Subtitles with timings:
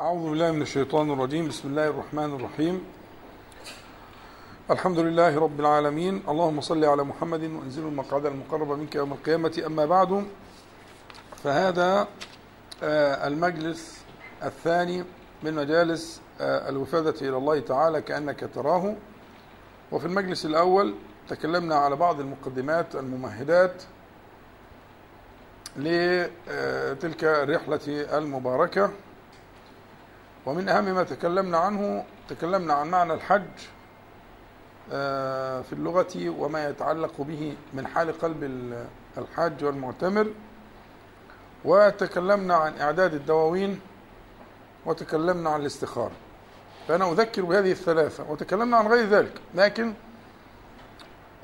[0.00, 1.48] أعوذ بالله من الشيطان الرجيم.
[1.48, 2.84] بسم الله الرحمن الرحيم.
[4.70, 6.22] الحمد لله رب العالمين.
[6.28, 9.62] اللهم صل على محمد وانزل المقعد المقرب منك يوم القيامة.
[9.66, 10.26] أما بعد
[11.44, 12.08] فهذا
[12.82, 14.04] آه، المجلس
[14.42, 15.04] الثاني
[15.42, 18.96] من مجالس آه، الوفادة إلى الله تعالى كأنك تراه.
[19.92, 20.94] وفي المجلس الأول
[21.28, 23.82] تكلمنا على بعض المقدمات الممهدات
[25.76, 27.80] لتلك الرحلة
[28.18, 28.90] المباركة.
[30.46, 33.42] ومن أهم ما تكلمنا عنه تكلمنا عن معنى الحج
[34.92, 38.72] آه، في اللغة وما يتعلق به من حال قلب
[39.18, 40.26] الحاج والمعتمر.
[41.64, 43.80] وتكلمنا عن إعداد الدواوين
[44.86, 46.12] وتكلمنا عن الاستخارة.
[46.88, 49.40] فأنا أذكر بهذه الثلاثة وتكلمنا عن غير ذلك.
[49.54, 49.94] لكن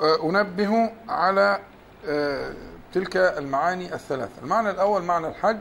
[0.01, 1.61] آه، أنبه على
[2.07, 2.55] آه،
[2.95, 4.43] تلك المعاني الثلاثة.
[4.43, 5.61] المعنى الأول معنى الحج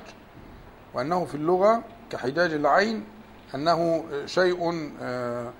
[0.93, 3.05] وأنه في اللغة كحجاج العين
[3.55, 5.51] أنه شيء آه،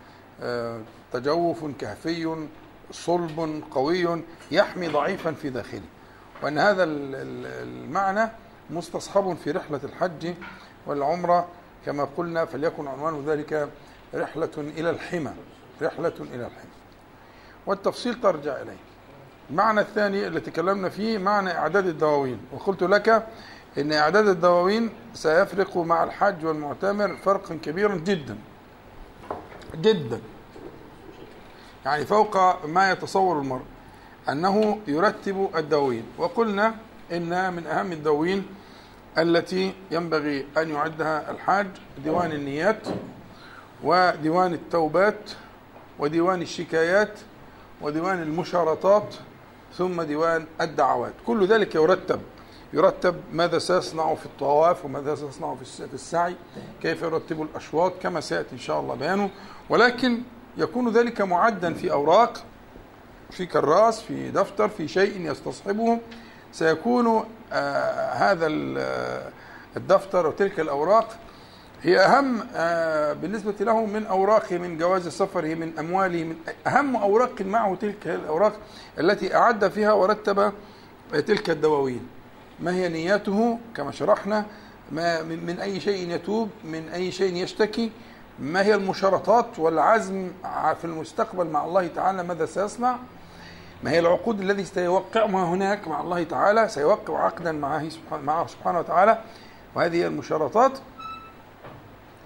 [0.42, 0.82] آه،
[1.14, 2.48] تجوف كهفي
[2.92, 5.82] صلب قوي يحمي ضعيفا في داخله.
[6.44, 8.32] وأن هذا المعنى
[8.70, 10.34] مستصحب في رحلة الحج
[10.86, 11.48] والعمرة.
[11.86, 13.70] كما قلنا فليكن عنوان ذلك
[14.16, 15.34] رحلة إلى الحمى.
[15.82, 16.72] رحلة إلى الحمى.
[17.66, 18.78] والتفصيل ترجع إليه.
[19.50, 22.40] المعنى الثاني اللي تكلمنا فيه معنى إعداد الدواوين.
[22.54, 23.28] وقلت لك
[23.80, 28.38] إن إعداد الدواوين سيفرق مع الحج والمعتمر فرقا كبيرا جدا.
[29.76, 30.22] جدا.
[31.86, 33.64] يعني فوق ما يتصور المرء
[34.30, 36.04] أنه يرتب الدواوين.
[36.18, 36.76] وقلنا
[37.12, 38.48] إن من أهم الدواوين
[39.18, 41.68] التي ينبغي أن يعدها الحاج
[42.04, 42.88] ديوان النيات
[43.84, 45.32] وديوان التوبات
[46.00, 47.20] وديوان الشكايات
[47.82, 49.16] وديوان المشارطات
[49.78, 51.14] ثم ديوان الدعوات.
[51.28, 52.22] كل ذلك يرتب.
[52.74, 56.36] يرتب ماذا سيصنع في الطواف وماذا سيصنع في السعي
[56.82, 59.30] كيف يرتب الأشواط كما سيأتي إن شاء الله بيانه.
[59.70, 60.22] ولكن
[60.58, 62.44] يكون ذلك معدا في أوراق
[63.32, 66.00] في كراس في دفتر في شيء يستصحبه.
[66.52, 68.48] سيكون آه هذا
[69.78, 71.18] الدفتر وتلك الأوراق
[71.82, 76.36] هي أهم آه بالنسبة له من أوراقه من جواز سفره من أمواله من
[76.68, 78.54] أهم أوراق معه تلك الأوراق
[79.00, 80.54] التي أعد فيها ورتب
[81.12, 82.08] تلك الدواوين.
[82.62, 84.46] ما هي نيته كما شرحنا
[84.92, 87.92] ما من أي شيء يتوب من أي شيء يشتكي
[88.40, 90.32] ما هي المشارطات والعزم
[90.82, 92.96] في المستقبل مع الله تعالى ماذا سيصنع؟
[93.84, 98.80] ما هي العقود الذي سيوقعها هناك مع الله تعالى سيوقع عقدا معه سبحانه, معه سبحانه
[98.80, 99.22] وتعالى.
[99.76, 100.72] وهذه المشارطات.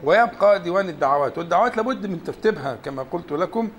[0.04, 1.38] ويبقى ديوان الدعوات.
[1.38, 3.70] والدعوات لابد من ترتيبها كما قلت لكم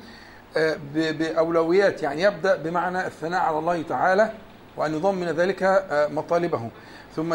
[0.56, 2.02] آه، بأولويات.
[2.02, 4.32] يعني يبدأ بمعنى الثناء على الله تعالى.
[4.76, 6.70] وأن يضمن ذلك آه، مطالبه
[7.16, 7.34] ثم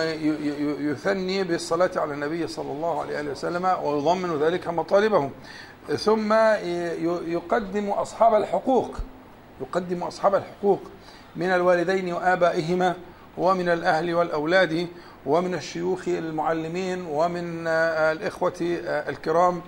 [0.79, 5.29] يثني بالصلاة على النبي صلى الله عليه وسلم ويضمن ذلك مطالبه
[5.97, 6.33] ثم
[7.27, 8.97] يقدم أصحاب الحقوق
[9.61, 10.79] يقدم أصحاب الحقوق
[11.35, 12.95] من الوالدين وآبائهما
[13.37, 14.87] ومن الأهل والأولاد
[15.25, 19.61] ومن الشيوخ المعلمين ومن آه، الإخوة آه، الكرام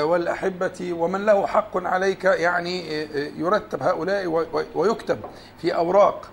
[0.00, 0.92] والأحبة.
[0.92, 3.02] ومن له حق عليك يعني
[3.38, 4.26] يرتب هؤلاء
[4.74, 5.18] ويكتب
[5.60, 6.28] في أوراق.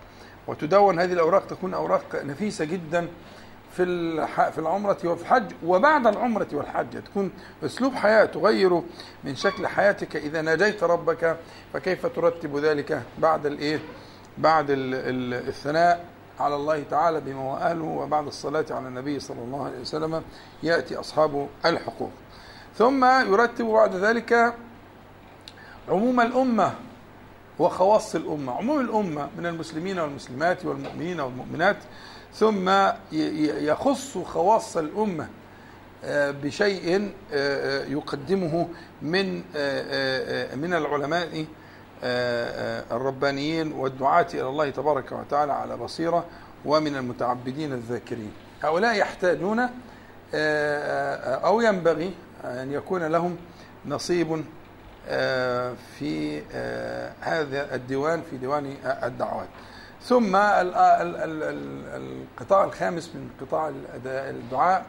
[0.47, 3.07] وتدون هذه الأوراق تكون أوراق نفيسة جدا
[3.71, 3.85] في
[4.51, 7.31] في العمرة وفي الحج وبعد العمرة والحج تكون
[7.65, 8.81] أسلوب حياة تغير
[9.23, 10.15] من شكل حياتك.
[10.15, 11.37] إذا ناجيت ربك
[11.73, 13.79] فكيف ترتب ذلك بعد الإيه؟
[14.37, 16.05] بعد الثناء
[16.39, 17.83] على الله تعالى بما هو أهله.
[17.83, 20.23] وبعد الصلاة على النبي صلى الله عليه وسلم
[20.63, 22.11] يأتي أصحاب الحقوق.
[22.77, 24.53] ثم يرتب بعد ذلك
[25.89, 26.73] عموم الأمة.
[27.59, 31.77] وخواص الأمة عموم الأمة من المسلمين والمسلمات والمؤمنين والمؤمنات
[32.33, 32.71] ثم
[33.11, 35.27] يخص خواص الأمة
[36.05, 38.67] آه، بشيء آه، آه، يقدمه
[39.01, 39.35] من
[40.59, 41.45] من العلماء
[42.91, 46.25] الربانيين والدعاة إلى الله تبارك وتعالى على بصيرة
[46.65, 48.31] ومن المتعبدين الذاكرين.
[48.63, 49.59] هؤلاء يحتاجون
[51.43, 52.13] أو ينبغي
[52.43, 53.37] أن يكون لهم
[53.85, 54.43] نصيب
[55.99, 59.47] في آه، هذا الديوان في ديوان الدعوات.
[60.03, 60.35] ثم
[61.95, 63.71] القطاع الخامس من قطاع
[64.05, 64.85] الدعاء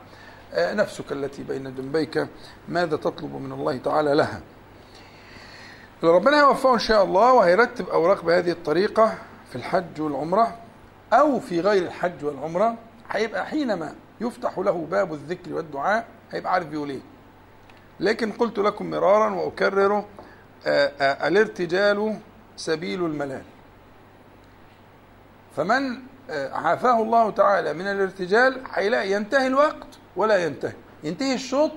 [0.54, 2.26] آه، نفسك التي بين جنبيك
[2.68, 4.40] ماذا تطلب من الله تعالى لها؟
[6.02, 9.14] ربنا يوفقه إن شاء الله وهيرتب أوراق بهذه الطريقة
[9.50, 10.56] في الحج والعمرة
[11.12, 12.74] أو في غير الحج والعمرة
[13.10, 17.00] هيبقى حينما يفتح له باب الذكر والدعاء هيبقى عارف بيقول إيه.
[18.00, 20.04] لكن قلت لكم مرارا وأكرر
[20.66, 22.18] آه، آه، الارتجال
[22.56, 23.42] سبيل الملال.
[25.56, 25.98] فمن
[26.30, 30.72] آه، عافاه الله تعالى من الارتجال هيلاقي ينتهي الوقت ولا ينتهي.
[31.04, 31.72] ينتهي الشوط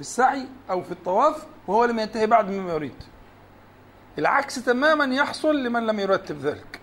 [0.00, 3.02] السعي أو في الطواف وهو لم ينتهي بعد مما يريد.
[4.18, 6.80] العكس تماما يحصل لمن لم يرتب ذلك.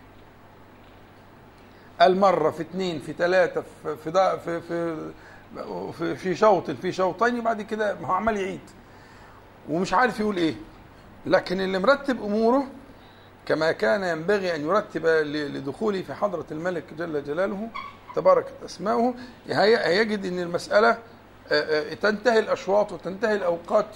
[2.01, 5.11] المرة في اثنين في ثلاثة في في في في,
[6.15, 8.59] في, شوط في شوطين وبعد كده هو عمال يعيد.
[9.69, 10.55] ومش عارف يقول إيه.
[11.25, 12.63] لكن اللي مرتب أموره
[13.45, 17.69] كما كان ينبغي أن يرتب لدخوله في حضرة الملك جل جلاله
[18.15, 19.13] تباركت أسماؤه
[19.49, 20.97] هيجد إن المسألة
[22.01, 23.95] تنتهي الأشواط وتنتهي الأوقات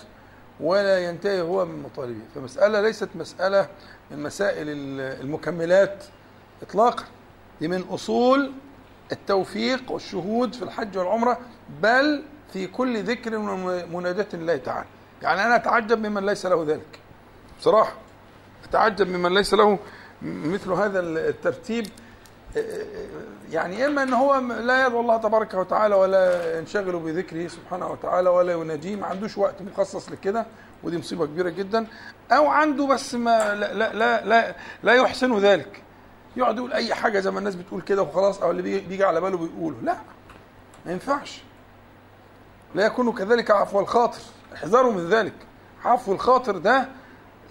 [0.59, 2.21] ولا ينتهي هو من مطالبه.
[2.35, 3.67] فمسألة ليست مسألة
[4.11, 4.65] من مسائل
[5.21, 6.03] المكملات
[6.61, 7.03] إطلاقا.
[7.61, 8.51] دي من أصول
[9.13, 11.39] التوفيق والشهود في الحج والعمرة
[11.81, 12.23] بل
[12.53, 14.87] في كل ذكر ومناجاة الله تعالى.
[15.21, 16.99] يعني أنا أتعجب ممن ليس له ذلك.
[17.59, 17.93] بصراحة
[18.69, 19.79] أتعجب ممن ليس له
[20.21, 21.87] مثل هذا الترتيب.
[23.51, 28.53] يعني إما أن هو لا يدعو الله تبارك وتعالى ولا ينشغل بذكره سبحانه وتعالى ولا
[28.53, 30.45] يناجيه ما عندوش وقت مخصص لكده
[30.83, 31.87] ودي مصيبة كبيرة جدا.
[32.31, 35.82] أو عنده بس ما لا لا لا, لا يحسن ذلك.
[36.35, 39.37] يقعد يقول أي حاجة زي ما الناس بتقول كده وخلاص أو اللي بيجي على باله
[39.37, 39.77] بيقوله.
[39.83, 39.95] لا
[40.85, 41.41] ما ينفعش.
[42.75, 44.19] لا يكون كذلك عفو الخاطر.
[44.53, 45.33] احذروا من ذلك.
[45.85, 46.87] عفو الخاطر ده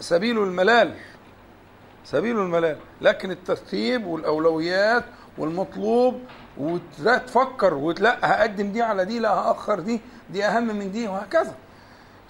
[0.01, 0.95] سبيل الملال.
[2.05, 2.77] سبيل الملال.
[3.01, 5.05] لكن الترتيب والأولويات
[5.39, 6.21] والمطلوب
[6.59, 10.01] ولا تفكر ولا هقدم دي على دي لا هأخر دي
[10.31, 11.55] دي أهم من دي وهكذا.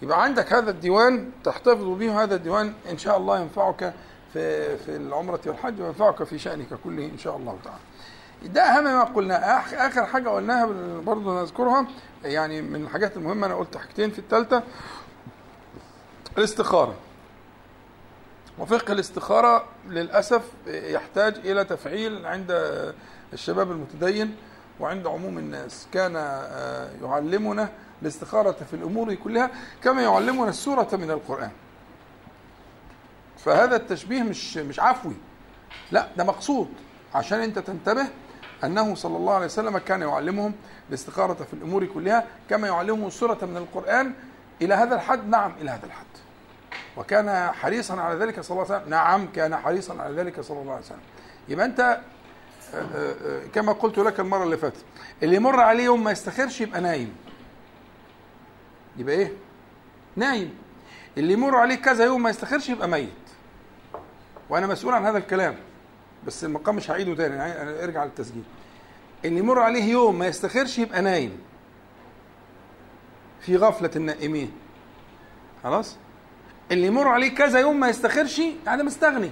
[0.02, 3.94] يبقى عندك هذا الديوان تحتفظ به هذا الديوان إن شاء الله ينفعك
[4.32, 7.81] في في العمرة والحج وينفعك في شأنك كله إن شاء الله تعالى.
[8.55, 9.58] ده أهم ما قلنا.
[9.87, 10.67] آخر حاجة قلناها
[11.00, 11.87] برضه نذكرها
[12.25, 14.62] يعني من الحاجات المهمة أنا قلت حاجتين في الثالثه
[16.38, 16.94] الاستخارة.
[18.58, 22.50] وفقه الاستخارة للأسف يحتاج إلى تفعيل عند
[23.32, 24.37] الشباب المتدين
[24.81, 25.87] وعند عموم الناس.
[25.93, 26.14] كان
[27.02, 27.69] يعلمنا
[28.02, 29.50] الاستخارة في الأمور كلها
[29.82, 31.50] كما يعلمنا السورة من القرآن.
[33.44, 35.14] فهذا التشبيه مش مش عفوي.
[35.92, 36.68] لا ده مقصود.
[37.14, 38.06] عشان انت تنتبه
[38.64, 40.54] أنه صلى الله عليه وسلم كان يعلمهم
[40.88, 44.12] الاستخارة في الأمور كلها كما يعلمهم السورة من القرآن
[44.62, 45.28] إلى هذا الحد.
[45.28, 46.06] نعم إلى هذا الحد.
[46.96, 48.90] وكان حريصا على ذلك صلى الله عليه وسلم.
[48.90, 51.00] نعم كان حريصا على ذلك صلى الله عليه وسلم.
[51.48, 52.00] يبقى أنت
[53.54, 54.84] كما قلت لك المرة اللي فاتت
[55.22, 57.16] اللي يمر عليه يوم ما يستخرش يبقى نايم.
[58.96, 59.32] يبقى إيه؟
[60.16, 60.54] نايم.
[61.18, 63.08] اللي يمر عليه كذا يوم ما يستخرش يبقى ميت.
[64.52, 65.56] وأنا مسؤول عن هذا الكلام
[66.26, 68.43] بس المقام مش هعيده تاني يعني أرجع للتسجيل.
[69.25, 71.38] اللي يمر عليه يوم ما يستخرش يبقى نايم.
[73.40, 74.52] في غفلة النائمين.
[75.62, 75.96] خلاص؟
[76.70, 79.31] اللي يمر عليه كذا يوم ما يستخرش يعني مستغني.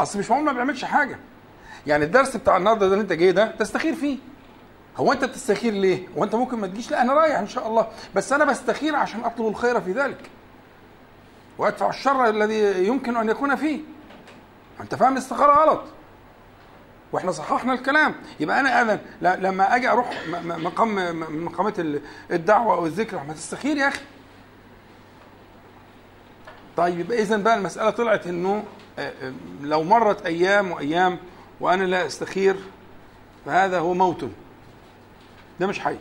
[0.00, 1.18] أصل مش معقول ما بيعملش حاجة.
[1.86, 4.18] يعني الدرس بتاع النهارده ده اللي أنت جاي ده تستخير فيه.
[4.96, 7.88] هو أنت بتستخير ليه؟ هو أنت ممكن ما تجيش؟ لا أنا رايح إن شاء الله.
[8.14, 10.30] بس أنا بستخير عشان أطلب الخير في ذلك.
[11.60, 13.80] وادفع الشر الذي يمكن أن يكون فيه.
[14.80, 15.82] أنت فاهم الاستخاره غلط.
[17.12, 18.14] وإحنا صححنا الكلام.
[18.40, 19.00] يبقى أنا آذن.
[19.22, 20.10] لما أجي أروح
[20.44, 21.74] مقام مقامات
[22.30, 24.00] الدعوة أو الذكر ما تستخير يا أخي.
[26.76, 28.64] طيب يبقى اذا بقى المسألة طلعت إنه
[29.62, 31.18] لو مرت أيام وأيام
[31.60, 32.56] وأنا لا أستخير
[33.46, 34.24] فهذا هو موت
[35.60, 35.96] ده مش حي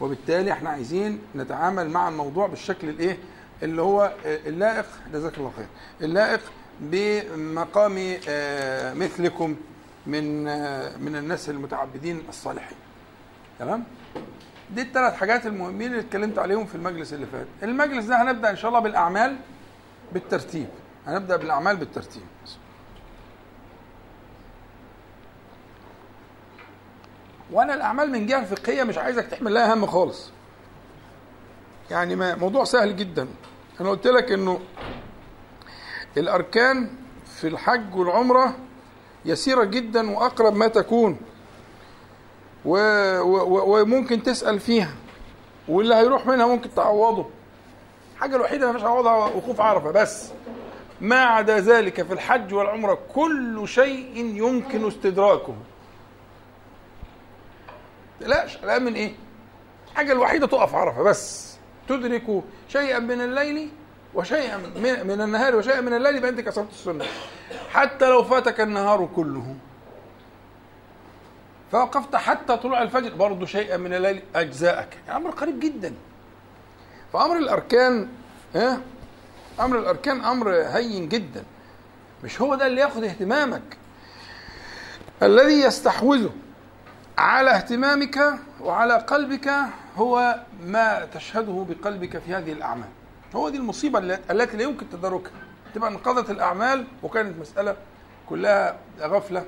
[0.00, 3.18] وبالتالي إحنا عايزين نتعامل مع الموضوع بالشكل الإيه؟
[3.62, 5.66] اللي هو اللائق جزاك الله خير
[6.00, 6.40] اللائق
[6.80, 7.94] بمقام
[8.98, 9.56] مثلكم
[10.06, 10.44] من
[11.04, 12.76] من الناس المتعبدين الصالحين.
[13.58, 13.84] تمام؟
[14.70, 17.46] دي الثلاث حاجات المهمين اللي اتكلمت عليهم في المجلس اللي فات.
[17.62, 19.36] المجلس ده هنبدأ إن شاء الله بالأعمال
[20.12, 20.68] بالترتيب.
[21.06, 22.22] هنبدأ بالأعمال بالترتيب.
[27.52, 30.30] وأنا الأعمال من جهة فقهية مش عايزك تحمل لها هم خالص.
[31.90, 33.28] يعني موضوع سهل جدا.
[33.80, 34.60] أنا قلت لك إنه
[36.16, 36.90] الأركان
[37.40, 38.56] في الحج والعمرة
[39.24, 41.16] يسيرة جدا وأقرب ما تكون
[42.64, 42.76] و...
[43.20, 43.80] و...
[43.80, 44.94] وممكن تسأل فيها
[45.68, 47.26] واللي هيروح منها ممكن تعوضه.
[48.14, 50.30] الحاجة الوحيدة اللي مش هعوضها وقوف عرفة بس.
[51.00, 55.54] ما عدا ذلك في الحج والعمرة كل شيء يمكن استدراكه.
[58.20, 59.12] تقلقش قلقان من إيه؟
[59.90, 61.49] الحاجة الوحيدة تقف عرفة بس.
[61.90, 63.70] تدرك شيئا من الليل
[64.14, 64.56] وشيئا
[65.04, 67.04] من, النهار وشيئا من الليل يبقى أنت كسرت السنة.
[67.70, 69.54] حتى لو فاتك النهار كله.
[71.72, 74.88] فوقفت حتى طلوع الفجر برضه شيئا من الليل أجزاءك.
[75.06, 75.94] يعني أمر قريب جدا.
[77.12, 78.08] فأمر الأركان
[78.54, 78.80] ها؟
[79.60, 81.44] أمر الأركان أمر هين جدا.
[82.24, 83.76] مش هو ده اللي ياخذ اهتمامك.
[85.22, 86.30] الذي يستحوذه.
[87.20, 88.18] على اهتمامك
[88.60, 89.52] وعلى قلبك
[89.96, 92.88] هو ما تشهده بقلبك في هذه الأعمال.
[93.34, 93.98] هو دي المصيبة
[94.30, 95.32] التي لا يمكن تداركها.
[95.74, 97.76] تبقى انقضت الأعمال وكانت مسألة
[98.28, 99.44] كلها غفلة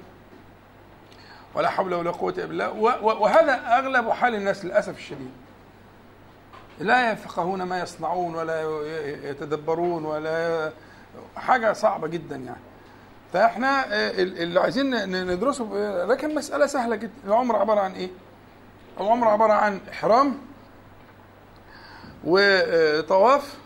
[1.55, 2.71] ولا حول ولا قوة إلا بالله.
[3.03, 5.33] وهذا أغلب حال الناس للأسف الشديد.
[6.81, 8.63] لا يفقهون ما يصنعون ولا
[9.31, 10.73] يتدبرون ولا
[11.37, 12.61] حاجة صعبة جدا يعني.
[13.33, 13.87] فاحنا
[14.19, 15.65] اللي عايزين ندرسه
[16.09, 18.11] لكن مسألة سهلة جدا العمر عبارة عن إيه؟
[19.01, 20.39] العمر عبارة عن إحرام
[22.25, 23.57] وطواف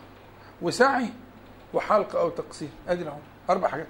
[0.61, 1.09] وسعي
[1.73, 2.69] وحلق أو تقصير.
[2.87, 3.21] أدي العمر.
[3.49, 3.87] أربع حاجات.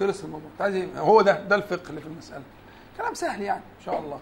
[0.00, 0.50] خلص الموضوع.
[0.60, 1.40] عايز هو ده.
[1.40, 2.42] ده الفقه اللي في المسألة.
[2.96, 4.20] كلام سهل يعني إن شاء الله.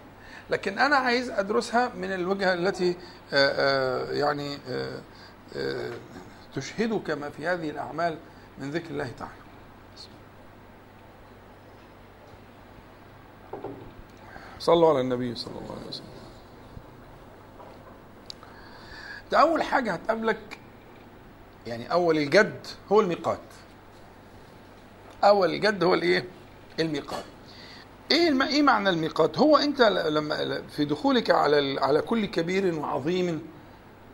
[0.49, 2.97] لكن أنا عايز أدرسها من الوجهة التي
[4.19, 4.57] يعني
[6.55, 8.17] تشهدك ما في هذه الأعمال
[8.57, 9.42] من ذكر الله تعالى.
[14.59, 16.05] صلوا على النبي صلى الله عليه وسلم.
[19.31, 20.59] ده أول حاجة هتقابلك
[21.67, 23.39] يعني أول الجد هو الميقات.
[25.23, 26.25] أول الجد هو الإيه؟
[26.79, 27.23] الميقات.
[28.11, 28.43] إيه.
[28.43, 33.47] إيه معنى الميقات؟ هو أنت لما في دخولك على على كل كبير وعظيم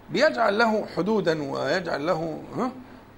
[0.10, 2.42] بيجعل له حدودا ويجعل له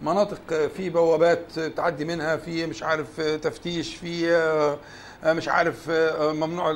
[0.01, 4.27] مناطق في بوابات تعدي منها في مش عارف تفتيش في
[5.25, 6.71] مش عارف ممنوع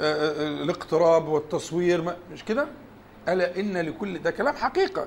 [0.00, 2.66] الاقتراب والتصوير مش كده؟
[3.28, 5.06] ألا إن لكل ده كلام حقيقة.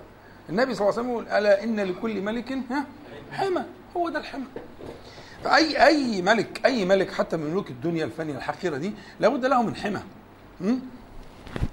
[0.50, 2.86] النبي صلى الله عليه وسلم يقول ألا إن لكل ملك ها؟
[3.32, 3.64] حمى.
[3.98, 4.46] هو ده الحمى.
[5.44, 9.76] فأي أي ملك أي ملك حتى من ملوك الدنيا الفانية الحقيرة دي لابد له من
[9.76, 10.02] حمى.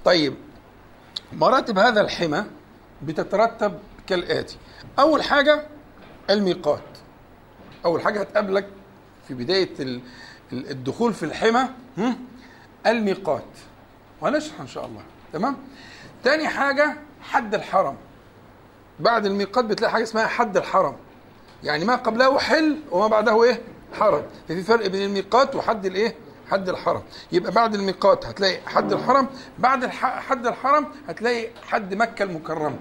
[0.04, 0.34] طيب.
[1.32, 2.44] مراتب هذا الحمى
[3.02, 4.56] بتترتب كالآتي.
[4.98, 5.66] أول حاجة
[6.30, 6.82] الميقات.
[7.84, 8.68] أول حاجة هتقابلك
[9.28, 10.00] في بداية
[10.52, 11.68] الدخول في الحمى
[12.86, 13.44] الميقات
[14.20, 15.02] وهنشرح إن شاء الله.
[15.32, 15.56] تمام؟
[16.24, 17.96] تاني حاجة حد الحرم.
[19.00, 20.96] بعد الميقات بتلاقي حاجة اسمها حد الحرم.
[21.64, 23.60] يعني ما قبله حل وما بعده إيه؟
[23.98, 24.22] حرم.
[24.48, 26.14] ففي فرق بين الميقات وحد الإيه؟
[26.50, 27.02] حد الحرم.
[27.32, 29.26] يبقى بعد الميقات هتلاقي حد الحرم
[29.58, 32.76] بعد حد الحرم هتلاقي حد مكة المكرمة.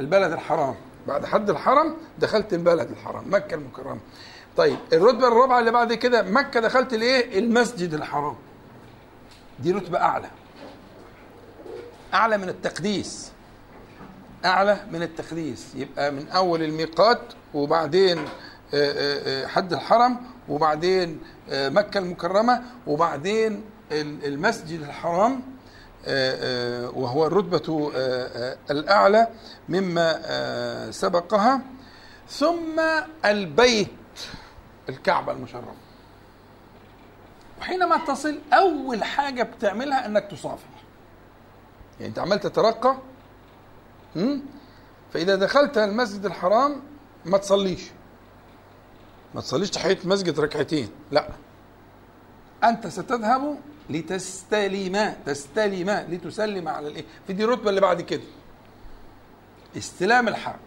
[0.00, 0.74] البلد الحرام.
[1.08, 4.00] بعد حد الحرم دخلت البلد الحرام مكة المكرمة.
[4.56, 8.36] طيب الرتبة الرابعة اللي بعد كده مكة دخلت الايه المسجد الحرام.
[9.58, 10.30] دي رتبة أعلى.
[12.14, 13.32] أعلى من التقديس.
[14.44, 15.66] أعلى من التقديس.
[15.74, 17.20] يبقى من أول الميقات
[17.54, 18.18] وبعدين
[19.46, 20.16] حد الحرم
[20.48, 21.20] وبعدين
[21.52, 25.40] مكة المكرمة وبعدين المسجد الحرام
[26.96, 27.90] وهو الرتبه
[28.70, 29.28] الأعلى
[29.68, 31.60] مما سبقها.
[32.28, 32.80] ثم
[33.24, 33.88] البيت.
[34.88, 35.72] الكعبة المشرفة.
[37.60, 40.68] وحينما تصل أول حاجة بتعملها إنك تصافح.
[42.00, 42.96] يعني أنت عمال تترقى
[45.12, 46.80] فإذا دخلت المسجد الحرام
[47.24, 47.82] ما تصليش.
[49.34, 51.28] ما تصليش تحية مسجد ركعتين لا.
[52.64, 53.58] أنت ستذهب
[53.90, 58.22] لتستلم تستلم لتسلم على الإيه؟ في دي الرتبه اللي بعد كده.
[59.76, 60.60] استلام الحرم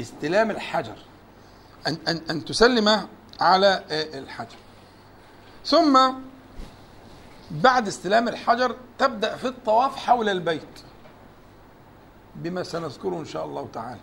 [0.00, 0.96] استلام الحجر.
[1.86, 3.08] أن أن أن تسلم
[3.40, 4.56] على الحجر.
[5.64, 6.12] ثم
[7.50, 10.62] بعد استلام الحجر تبدأ في الطواف حول البيت
[12.34, 14.00] بما سنذكره إن شاء الله تعالى.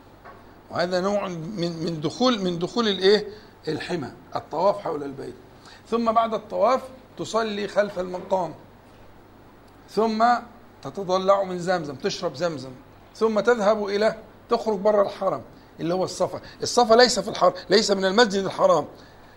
[0.71, 3.27] وهذا نوع من من دخول من دخول الإيه؟
[3.67, 5.35] الحمى الطواف حول البيت.
[5.89, 6.81] ثم بعد الطواف
[7.17, 8.53] تصلي خلف المقام.
[9.89, 10.25] ثم
[10.81, 12.71] تتضلع من زمزم تشرب زمزم.
[13.15, 14.15] ثم تذهب إلى
[14.49, 15.41] تخرج بره الحرم
[15.79, 16.41] اللي هو الصفا.
[16.61, 18.85] الصفا ليس في الحرم ليس من المسجد الحرام.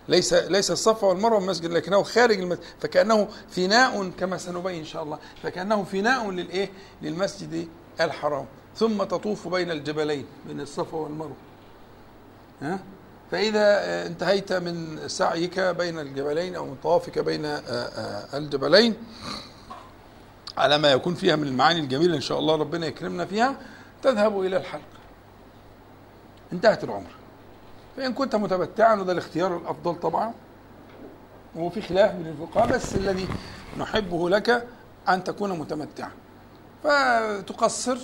[0.09, 5.19] ليس ليس الصفا والمروة المسجد لكنه خارج المسجد فكأنه فناء كما سنبين إن شاء الله
[5.43, 6.69] فكأنه فناء للإيه؟
[7.01, 7.67] للمسجد
[8.01, 8.45] الحرام.
[8.75, 11.35] ثم تطوف بين الجبلين بين الصفا والمروة.
[12.61, 12.79] ها؟
[13.31, 17.41] فإذا انتهيت من سعيك بين الجبلين أو من طوافك بين
[18.33, 18.93] الجبلين
[20.57, 23.55] على ما يكون فيها من المعاني الجميلة إن شاء الله ربنا يكرمنا فيها
[24.03, 24.81] تذهب إلى الحلق.
[26.53, 27.18] انتهت العمر.
[27.99, 30.33] فإن كنت متمتعا وده الاختيار الأفضل طبعا.
[31.55, 33.27] وفي خلاف بين الفقهاء بس الذي
[33.77, 34.67] نحبه لك
[35.09, 36.11] أن تكون متمتعا.
[36.83, 37.97] فتقصر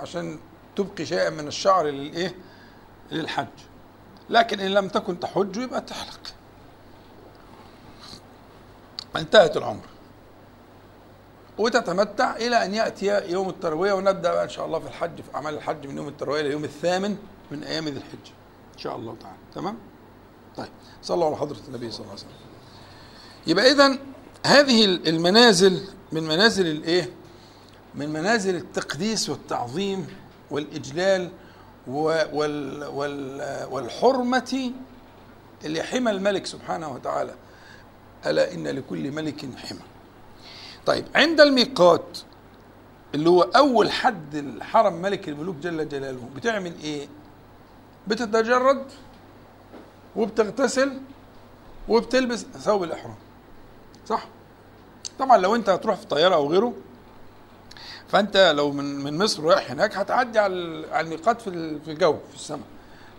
[0.00, 0.38] عشان
[0.76, 2.34] تبقي شيئا من الشعر للإيه؟
[3.10, 3.46] للحج.
[4.30, 6.34] لكن إن لم تكن تحج يبقى تحلق.
[9.16, 9.86] انتهت العمر.
[11.58, 15.54] وتتمتع إلى أن يأتي يوم التروية ونبدأ بقى إن شاء الله في الحج في أعمال
[15.54, 17.16] الحج من يوم التروية إلى يوم الثامن
[17.50, 18.32] من أيام ذي الحجة
[18.74, 19.41] إن شاء الله تعالى.
[19.54, 19.78] تمام؟
[20.56, 20.68] طيب
[21.02, 22.32] صلوا على حضرة النبي صلى الله عليه وسلم.
[23.46, 23.98] يبقى إذا
[24.46, 25.80] هذه المنازل
[26.12, 27.10] من منازل الايه
[27.94, 30.06] من منازل التقديس والتعظيم
[30.50, 31.30] والإجلال
[31.86, 34.72] وال وال والحرمة
[35.64, 37.34] اللي حمى الملك سبحانه وتعالى.
[38.26, 39.80] ألا إن لكل ملك حمى.
[40.86, 42.18] طيب عند الميقات
[43.14, 47.08] اللي هو أول حد الحرم ملك الملوك جل جلاله بتعمل إيه؟
[48.08, 48.86] بتتجرد؟
[50.16, 51.00] وبتغتسل
[51.88, 53.14] وبتلبس ثوب الإحرام.
[54.06, 54.26] صح؟
[55.18, 56.72] طبعا لو أنت هتروح في طيارة أو غيره
[58.08, 62.34] فأنت لو من من مصر رايح هناك هتعدي على على الميقات في في الجو في
[62.34, 62.66] السماء.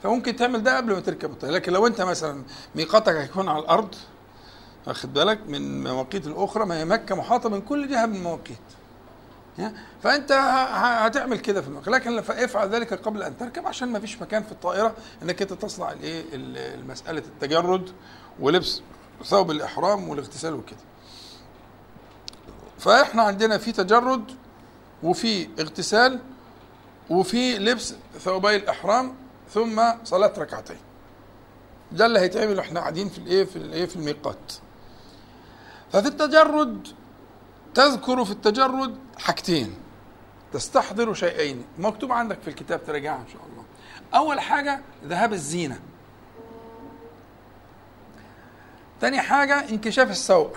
[0.03, 1.53] فممكن تعمل ده قبل ما تركب الطيارة.
[1.53, 2.43] لكن لو أنت مثلا
[2.75, 3.95] ميقاتك هيكون على الأرض
[4.87, 8.57] واخد بالك؟ من مواقيت الأخرى ما هي مكة محاطة من كل جهة من المواقيت.
[10.03, 10.31] فأنت
[10.71, 11.93] هتعمل كده في المكان.
[11.93, 15.91] لكن افعل ذلك قبل أن تركب عشان ما فيش مكان في الطائرة إنك أنت تصنع
[15.91, 16.23] الايه
[16.87, 17.89] مسألة التجرد
[18.39, 18.81] ولبس
[19.25, 20.79] ثوب الإحرام والاغتسال وكده.
[22.79, 24.31] فإحنا عندنا في تجرد
[25.03, 26.19] وفي اغتسال
[27.09, 29.15] وفي لبس ثوبي الإحرام
[29.53, 30.77] ثم صلاة ركعتين.
[31.91, 32.57] ده اللي هيتعمل.
[32.57, 34.53] وإحنا قاعدين في الايه في الايه في الميقات.
[35.91, 36.87] ففي التجرد
[37.73, 39.75] تذكر في التجرد حاجتين.
[40.53, 41.65] تستحضر شيئين.
[41.77, 43.63] مكتوب عندك في الكتاب تراجعها إن شاء الله.
[44.15, 45.79] أول حاجة ذهاب الزينة.
[49.01, 50.49] تاني حاجة انكشاف السوء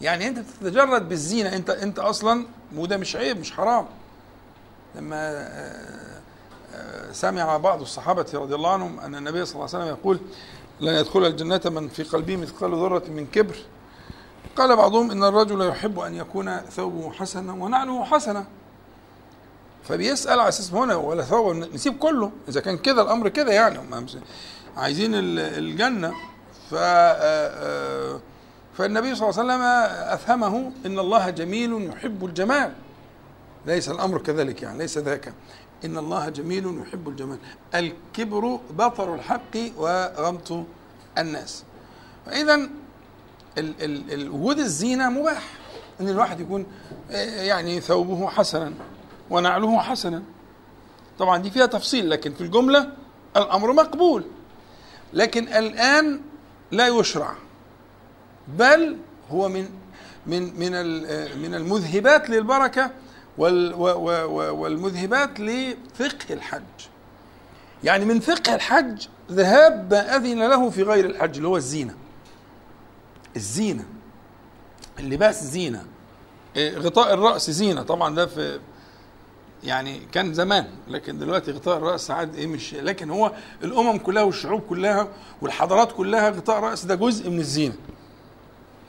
[0.00, 1.56] يعني أنت تتجرد بالزينة.
[1.56, 3.86] أنت أنت أصلا وده مش عيب مش حرام.
[4.94, 6.20] لما آه،
[6.74, 10.20] آه، سمع بعض الصحابة رضي الله عنهم أن النبي صلى الله عليه وسلم يقول
[10.80, 13.56] لن يدخل الجنة من في قلبه مثقال ذرة من كبر.
[14.56, 18.46] قال بعضهم إن الرجل يحب أن يكون ثوبه حسنا ونعله حسنا.
[19.84, 22.30] فبيسأل على أساس هنا ولا ثوب نسيب كله.
[22.48, 23.78] إذا كان كده الأمر كده يعني.
[24.76, 26.10] عايزين الجنة.
[26.70, 28.20] ف آه، آه،
[28.78, 29.62] فالنبي صلى الله عليه وسلم
[30.12, 32.72] أفهمه إن الله جميل يحب الجمال.
[33.66, 35.34] ليس الأمر كذلك يعني ليس ذاك.
[35.84, 37.38] إن الله جميل يحب الجمال.
[37.74, 40.64] الكبر بطر الحق وغمط
[41.18, 41.64] الناس.
[42.26, 42.68] فاذا
[44.30, 45.42] وجود الزينة مباح.
[46.00, 46.66] إن الواحد يكون
[47.10, 48.72] آه، يعني ثوبه حسنا
[49.30, 50.22] ونعله حسنا.
[51.18, 52.92] طبعا دي فيها تفصيل لكن في الجملة
[53.36, 54.24] الأمر مقبول.
[55.12, 56.20] لكن الآن
[56.70, 57.34] لا يشرع
[58.48, 58.96] بل
[59.30, 59.68] هو من
[60.26, 62.90] من من آه، من المذهبات للبركة
[63.38, 66.62] والمذهبات لفقه الحج.
[67.84, 71.94] يعني من فقه الحج ذهاب ما أذن له في غير الحج اللي هو الزينة.
[73.36, 73.84] الزينة.
[74.98, 75.84] اللباس زينة.
[76.56, 77.82] إيه، غطاء الرأس زينة.
[77.82, 78.60] طبعا ده في
[79.64, 83.32] يعني كان زمان لكن دلوقتي غطاء الرأس عاد إيه مش لكن هو
[83.64, 85.08] الأمم كلها والشعوب كلها
[85.42, 87.74] والحضارات كلها غطاء الرأس ده جزء من الزينة.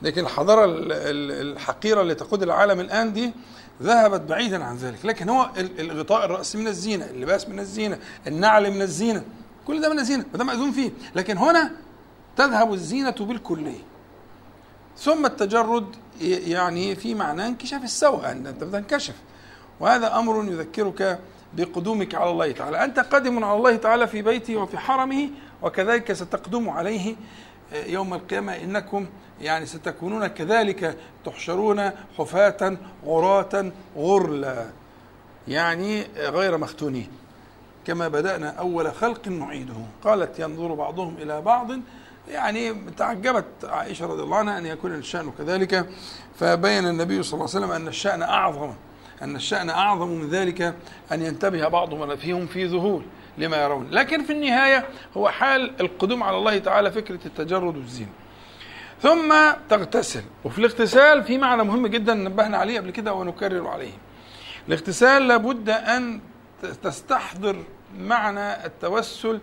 [0.02, 3.34] لكن الحضارة الحقيرة اللي تقود العالم الآن دي
[3.84, 5.06] ذهبت بعيدا عن ذلك.
[5.06, 9.24] لكن هو الغطاء الرأس من الزينة اللباس من الزينة النعل من الزينة
[9.68, 10.92] كل ده من الزينة وده مأذون فيه.
[11.16, 11.72] لكن هنا
[12.38, 13.84] تذهب الزينة بالكلية.
[14.98, 19.16] ثم التجرد يعني في معنى انكشاف السوء أن أنت بتنكشف
[19.80, 21.20] وهذا أمر يذكرك
[21.54, 22.84] بقدومك على الله تعالى.
[22.84, 25.30] أنت قادم على الله تعالى في بيته وفي حرمه
[25.62, 27.16] وكذلك ستقدم عليه
[27.74, 28.56] يوم القيامة.
[28.56, 29.06] إنكم
[29.42, 34.66] يعني ستكونون كذلك تحشرون حفاة عراة غرلا.
[35.48, 37.10] يعني غير مختونين.
[37.86, 39.74] كما بدأنا أول خلق نعيده.
[40.04, 41.72] قالت ينظر بعضهم إلى بعض
[42.30, 45.90] يعني تعجبت عائشة رضي الله عنها أن يكون الشأن كذلك
[46.40, 48.74] فبين النبي صلى الله عليه وسلم أن الشأن أعظم
[49.22, 50.62] أن الشأن أعظم من ذلك
[51.12, 53.04] أن ينتبه بعضهم فيهم في ذهول
[53.38, 53.88] لما يرون.
[53.92, 54.86] لكن في النهاية
[55.18, 58.12] هو حال القدوم على الله تعالى فكرة التجرد والزينة
[59.02, 59.34] ثم
[59.70, 60.24] تغتسل.
[60.44, 63.94] وفي الاغتسال في معنى مهم جدا نبهنا عليه قبل كده ونكرر عليه.
[64.68, 66.20] الاغتسال لابد أن
[66.84, 67.64] تستحضر
[68.00, 69.40] معنى التوسل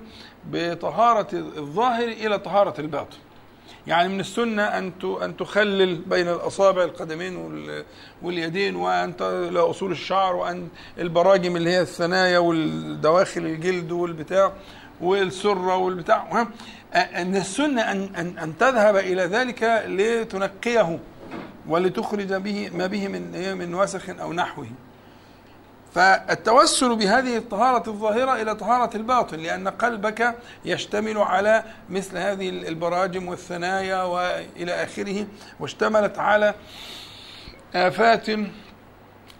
[0.53, 3.17] بطهارة الظاهر إلى طهارة الباطن.
[3.87, 7.51] يعني من السنة أن أن تخلل بين الأصابع القدمين
[8.23, 9.15] واليدين وأن
[9.57, 14.53] أصول الشعر وأن البراجم اللي هي الثنايا والدواخل الجلد والبتاع
[15.01, 16.47] والسرة والبتاع.
[16.95, 20.99] أن السنة أن أن أن تذهب إلى ذلك لتنقيه
[21.69, 24.67] ولتخرج به ما به من من وسخ أو نحوه.
[25.95, 34.03] فالتوسل بهذه الطهارة الظاهرة إلى طهارة الباطن لأن قلبك يشتمل على مثل هذه البراجم والثنايا
[34.03, 35.27] وإلى آخره
[35.61, 36.55] واشتملت على
[37.75, 38.27] آفات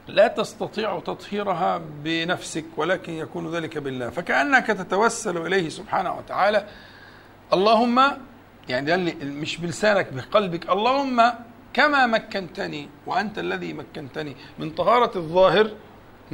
[0.09, 4.11] لا تستطيع تطهيرها بنفسك ولكن يكون ذلك بالله.
[4.11, 6.67] فكأنك تتوسل إليه سبحانه وتعالى.
[7.53, 8.01] اللهم
[8.69, 10.71] يعني مش بلسانك بقلبك.
[10.71, 11.33] اللهم
[11.73, 15.71] كما مكنتني وأنت الذي مكنتني من طهارة الظاهر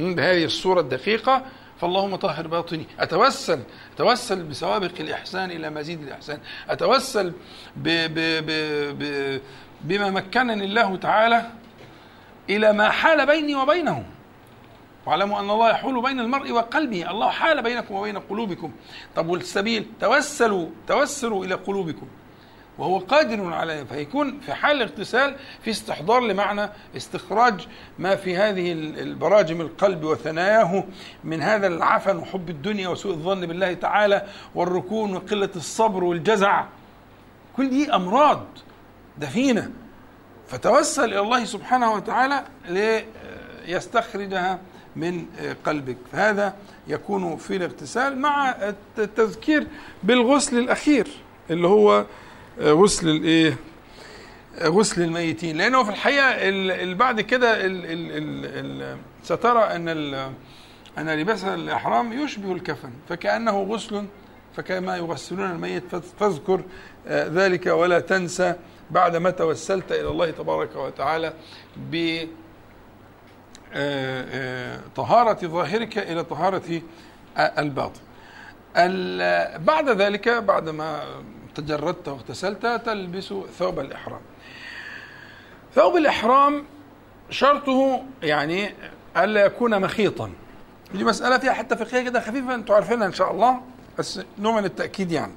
[0.01, 1.45] بهذه الصورة الدقيقة
[1.81, 2.85] فاللهم طهر باطني.
[2.99, 3.59] أتوسل
[3.95, 6.39] أتوسل بسوابق الإحسان إلى مزيد الإحسان.
[6.69, 7.33] أتوسل
[7.75, 8.51] ب ب ب
[8.99, 9.41] ب
[9.81, 11.49] بما مكنني الله تعالى
[12.49, 14.05] إلى ما حال بيني وبينه
[15.05, 17.11] واعلموا أن الله يحول بين المرء وقلبه.
[17.11, 18.71] الله حال بينكم وبين قلوبكم.
[19.15, 22.07] طب والسبيل؟ توسلوا توسلوا إلى قلوبكم.
[22.77, 27.67] وهو قادر على فيكون في حال الاغتسال في استحضار لمعنى استخراج
[27.99, 30.83] ما في هذه البراجم القلب وثناياه
[31.23, 36.65] من هذا العفن وحب الدنيا وسوء الظن بالله تعالى والركون وقلة الصبر والجزع.
[37.57, 38.45] كل دي أمراض
[39.17, 39.71] دفينة.
[40.47, 42.43] فتوسل إلى الله سبحانه وتعالى
[43.67, 44.59] ليستخرجها
[44.95, 45.25] من
[45.65, 45.97] قلبك.
[46.11, 46.53] فهذا
[46.87, 48.55] يكون في الاغتسال مع
[48.97, 49.67] التذكير
[50.03, 51.07] بالغسل الأخير
[51.49, 52.05] اللي هو
[52.61, 53.57] غسل الإيه؟
[54.63, 55.57] غسل الميتين.
[55.57, 57.57] لأنه في الحقيقة بعد كده
[59.23, 59.89] سترى أن
[60.97, 64.05] أن لباس الإحرام يشبه الكفن فكأنه غسل
[64.55, 66.61] فكما يغسلون الميت فاذكر
[67.09, 68.55] ذلك ولا تنسى
[68.91, 71.33] بعدما توسلت إلى الله تبارك وتعالى
[71.77, 72.25] ب
[74.95, 76.81] طهارة ظاهرك إلى طهارة
[77.37, 78.01] الباطن.
[79.65, 81.03] بعد ذلك بعدما
[81.55, 84.21] تجردت واغتسلت تلبس ثوب الإحرام.
[85.75, 86.65] ثوب الإحرام
[87.29, 88.73] شرطه يعني
[89.17, 90.31] ألا يكون مخيطا.
[90.93, 93.61] دي مسألة فيها حتى فقهية كده خفيفة أنتم عارفينها إن شاء الله
[93.99, 95.33] بس نوع من التأكيد يعني.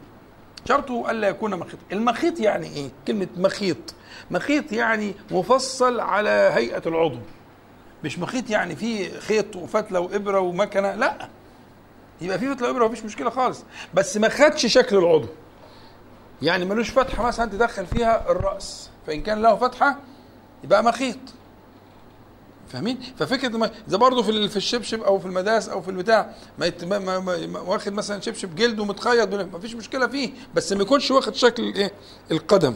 [0.68, 1.78] شرطه ألا يكون مخيط.
[1.92, 3.94] المخيط يعني إيه؟ كلمة مخيط.
[4.30, 7.18] مخيط يعني مفصل على هيئة العضو.
[8.04, 11.28] مش مخيط يعني فيه خيط وفتلة وإبرة ومكنة لا.
[12.20, 13.64] يبقى فيه فتلة وإبرة مفيش مشكلة خالص.
[13.94, 15.28] بس ما خدش شكل العضو.
[16.44, 19.98] يعني ملوش فتحة مثلا تدخل فيها الرأس فإن كان له فتحة
[20.64, 21.16] يبقى مخيط.
[22.68, 28.20] فاهمين؟ ففكرة إذا برضه في الشبشب أو في المداس أو في البتاع ما واخد مثلا
[28.20, 31.92] شبشب جلد ومتخيط ما فيش مشكلة فيه بس ما يكونش واخد شكل الايه
[32.30, 32.74] القدم.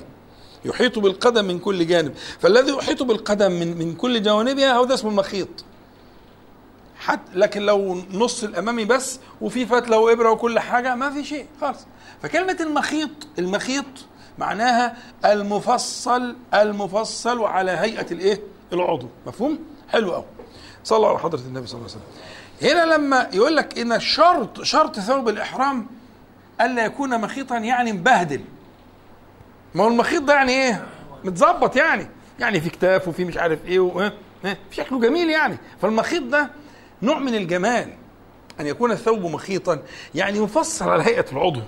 [0.65, 2.15] يحيط بالقدم من كل جانب.
[2.39, 5.49] فالذي يحيط بالقدم من من كل جوانبها هو ده اسمه المخيط.
[6.99, 11.87] حتى لكن لو نص الأمامي بس وفي فتلة وإبرة وكل حاجة ما في شيء خالص
[12.23, 13.85] فكلمة المخيط المخيط
[14.39, 18.41] معناها المفصل المفصل على هيئة الإيه؟
[18.73, 19.09] العضو.
[19.27, 19.59] مفهوم؟
[19.89, 20.25] حلو قوي
[20.85, 22.79] صلى على حضرة النبي صلى الله عليه وسلم.
[22.87, 25.87] هنا لما يقول لك إن شرط شرط ثوب الإحرام
[26.61, 28.41] ألا يكون مخيطا يعني مبهدل.
[29.75, 30.87] ما هو المخيط ده يعني إيه؟
[31.25, 32.09] متظبط يعني.
[32.41, 34.11] يعني في كتاف وفي مش عارف إيه و...
[34.71, 35.59] شكله جميل يعني.
[35.83, 36.51] فالمخيط ده
[37.03, 37.93] نوع من الجمال
[38.61, 39.83] أن يكون الثوب مخيطا
[40.15, 41.61] يعني مفصل على هيئة العضو.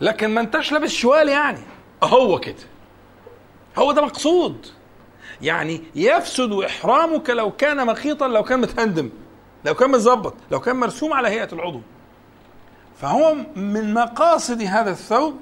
[0.00, 1.60] لكن ما انتش لابس شوال يعني.
[2.02, 2.54] هو كده.
[3.78, 4.66] هو ده مقصود.
[5.42, 9.10] يعني يفسد إحرامك لو كان مخيطا لو كان متهندم
[9.64, 11.80] لو كان متظبط لو كان مرسوم على هيئة العضو.
[13.00, 15.40] فهو من مقاصد هذا الثوب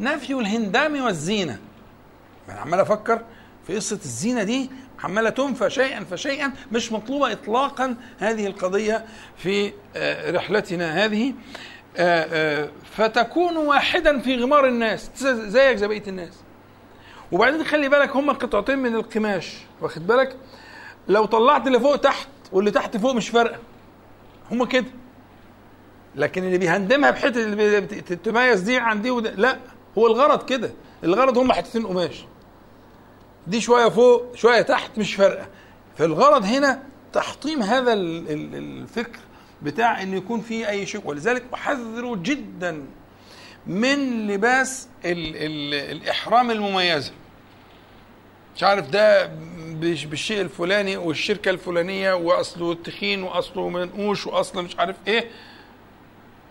[0.00, 1.58] نفي الهندام والزينة.
[2.48, 3.20] أنا عمال أفكر
[3.66, 4.70] في قصة الزينة دي
[5.04, 9.04] عماله تنفى شيئا فشيئا مش مطلوبة اطلاقا هذه القضية
[9.36, 9.72] في
[10.28, 11.34] رحلتنا هذه.
[12.96, 16.34] فتكون واحدا في غمار الناس زيك زي بقية الناس.
[17.32, 20.36] وبعدين خلي بالك هم قطعتين من القماش واخد بالك؟
[21.08, 23.58] لو طلعت اللي فوق تحت واللي تحت فوق مش فارقة.
[24.50, 24.86] هم كده.
[26.14, 27.80] لكن اللي بيهندمها بحتة اللي
[28.24, 29.58] تميز دي عن دي وده لا
[29.98, 30.70] هو الغرض كده.
[31.04, 32.24] الغرض هم حتتين قماش.
[33.46, 35.46] دي شوية فوق شوية تحت مش فارقة.
[35.96, 36.82] فالغرض هنا
[37.12, 39.18] تحطيم هذا الفكر
[39.62, 41.00] بتاع إن يكون فيه أي شيء.
[41.04, 42.82] ولذلك أحذر جدا
[43.66, 47.12] من لباس ال ال الإحرام المميزة.
[48.56, 49.26] مش عارف ده
[49.80, 55.30] بالشيء الفلاني والشركة الفلانية وأصله تخين وأصله منقوش وأصله مش عارف إيه.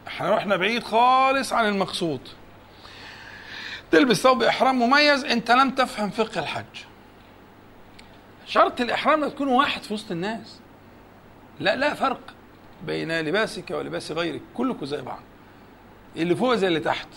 [0.07, 2.19] إحنا رحنا بعيد خالص عن المقصود.
[3.95, 6.65] تلبس ثوب إحرام مميز أنت لم تفهم فقه الحج.
[8.45, 10.59] شرط الإحرام ان تكون واحد في وسط الناس.
[11.59, 12.19] لا لا فرق
[12.85, 15.19] بين لباسك ولباس غيرك كلكم زي بعض.
[16.15, 17.07] اللي فوق زي اللي تحت.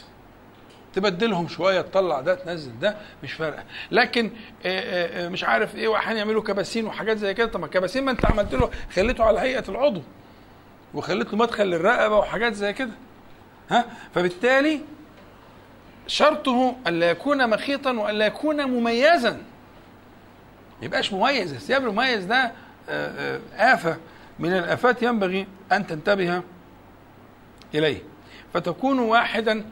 [0.95, 3.65] تبدلهم شوية تطلع ده تنزل ده مش فارقة.
[3.91, 4.31] لكن
[4.67, 7.47] آآ آآ مش عارف إيه واحيانا يعملوا كباسين وحاجات زي كده.
[7.47, 10.03] طب ما الكباسين ما أنت عملت له خليته على هيئة العضو
[10.95, 12.93] وخليت له مدخل للرقبة وحاجات زي كده.
[13.71, 14.81] ها؟ فبالتالي
[16.09, 19.31] شرطه الا يكون مخيطا والا يكون مميزا.
[20.79, 22.53] ما يبقاش مميز الثياب المميز ده
[23.57, 23.97] آفة.
[24.39, 26.43] من الآفات ينبغي أن تنتبه
[27.75, 28.03] إليه.
[28.55, 29.65] فتكون واحدا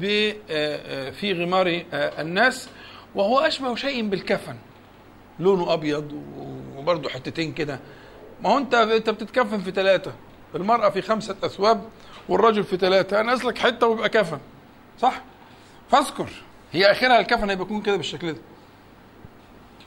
[0.00, 2.68] في غمار الناس
[3.14, 4.56] وهو أشبه شيء بالكفن.
[5.40, 6.22] لونه أبيض
[6.76, 7.80] وبرضه حتتين كده.
[8.42, 10.12] ما هو أنت أنت بتتكفن في ثلاثة
[10.54, 11.84] المرأة في خمسة أثواب
[12.28, 14.38] والرجل في ثلاثة أنا أسلك حتة ويبقى كفن.
[15.00, 15.22] صح؟
[15.90, 16.28] فاذكر
[16.72, 18.38] هي آخرها الكفن هيبقى يكون كده بالشكل ده.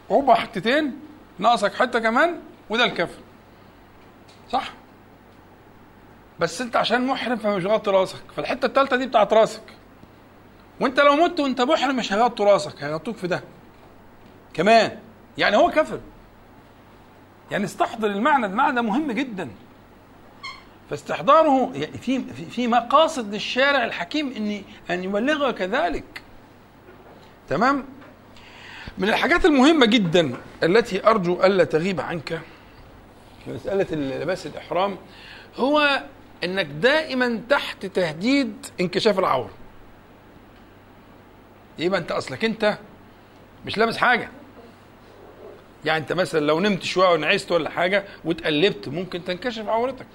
[0.10, 1.00] هما حتتين
[1.40, 3.22] ناقصك حتة كمان وده الكفن
[4.50, 4.72] صح؟
[6.40, 8.20] بس أنت عشان محرم فمش غطي راسك.
[8.36, 9.62] فالحتة الثالثه دي بتاعت راسك.
[10.80, 13.44] وأنت لو مت وأنت محرم مش هيغطوا راسك هيغطوك في ده.
[14.54, 15.00] كمان
[15.38, 16.02] يعني هو كفن
[17.52, 19.50] يعني استحضر المعنى المعنى مهم جدا.
[20.90, 26.22] فاستحضاره يعني في في مقاصد للشارع الحكيم ان أن يبلغه كذلك.
[27.50, 27.86] تمام؟
[28.98, 32.40] من الحاجات المهمة جدا التي أرجو ألا تغيب عنك
[33.46, 34.98] في مسألة لباس الإحرام
[35.58, 36.04] هو
[36.44, 39.52] إنك دائما تحت تهديد انكشاف العوره
[41.80, 42.78] يبقى أنت أصلك أنت
[43.66, 44.30] مش لابس حاجة.
[45.86, 50.06] يعني أنت مثلا لو نمت شوية ونعست ولا حاجة واتقلبت ممكن تنكشف عورتك.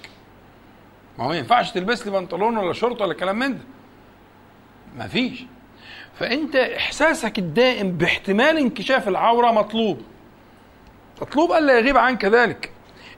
[1.18, 3.64] ما هو ما ينفعش تلبس لي بنطلون ولا شورت ولا كلام من ده.
[4.96, 5.44] مفيش
[6.18, 10.03] فأنت إحساسك الدائم باحتمال انكشاف العورة مطلوب.
[11.22, 12.70] مطلوب ألا يغيب عنك ذلك.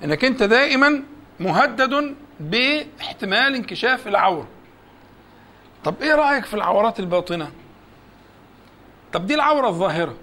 [0.05, 1.03] إنك أنت دائما
[1.41, 4.49] مهدد باحتمال انكشاف العورة.
[5.85, 7.51] طب إيه رأيك في العورات الباطنة؟
[9.13, 10.17] طب دي العورة الظاهرة.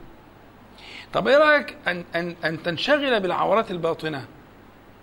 [1.13, 4.25] طب إيه رأيك أن أن أن تنشغل بالعورات الباطنة؟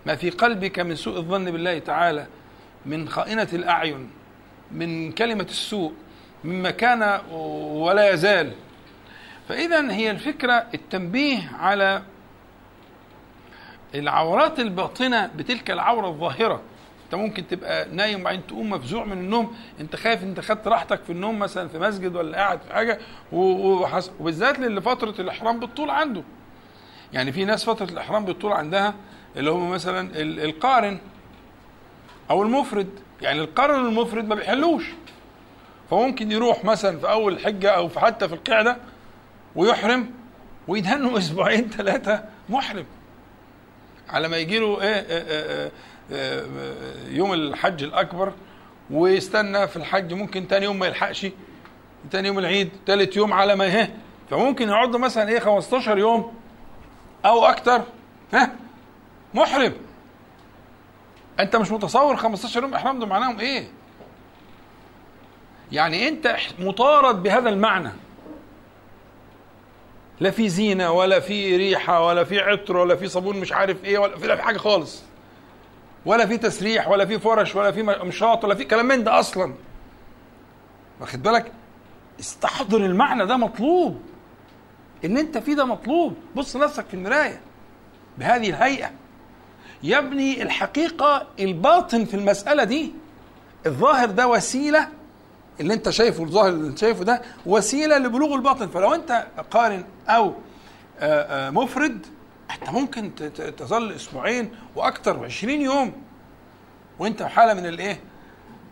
[0.05, 2.27] ما في قلبك من سوء الظن بالله تعالى.
[2.85, 4.09] من خائنة الأعين
[4.71, 5.93] من كلمة السوء
[6.43, 7.21] مما كان
[7.71, 8.51] ولا يزال.
[9.49, 12.01] فاذا هي الفكرة التنبيه على
[13.95, 16.61] العورات الباطنة بتلك العورة الظاهرة.
[17.05, 21.11] أنت ممكن تبقى نايم وبعدين تقوم مفزوع من النوم أنت خايف أنت خدت راحتك في
[21.11, 22.99] النوم مثلا في مسجد ولا قاعد في حاجة
[23.31, 26.23] وبالذات للي فترة الإحرام بالطول عنده.
[27.13, 28.93] يعني في ناس فترة الإحرام بالطول عندها
[29.35, 30.97] اللي هم مثلا القارن
[32.31, 32.89] أو المفرد.
[33.21, 34.83] يعني القارن والمفرد ما بيحلوش.
[35.89, 38.77] فممكن يروح مثلا في أول حجة أو في حتى في القعدة
[39.55, 40.11] ويحرم
[40.67, 42.85] ويدهنوا أسبوعين ثلاثة محرم.
[44.09, 45.71] على ما يجي له إيه, إيه, إيه,
[46.11, 46.45] إيه
[47.17, 48.33] يوم الحج الأكبر
[48.91, 50.13] ويستنى في الحج.
[50.13, 51.27] ممكن تاني يوم ما يلحقش
[52.11, 53.95] تاني يوم العيد تالت يوم على ما إيه.
[54.29, 56.33] فممكن يقعد مثلا إيه 15 يوم
[57.25, 57.81] أو أكتر.
[58.33, 58.51] ها؟
[59.33, 59.73] محرم.
[61.41, 63.67] أنت مش متصور 15 يوم إحرام ده معناهم إيه؟
[65.71, 67.91] يعني أنت مطارد بهذا المعنى.
[70.19, 73.97] لا في زينة ولا في ريحة ولا في عطر ولا في صابون مش عارف إيه
[73.97, 75.03] ولا في, لا في حاجة خالص.
[76.05, 79.53] ولا في تسريح ولا في فرش ولا في مشاط ولا في كلام من ده أصلا.
[80.99, 81.51] واخد بالك؟
[82.19, 84.01] استحضر المعنى ده مطلوب.
[85.05, 86.15] إن أنت فيه ده مطلوب.
[86.35, 87.41] بص نفسك في المراية.
[88.17, 88.91] بهذه الهيئة.
[89.83, 92.91] يا ابني الحقيقة الباطن في المسألة دي
[93.65, 94.87] الظاهر ده وسيلة
[95.59, 100.33] اللي انت شايفه الظاهر اللي انت شايفه ده وسيلة لبلوغ الباطن فلو انت قارن أو
[101.51, 102.05] مفرد
[102.51, 103.15] انت ممكن
[103.57, 105.93] تظل أسبوعين وأكثر 20 يوم
[106.99, 107.99] وانت في حالة من الإيه؟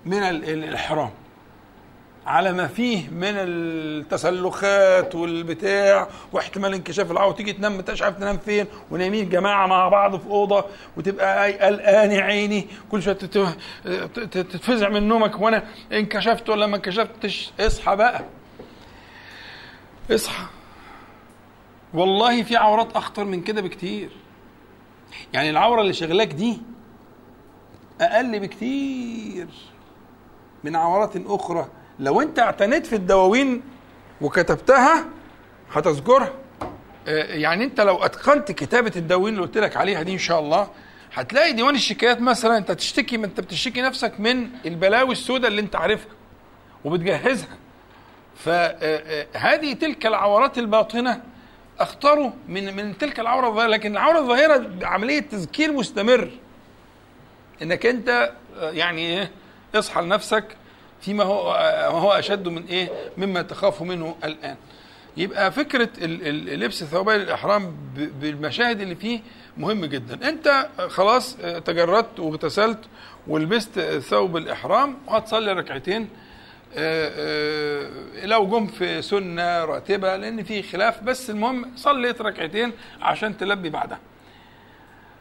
[0.06, 1.10] من الإحرام
[2.30, 8.66] على ما فيه من التسلخات والبتاع واحتمال انكشاف العوره تيجي تنام ما عارف تنام فين
[8.92, 10.66] ونايمين جماعة مع بعض في أوضة
[10.98, 13.14] وتبقى قلقان يا عيني كل شوية
[14.14, 18.24] تتفزع من نومك وأنا انكشفت ولا ما انكشفتش؟ اصحى بقى.
[20.12, 20.46] اصحى.
[21.94, 24.10] والله في عورات أخطر من كده بكتير.
[25.34, 26.62] يعني العورة اللي شغلاك دي
[28.02, 29.48] أقل بكتير
[30.64, 31.68] من عورات أخرى
[32.00, 33.64] لو انت اعتنيت في الدواوين
[34.22, 35.06] وكتبتها
[35.74, 36.34] هتذكرها.
[37.08, 40.70] يعني انت لو اتقنت كتابة الدواوين اللي قلت لك عليها دي إن شاء الله
[41.14, 45.76] هتلاقي ديوان الشكايات مثلا انت تشتكي ما انت بتشتكي نفسك من البلاوي السوداء اللي انت
[45.76, 46.12] عارفها
[46.86, 47.58] وبتجهزها.
[48.36, 51.22] فهذه تلك العورات الباطنة
[51.80, 53.68] اخطروا من من تلك العورة الظاهرة.
[53.68, 56.32] لكن العورة الظاهرة عمليه تذكير مستمر.
[57.62, 58.32] إنك أنت
[58.62, 59.32] يعني إيه
[59.76, 60.46] اصحى لنفسك
[61.02, 61.52] فيما هو
[62.00, 64.56] هو أشد من إيه؟ مما تخاف منه الآن.
[65.18, 65.90] يبقى فكرة
[66.56, 69.20] لبس ثوبي الإحرام بالمشاهد اللي فيه
[69.58, 70.30] مهم جدا.
[70.30, 72.80] أنت خلاص تجردت واغتسلت
[73.28, 76.10] ولبست ثوب الإحرام وهتصلي ركعتين
[78.24, 84.00] لو جم في سنة راتبة لأن في خلاف بس المهم صليت ركعتين عشان تلبي بعدها.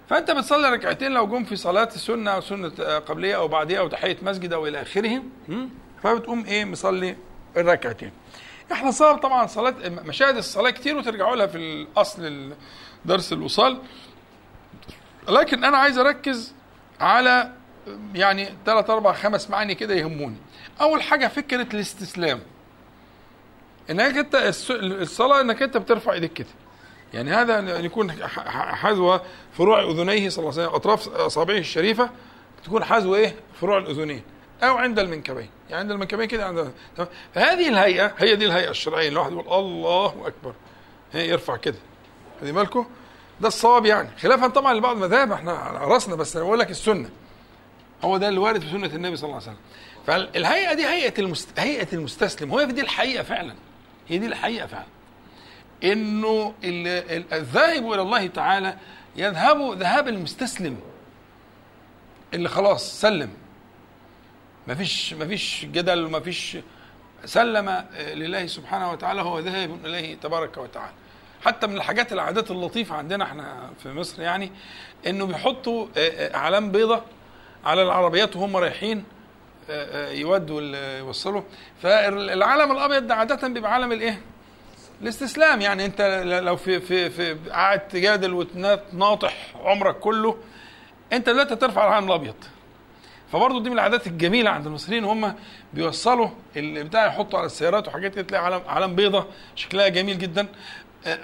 [0.08, 2.68] فأنت بتصلي ركعتين لو جم في صلاة السنة أو سنة
[2.98, 5.22] قبلية أو بعديه أو تحية مسجد أو إلى آخره
[6.02, 7.16] فبتقوم إيه؟ مصلي
[7.56, 8.12] الركعتين.
[8.72, 12.52] إحنا صار طبعا صلاه مشاهد الصلاة كتير وترجعوا لها في الأصل
[13.04, 13.78] درس الوصال.
[15.28, 16.54] لكن أنا عايز أركز
[17.00, 17.52] على
[18.14, 20.36] يعني ثلاث أربع خمس معاني كده يهموني.
[20.80, 22.40] أول حاجة فكرة الاستسلام.
[23.90, 24.34] إنك أنت
[24.70, 26.48] الصلاة إنك أنت بترفع ايديك كده.
[27.14, 28.12] يعني هذا ان يكون
[28.56, 29.20] حذو
[29.52, 32.10] فروع أذنيه صلى الله عليه وسلم أطراف أصابعه الشريفة
[32.64, 34.22] تكون حذو إيه؟ فروع الأذنين.
[34.62, 36.72] أو عند المنكبين يعني عند المنكبين كده عند
[37.34, 40.54] فهذه الهيئة هي دي الهيئة الشرعية الواحد يقول الله أكبر.
[41.12, 41.78] هي يرفع كده.
[42.40, 42.86] خدي بالكم؟
[43.40, 44.08] ده الصواب يعني.
[44.20, 47.10] خلافا طبعا لبعض المذاهب إحنا على رأسنا بس أنا بقول لك السنة.
[48.04, 49.56] هو ده اللي وارد في سنة النبي صلى الله عليه وسلم.
[50.06, 51.48] فالهيئة دي هيئة المست...
[51.58, 52.50] هيئة المستسلم.
[52.50, 53.54] هو دي الحقيقة فعلا.
[54.08, 54.86] هي دي الحقيقة فعلا.
[55.84, 56.54] إنه
[57.32, 58.76] الذاهب إلى الله تعالى
[59.16, 60.80] يذهب ذهاب المستسلم.
[62.34, 63.30] اللي خلاص سلم.
[64.66, 66.56] ما فيش ما فيش جدل وما فيش
[67.24, 70.92] سلم لله سبحانه وتعالى هو ذاهب إليه تبارك وتعالى.
[71.44, 74.52] حتى من الحاجات العادات اللطيفة عندنا إحنا في مصر يعني
[75.06, 75.86] إنه بيحطوا
[76.34, 77.02] أعلام بيضة
[77.64, 79.04] على العربيات وهم رايحين
[80.10, 80.60] يودوا
[80.98, 81.42] يوصلوا.
[81.82, 84.20] فالعلم الأبيض ده عادة بيبقى علم الإيه؟
[85.02, 86.00] الاستسلام يعني انت
[86.42, 89.34] لو في في في قاعد تجادل وتناطح
[89.64, 90.36] عمرك كله
[91.12, 92.34] انت دلوقتي ترفع العلم الأبيض.
[93.32, 95.34] فبرضه دي من العادات الجميلة عند المصريين هم
[95.74, 100.48] بيوصلوا البتاع يحطوا على السيارات وحاجات كده تلاقي علم علم بيضة شكلها جميل جدا.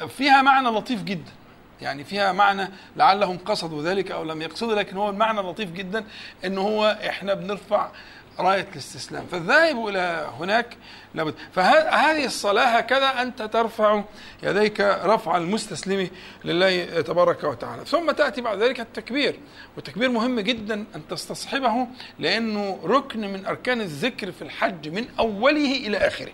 [0.09, 1.33] فيها معنى لطيف جدا.
[1.81, 6.05] يعني فيها معنى لعلهم قصدوا ذلك أو لم يقصدوا لكن هو المعنى لطيف جدا
[6.45, 7.89] إن هو إحنا بنرفع
[8.39, 9.27] راية الاستسلام.
[9.27, 10.77] فالذاهب إلى هناك
[11.15, 11.35] لابد.
[11.53, 14.03] فهذه الصلاة هكذا أنت ترفع
[14.43, 16.11] يديك رفع المستسلم
[16.45, 17.85] لله تبارك وتعالى.
[17.85, 19.41] ثم تأتي بعد ذلك التكبير.
[19.77, 21.87] والتكبير مهم جدا أن تستصحبه
[22.19, 26.33] لأنه ركن من أركان الذكر في الحج من أوله إلى آخره.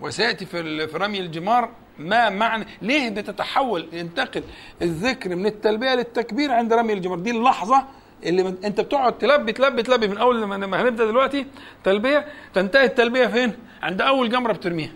[0.00, 4.42] وسيأتي في رمي الجمار ما معنى ليه بتتحول ينتقل
[4.82, 7.84] الذكر من التلبية للتكبير عند رمي الجمار؟ دي اللحظة
[8.24, 11.46] اللي انت بتقعد تلبي تلبي تلبي من أول لما هنبدأ دلوقتي
[11.84, 13.52] تلبيه تنتهي التلبيه فين؟
[13.82, 14.92] عند أول جمرة بترميها.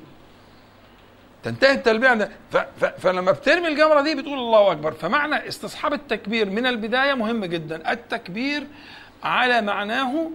[1.42, 2.56] تنتهي التلبيه عند ف...
[2.56, 2.84] ف...
[2.84, 8.66] فلما بترمي الجمرة دي بتقول الله أكبر فمعنى استصحاب التكبير من البداية مهم جدا التكبير
[9.22, 10.30] على معناه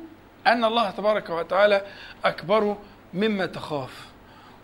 [0.48, 1.82] أن الله تبارك وتعالى
[2.26, 2.78] أكبر
[3.14, 4.06] مما تخاف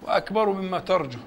[0.03, 1.19] وأكبر مما ترجو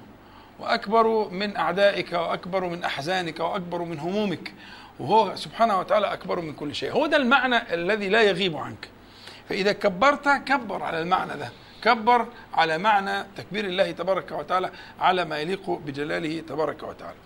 [0.60, 4.52] وأكبر من أعدائك وأكبر من أحزانك وأكبر من همومك
[5.00, 6.92] وهو سبحانه وتعالى أكبر من كل شيء.
[6.92, 8.88] هو ده المعنى الذي لا يغيب عنك.
[9.48, 11.52] فإذا كبرت كبر على المعنى ده.
[11.82, 17.16] كبر على معنى تكبير الله تبارك وتعالى على ما يليق بجلاله تبارك وتعالى.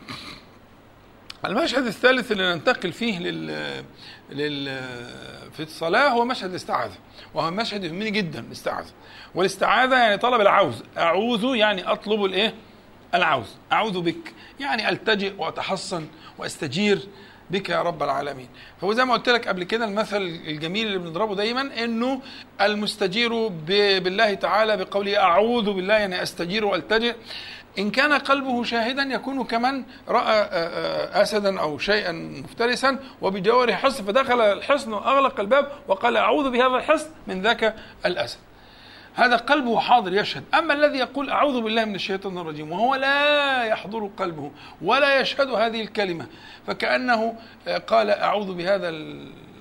[1.44, 3.46] المشهد الثالث اللي ننتقل فيه لل,
[4.30, 4.64] لل...
[5.52, 6.96] في الصلاة هو مشهد الاستعاذة.
[7.34, 8.90] وهو مشهد يهمني جدا الاستعاذة.
[9.34, 10.82] والاستعاذة يعني طلب العوز.
[10.98, 12.54] أعوذ يعني أطلب الإيه؟
[13.14, 13.56] العوز.
[13.72, 14.34] أعوذ بك.
[14.60, 16.06] يعني ألتجئ وأتحصن
[16.38, 17.08] وأستجير.
[17.50, 18.48] بك يا رب العالمين.
[18.80, 22.20] فهو زي ما قلت لك قبل كده المثل الجميل اللي بنضربه دايما إنه
[22.60, 27.14] المستجير بالله تعالى بقوله أعوذ بالله يعني أستجير وألتجئ.
[27.78, 30.48] إن كان قلبه شاهدا يكون كمن رأى
[31.22, 37.42] اسدا أو شيئا مفترسا وبجواره حصن فدخل الحصن وأغلق الباب وقال أعوذ بهذا الحصن من
[37.42, 37.74] ذاك
[38.06, 38.38] الأسد.
[39.18, 40.44] هذا قلبه حاضر يشهد.
[40.54, 44.50] أما الذي يقول أعوذ بالله من الشيطان الرجيم وهو لا يحضر قلبه
[44.82, 46.26] ولا يشهد هذه الكلمة
[46.66, 47.34] فكأنه
[47.86, 48.88] قال أعوذ بهذا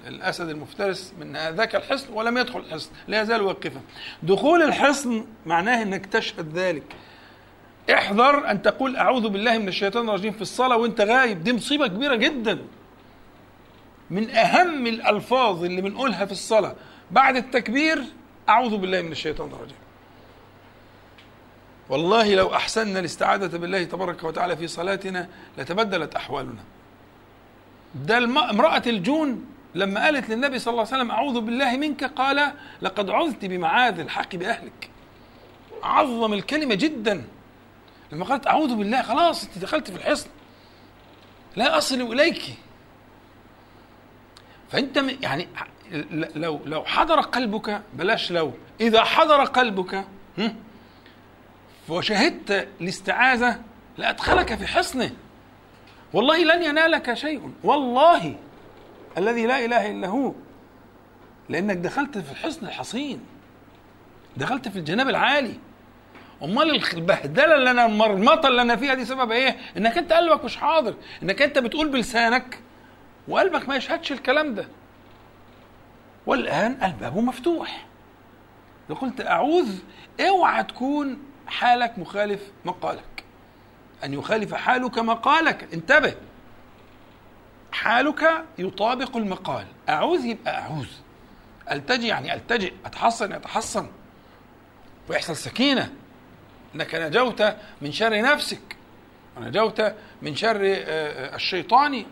[0.07, 3.81] الأسد المفترس من ذاك الحصن ولم يدخل الحصن لا يزال واقفا.
[4.23, 6.83] دخول الحصن معناه أنك تشهد ذلك.
[7.93, 11.43] احذر أن تقول أعوذ بالله من الشيطان الرجيم في الصلاة وأنت غايب.
[11.43, 12.59] دي مصيبة كبيرة جدا.
[14.09, 16.75] من أهم الألفاظ اللي بنقولها في الصلاة.
[17.11, 18.03] بعد التكبير
[18.49, 19.77] أعوذ بالله من الشيطان الرجيم.
[21.89, 26.63] والله لو أحسننا الاستعاذة بالله تبارك وتعالى في صلاتنا لتبدلت أحوالنا.
[27.95, 33.09] ده امرأة الجون لما قالت للنبي صلى الله عليه وسلم أعوذ بالله منك قال لقد
[33.09, 34.89] عذت بمعاذ الحق بأهلك.
[35.83, 37.23] عظم الكلمة جدا.
[38.11, 40.29] لما قالت أعوذ بالله خلاص أنت دخلت في الحصن.
[41.55, 42.41] لا أصل إليك.
[44.71, 45.47] فأنت يعني
[46.35, 48.53] لو لو حضر قلبك بلاش لو.
[48.81, 50.03] إذا حضر قلبك
[51.89, 53.61] وشهدت الاستعاذة
[53.97, 55.11] لأدخلك في حصنه.
[56.13, 57.51] والله لن ينالك شيء.
[57.63, 58.35] والله
[59.17, 60.33] الذي لا إله إلا هو.
[61.49, 63.19] لأنك دخلت في الحصن الحصين.
[64.37, 65.59] دخلت في الجناب العالي.
[66.43, 70.57] أمال البهدلة اللي أنا المرمطة اللي أنا فيها دي سبب إيه؟ إنك أنت قلبك مش
[70.57, 72.59] حاضر، إنك أنت بتقول بلسانك
[73.27, 74.67] وقلبك ما يشهدش الكلام ده.
[76.25, 77.85] والآن الباب مفتوح.
[78.89, 79.79] لو قلت أعوذ
[80.19, 83.23] اوعى تكون حالك مخالف مقالك.
[84.03, 85.73] أن يخالف حالك مقالك.
[85.73, 86.15] انتبه.
[87.71, 89.65] حالك يطابق المقال.
[89.89, 90.87] أعوذ يبقى أعوذ.
[91.71, 92.73] ألتجي يعني ألتجئ.
[92.85, 93.87] أتحصن أتحصن
[95.09, 95.93] ويحصل سكينة.
[96.75, 97.43] أنك نجوت
[97.81, 98.77] من شر نفسك.
[99.37, 99.81] ونجوت
[100.21, 102.05] من شر آه، آه، الشيطان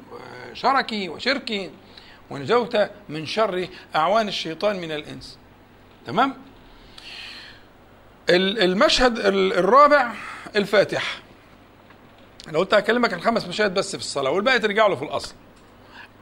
[0.53, 1.69] شركه وشركه
[2.29, 2.77] ونجوت
[3.09, 5.37] من شر أعوان الشيطان من الإنس.
[6.07, 6.33] تمام؟
[8.29, 10.11] المشهد الرابع
[10.55, 11.19] الفاتحة.
[12.47, 15.35] أنا قلت هكلمك عن خمس مشاهد بس في الصلاة والباقي ترجع له في الأصل.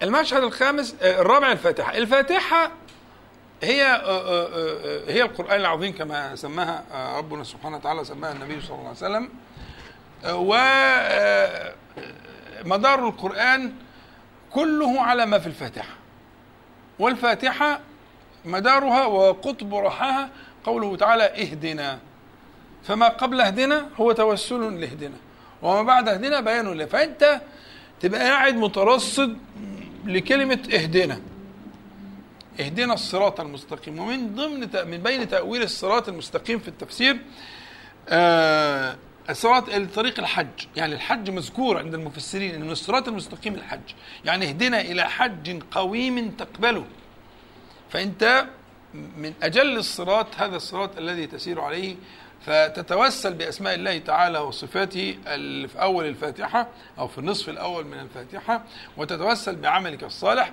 [0.04, 1.97] المشهد الخامس آه، الرابع الفاتحة.
[1.97, 2.72] الفاتحة
[3.64, 3.84] هي
[5.08, 9.30] هي القرآن العظيم كما سماها ربنا سبحانه وتعالى سماها النبي صلى الله عليه وسلم.
[10.26, 11.74] ومدار
[13.07, 13.74] القرآن
[14.51, 15.95] كله على ما في الفاتحة.
[16.99, 17.80] والفاتحة
[18.45, 20.30] مدارها وقطب رحاها
[20.63, 21.99] قوله تعالى اهدنا.
[22.84, 25.15] فما قبل اهدنا هو توسل لاهدنا.
[25.61, 26.86] وما بعد اهدنا بيان له.
[26.86, 27.41] فأنت
[27.99, 29.38] تبقى قاعد مترصد
[30.05, 31.21] لكلمة اهدنا.
[32.59, 33.99] اهدنا الصراط المستقيم.
[33.99, 37.19] ومن ضمن من بين تأويل الصراط المستقيم في التفسير
[38.09, 38.95] آه
[39.30, 40.67] الصراط طريق الحج.
[40.76, 43.93] يعني الحج مذكور عند المفسرين من الصراط المستقيم الحج.
[44.26, 46.86] يعني اهدنا إلى حج قويم تقبله.
[47.89, 48.45] فأنت
[48.93, 51.95] من أجل الصراط هذا الصراط الذي تسير عليه
[52.45, 55.17] فتتوسل بأسماء الله تعالى وصفاته
[55.67, 56.67] في أول الفاتحة
[56.97, 58.63] أو في النصف الأول من الفاتحة
[58.97, 60.51] وتتوسل بعملك الصالح.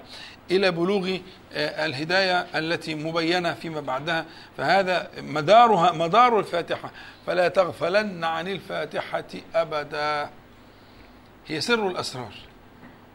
[0.51, 1.16] إلى بلوغ
[1.53, 4.26] آه، الهداية التي مبينة فيما بعدها.
[4.57, 6.90] فهذا مدارها مدار الفاتحة.
[7.26, 9.24] فلا تغفلن عن الفاتحة
[9.55, 10.30] أبدا.
[11.46, 12.34] هي سر الأسرار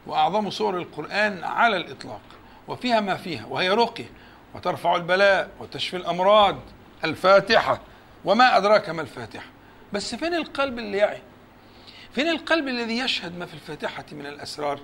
[0.06, 2.20] وأعظم سور القرآن على الإطلاق
[2.68, 4.10] وفيها ما فيها وهي رقيه
[4.54, 6.58] وترفع البلاء وتشفي الأمراض.
[7.04, 7.80] الفاتحة.
[8.24, 9.46] وما أدراك ما الفاتحة.
[9.92, 11.22] بس فين القلب اللي يعي؟
[12.12, 14.80] فين القلب الذي يشهد ما في الفاتحة من الأسرار؟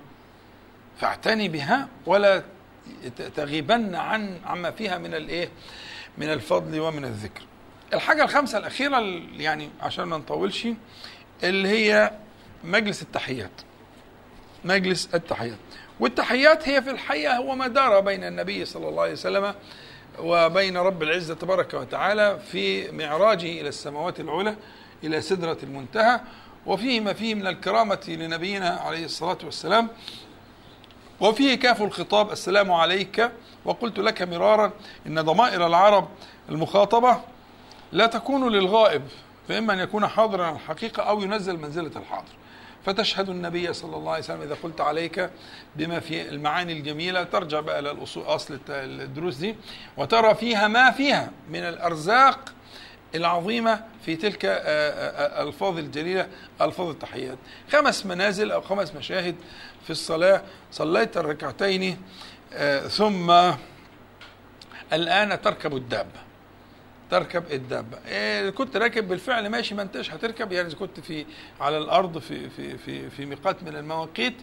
[1.02, 2.42] فاعتني بها ولا
[3.36, 5.48] تغيبن عن عما فيها من الايه
[6.18, 7.42] من الفضل ومن الذكر.
[7.94, 8.98] الحاجة الخامسة الأخيرة
[9.36, 10.68] يعني عشان ما نطولش
[11.44, 12.10] اللي هي
[12.64, 13.50] مجلس التحيات.
[14.64, 15.58] مجلس التحيات.
[16.00, 19.54] والتحيات هي في الحقيقة هو ما دار بين النبي صلى الله عليه وسلم
[20.18, 24.56] وبين رب العزة تبارك وتعالى في معراجه إلى السماوات العلى
[25.04, 26.20] إلى سدرة المنتهى
[26.66, 29.88] وفيه ما فيه من الكرامة لنبينا عليه الصلاة والسلام
[31.22, 33.30] وفيه كاف الخطاب السلام عليك
[33.64, 34.72] وقلت لك مرارا
[35.06, 36.08] إن ضمائر العرب
[36.48, 37.20] المخاطبة
[37.92, 39.02] لا تكون للغائب
[39.48, 42.32] فإما أن يكون حاضرا الحقيقة أو ينزل منزلة الحاضر.
[42.86, 45.30] فتشهد النبي صلى الله عليه وسلم إذا قلت عليك
[45.76, 49.56] بما في المعاني الجميلة ترجع بقى إلى الأصول أصل الدروس دي
[49.96, 52.52] وترى فيها ما فيها من الأرزاق
[53.14, 56.28] العظيمة في تلك آه، آه، آه، الألفاظ الجليلة
[56.60, 57.38] ألفاظ التحيات.
[57.72, 59.34] خمس منازل أو خمس مشاهد
[59.84, 60.42] في الصلاة.
[60.72, 62.02] صليت الركعتين
[62.88, 63.30] ثم
[64.92, 66.31] الآن تركب الدابة.
[67.12, 70.52] تركب الدابه إيه كنت راكب بالفعل ماشي ما انتش هتركب.
[70.52, 71.26] يعني كنت في
[71.60, 74.34] على الأرض في في في في ميقات من المواقيت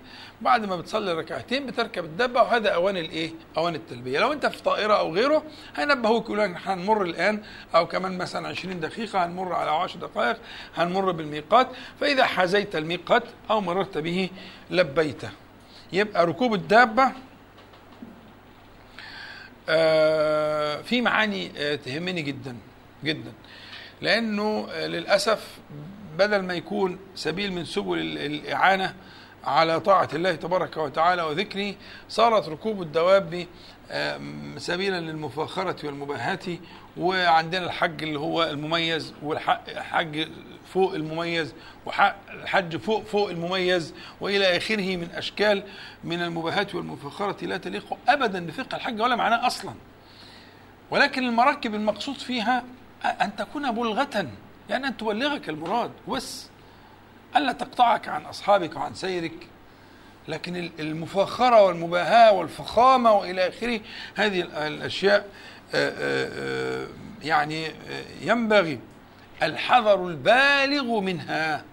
[0.41, 4.19] بعد ما بتصلي ركعتين بتركب الدابه وهذا أوان الإيه؟ أوان التلبية.
[4.19, 5.43] لو أنت في طائرة أو غيره
[5.75, 7.41] هينبهوك يقولوا لك هنمر الآن
[7.75, 10.37] أو كمان مثلا 20 دقيقة هنمر على 10 دقائق
[10.77, 11.67] هنمر بالميقات.
[11.99, 14.29] فإذا حازيت الميقات أو مررت به
[14.71, 15.29] لبيته
[15.93, 17.11] يبقى ركوب الدابة
[20.83, 22.55] في معاني آه، تهمني جدا
[23.03, 23.33] جدا.
[24.01, 25.57] لأنه آه، للأسف
[26.17, 28.95] بدل ما يكون سبيل من سبل الإعانة
[29.43, 31.73] على طاعة الله تبارك وتعالى وذكره
[32.09, 33.45] صارت ركوب الدواب
[34.57, 36.39] سبيلا للمفاخرة والمباهاة
[36.97, 40.27] وعندنا الحج اللي هو المميز والحج
[40.73, 41.53] فوق المميز
[41.85, 45.63] وحج فوق فوق المميز وإلى آخره من أشكال
[46.03, 49.73] من المباهات والمفخرة لا تليق ابدا بفقه الحج ولا معناه أصلا.
[50.91, 52.63] ولكن المراكب المقصود فيها
[53.05, 54.27] أن تكون بلغة
[54.69, 56.47] يعني أن تبلغك المراد بس.
[57.35, 59.47] ألا تقطعك عن أصحابك وعن سيرك.
[60.27, 63.79] لكن المفاخره والمباهاة والفخامة وإلى آخره
[64.15, 64.41] هذه
[65.73, 66.87] آه،
[67.23, 67.71] يعني
[68.21, 68.79] ينبغي
[69.43, 71.63] الحذر البالغ منها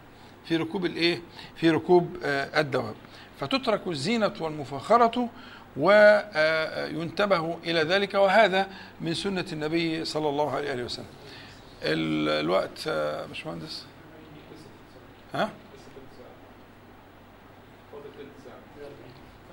[0.44, 1.22] في ركوب الايه؟
[1.56, 2.94] في ركوب الدواب.
[3.40, 5.28] فتترك الزينة والمفاخرة
[5.76, 8.68] وينتبه إلى ذلك وهذا
[9.00, 11.06] من سنة النبي صلى الله عليه وسلم.
[11.82, 12.88] الوقت
[13.28, 13.86] باشمهندس؟
[15.34, 15.50] ها؟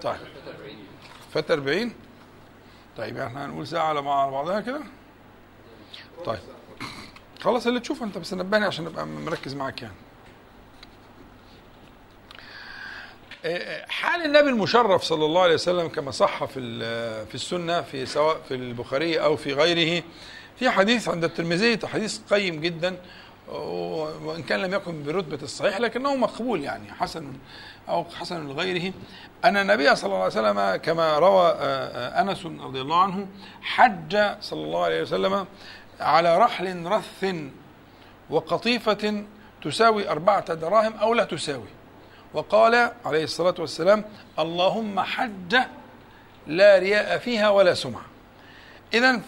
[0.01, 0.17] طيب.
[1.33, 1.93] فات 40
[2.97, 4.81] طيب إحنا هنقول ساعة على بعضها كده.
[6.25, 6.39] طيب.
[7.43, 9.95] خلاص اللي تشوفه انت بس نبهني عشان ابقى مركز معاك يعني.
[13.89, 16.79] حال النبي المشرف صلى الله عليه وسلم كما صح في
[17.25, 20.03] في السنة في سواء في البخاري أو في غيره
[20.59, 22.97] في حديث عند الترمذي حديث قيم جدا
[23.51, 27.33] وإن كان لم يكن برتبة الصحيح لكنه مقبول يعني حسن
[27.89, 28.93] أو حسن لغيره.
[29.45, 31.47] أن النبي صلى الله عليه وسلم كما روى
[32.21, 33.27] أنس رضي الله عنه
[33.61, 35.45] حج صلى الله عليه وسلم
[36.03, 37.35] على رحل رث
[38.29, 39.23] وقطيفة
[39.63, 41.67] تساوي أربعة دراهم أو لا تساوي.
[42.33, 44.05] وقال عليه الصلاة والسلام
[44.39, 45.67] اللهم حجة
[46.47, 48.05] لا رياء فيها ولا سمعة
[48.93, 49.21] إذا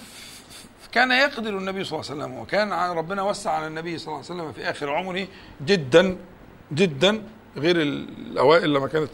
[0.92, 4.42] كان يقدر النبي صلى الله عليه وسلم وكان ربنا وسع على النبي صلى الله عليه
[4.42, 5.28] وسلم في آخر عمره
[5.66, 6.18] جدا
[6.74, 7.24] جدا
[7.58, 9.10] غير الأوائل لما كانت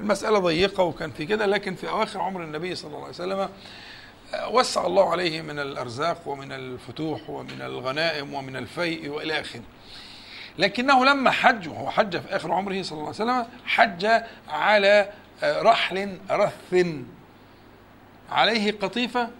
[0.00, 3.48] المسألة ضيقة وكان في كده لكن في أواخر عمر النبي صلى الله عليه وسلم
[4.48, 9.62] وسع الله عليه من الأرزاق ومن الفتوح ومن الغنائم ومن الفيء وإلى آخره.
[10.58, 15.12] لكنه لما حج وهو حج في آخر عمره صلى الله عليه وسلم حج على
[15.42, 16.86] رحل رث.
[18.30, 19.30] عليه قطيفة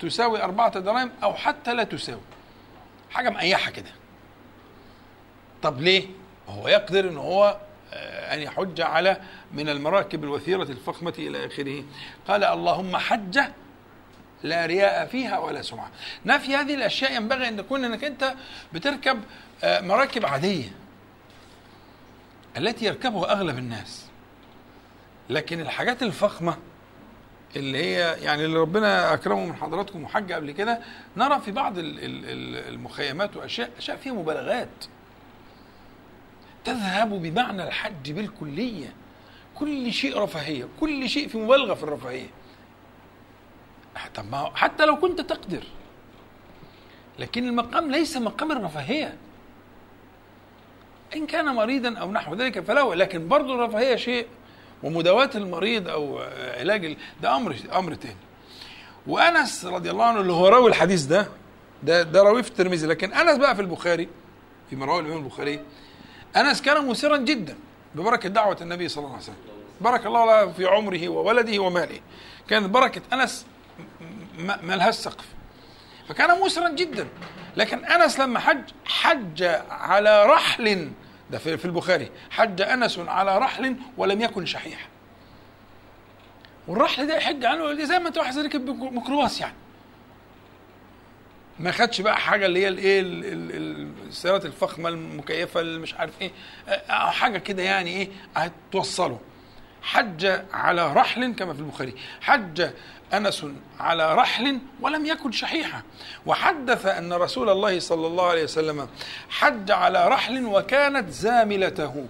[0.00, 2.20] تساوي أربعة دراهم أو حتى لا تساوي.
[3.10, 3.90] حاجة مقيحة كده.
[5.62, 6.06] طب ليه؟
[6.48, 7.60] هو يقدر إن هو
[8.32, 9.20] أن يحج على
[9.52, 11.84] من المراكب الوثيرة الفخمة إلى آخره.
[12.28, 13.52] قال اللهم حجة
[14.42, 15.90] لا رياء فيها ولا سمعة.
[16.26, 18.34] نفي هذه الأشياء ينبغي أن تكون أنك أنت
[18.72, 19.20] بتركب
[19.64, 20.72] مراكب عادية
[22.56, 24.06] التي يركبها أغلب الناس.
[25.30, 26.56] لكن الحاجات الفخمة
[27.56, 30.80] اللي هي يعني اللي ربنا أكرمه من حضراتكم وحج قبل كده
[31.16, 34.84] نرى في بعض المخيمات وأشياء أشياء فيها مبالغات.
[36.64, 38.92] تذهب بمعنى الحج بالكلية.
[39.54, 42.28] كل شيء رفاهية كل شيء في مبالغة في الرفاهية.
[44.14, 45.64] طب ما حتى لو كنت تقدر.
[47.18, 49.16] لكن المقام ليس مقام الرفاهية.
[51.16, 54.26] إن كان مريضا أو نحو ذلك فله لكن برضه الرفاهية شيء
[54.82, 56.18] ومداواة المريض أو
[56.58, 58.16] علاج ده أمر أمر تاني.
[59.06, 61.28] وأنس رضي الله عنه اللي هو راوي الحديث ده
[61.82, 62.86] ده ده راوي في الترمذي.
[62.86, 64.08] لكن أنس بقى في البخاري
[64.70, 65.60] في مراوي الإمام البخاري
[66.36, 67.56] أنس كان مسرا جدا
[67.94, 69.36] ببركة دعوة النبي صلى الله عليه وسلم.
[69.80, 72.00] بارك الله له في عمره وولده وماله.
[72.48, 73.46] كانت بركة أنس
[74.62, 75.24] ما لهاش سقف
[76.08, 77.08] فكان مسرا جدا.
[77.56, 80.90] لكن أنس لما حج حج على رحل
[81.30, 84.86] ده في البخاري حج أنس على رحل ولم يكن شحيحا.
[86.68, 89.54] والرحل ده يحج عنه زي ما أنت واحد ركب ميكروباص يعني.
[91.58, 93.00] ما خدش بقى حاجة اللي هي الايه
[94.08, 96.30] السيارات الفخمة المكيفة اللي مش عارف إيه
[96.88, 99.20] حاجة كده يعني إيه هتوصله.
[99.82, 101.94] حج على رحل كما في البخاري.
[102.20, 102.70] حج
[103.12, 103.46] أنس
[103.80, 105.82] على رحل ولم يكن شحيحا.
[106.26, 108.88] وحدث أن رسول الله صلى الله عليه وسلم
[109.30, 112.06] حج على رحل وكانت زاملته.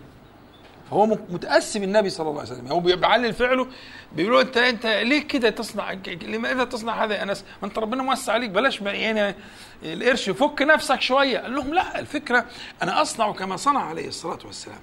[0.93, 2.67] هو متأسم النبي صلى الله عليه وسلم.
[2.67, 3.67] هو بيعلل فعله
[4.13, 8.33] بيقولوا أنت أنت ليه كده تصنع لماذا تصنع هذا يا أنس؟ ما أنت ربنا موسع
[8.33, 9.35] عليك بلاش يعني
[9.83, 11.39] القرش فك نفسك شوية.
[11.39, 12.47] قال لهم لا الفكرة
[12.83, 14.81] أنا أصنع كما صنع عليه الصلاة والسلام.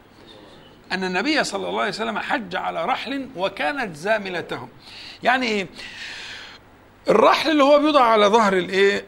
[0.91, 4.67] أن النبي صلى الله عليه وسلم حج على رحل وكانت زاملته
[5.23, 5.67] يعني إيه
[7.09, 9.05] الرحل اللي هو بيوضع على ظهر الإيه؟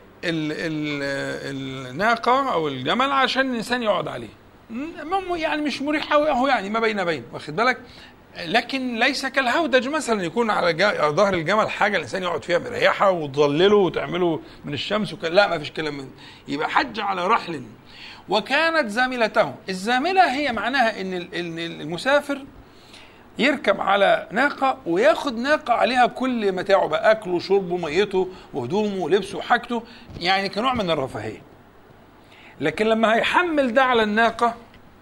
[1.43, 4.29] الناقة أو الجمل عشان الإنسان يقعد عليه.
[5.35, 7.77] يعني مش مريح قوي أهو يعني ما بين بين واخد بالك؟
[8.45, 14.41] لكن ليس كالهودج مثلا يكون على ظهر الجمل حاجة الإنسان يقعد فيها مريحة وتظلله وتعمله
[14.65, 15.23] من الشمس وك...
[15.25, 16.09] لا ما فيش كلام من
[16.47, 17.63] يبقى حج على رحل
[18.29, 22.45] وكانت زاملته الزاملة هي معناها إن إن المسافر
[23.39, 29.83] يركب على ناقة وياخد ناقة عليها كل متاعه بقى أكله وشربه ميته وهدومه ولبسه وحاجته
[30.19, 31.41] يعني كنوع من الرفاهية.
[32.61, 34.55] لكن لما هيحمل ده على الناقة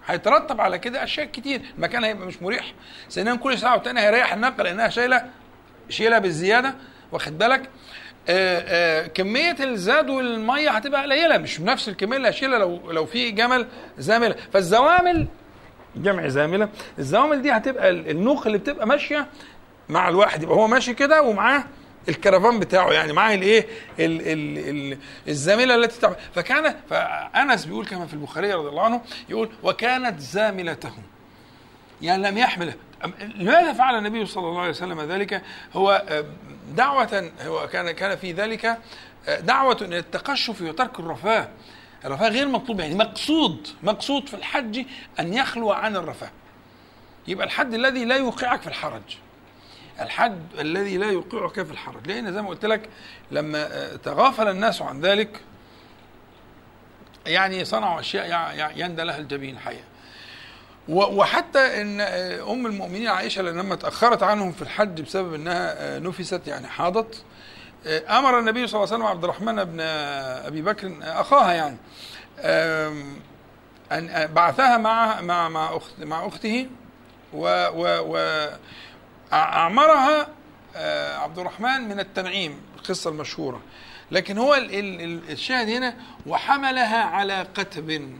[0.08, 1.62] هيترتب على كده أشياء كتير.
[1.78, 2.74] المكان هيبقى مش مريح.
[3.12, 5.26] ثانيا كل ساعة والتانية هيريح الناقة لأنها شايله
[5.90, 6.76] شيلها بالزيادة.
[7.12, 7.70] واخد بالك؟
[9.14, 13.68] كمية الزاد والمية هتبقى قليلة مش بنفس الكمية اللي هشيلها لو لو في جمل
[13.98, 14.36] زاملة.
[14.54, 15.28] فالزوامل
[15.96, 16.70] جمع زاملة
[17.00, 19.28] الزوامل دي هتبقى النوخ اللي بتبقى ماشية
[19.90, 21.64] مع الواحد يبقى هو ماشي كده ومعاه
[22.10, 23.68] الكرفان بتاعه يعني معاه الايه
[25.28, 30.92] الزاملة التي تعمل فكان فأنس بيقول كما في البخاري رضي الله عنه يقول وكانت زاملته
[32.02, 32.74] يعني لم يحمل
[33.36, 35.42] لماذا فعل النبي صلى الله عليه وسلم ذلك؟
[35.74, 36.04] هو
[36.76, 38.78] دعوة هو كان كان في ذلك
[39.40, 41.48] دعوة إلى التقشف وترك الرفاه.
[42.06, 44.86] الرفاه غير مطلوب يعني مقصود مقصود في الحج
[45.20, 46.32] أن يخلو عن الرفاه.
[47.28, 49.18] يبقى الحد الذي لا يوقعك في الحرج.
[50.02, 52.08] الحد الذي لا يوقعك في الحرج.
[52.08, 52.90] لأن زي ما قلت لك
[53.32, 55.42] لما تغافل الناس عن ذلك
[57.26, 59.84] يعني صنعوا أشياء يندى لها الجبين الحقيقة
[60.90, 62.02] وحتى إن
[62.42, 67.24] أم المؤمنين عائشة لما تأخرت عنهم في الحج بسبب إنها نفست يعني حاضت
[67.88, 71.78] أمر النبي صلى الله عليه وسلم عبد الرحمن بن أبي بكر أخاها يعني
[73.92, 76.68] أن بعثها مع مع مع أخت مع أخته
[77.34, 78.48] و و
[79.34, 80.28] أعمرها
[81.18, 83.62] عبد الرحمن من التنعيم القصة المشهورة.
[84.12, 84.56] لكن هو
[85.30, 88.12] الشاهد هنا وحملها على قتب.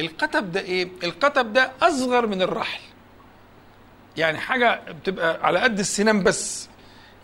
[0.00, 2.80] القتب ده إيه؟ القتب ده أصغر من الرحل.
[4.16, 6.68] يعني حاجة بتبقى على قد السنام بس.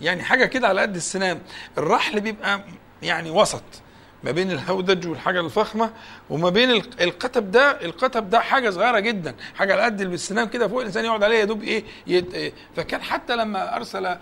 [0.00, 1.40] يعني حاجة كده على قد السنام
[1.78, 2.64] الرحل بيبقى
[3.02, 3.62] يعني وسط
[4.24, 5.90] ما بين الهودج والحاجة الفخمة
[6.30, 6.70] وما بين
[7.00, 9.34] القتب ده القتب ده حاجة صغيرة جدا.
[9.54, 12.52] حاجة على قد السنام كده فوق الإنسان يقعد عليها يا دوب إيه.
[12.76, 14.16] فكان حتى لما أرسل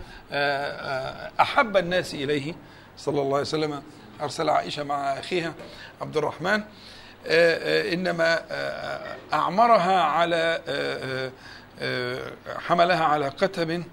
[1.41, 2.55] أحب الناس إليه
[2.97, 3.83] صلى الله عليه وسلم
[4.23, 5.55] أرسل عائشة مع أخيها
[6.01, 6.63] عبد الرحمن
[7.27, 8.41] إنما
[9.33, 10.61] أعمرها على
[12.59, 13.85] حملها على قتب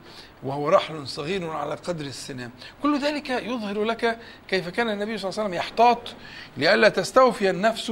[0.43, 2.51] وهو رحل صغير على قدر السنام
[2.83, 4.17] كل ذلك يظهر لك
[4.47, 5.99] كيف كان النبي صلى الله عليه وسلم يحتاط
[6.57, 7.91] لئلا تستوفي النفس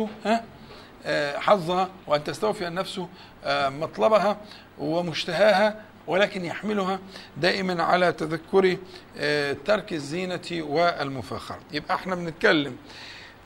[1.36, 3.02] حظها وأن تستوفي النفس
[3.48, 4.38] مطلبها
[4.80, 7.00] ومشتهاها ولكن يحملها
[7.38, 8.78] دائما على تذكر
[9.66, 11.60] ترك الزينة والمفاخرة.
[11.72, 12.78] يبقى إحنا بنتكلم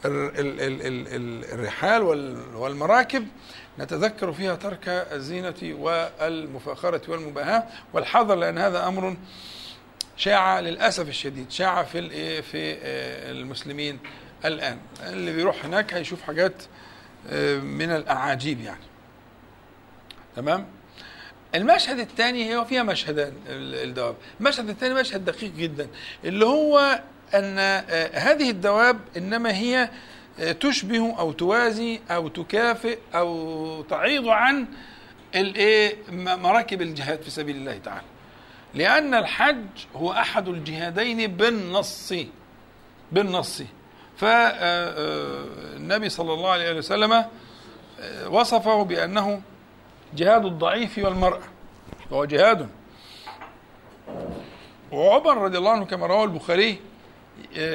[0.05, 2.01] الرحال
[2.55, 3.27] والمراكب
[3.79, 7.63] نتذكر فيها ترك الزينة والمفاخرة والمباهاة.
[7.93, 9.17] والحذر لأن هذا أمر
[10.17, 12.01] شاع للأسف الشديد شاع في
[12.41, 12.77] في
[13.31, 13.99] المسلمين
[14.45, 14.77] الآن.
[15.03, 16.53] اللي بيروح هناك هيشوف حاجات
[17.61, 18.83] من الأعاجيب يعني.
[20.35, 20.65] تمام؟
[21.55, 24.15] المشهد الثاني هو فيها مشهدان الدواب.
[24.39, 25.87] المشهد الثاني مشهد دقيق جدا
[26.25, 27.01] اللي هو
[27.35, 27.57] أن
[28.13, 29.89] هذه الدواب إنما هي
[30.59, 34.67] تشبه أو توازي أو تكافئ أو تعيض عن
[35.35, 38.05] الإيه مراكب الجهاد في سبيل الله تعالى.
[38.73, 39.65] لأن الحج
[39.95, 42.13] هو أحد الجهادين بالنص
[43.11, 43.63] بالنص.
[44.17, 47.25] فالنبي صلى الله عليه وسلم
[48.27, 49.41] وصفه بأنه
[50.15, 51.41] جهاد الضعيف والمرأة.
[52.11, 52.69] وهو جهاد.
[54.91, 56.79] وعمر رضي الله عنه كما رواه البخاري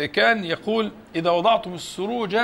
[0.07, 2.37] كان يقول إذا وضعتم السروج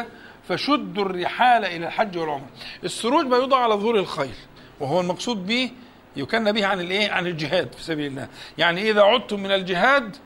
[0.48, 2.48] فشدوا الرحال إلى الحج والعمرة.
[2.84, 4.34] السروج ما يوضع على ظهور الخيل
[4.80, 5.70] وهو المقصود به
[6.16, 8.28] يكن به عن الإيه؟ عن الجهاد في سبيل الله.
[8.58, 10.16] يعني إذا عدتم من الجهاد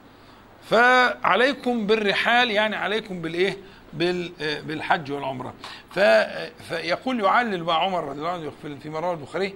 [0.71, 3.57] فعليكم بالرحال يعني عليكم بالإيه؟
[4.63, 5.55] بالحج والعمرة.
[6.69, 9.55] فيقول يعلل مع عمر رضي الله عنه في رواه البخاري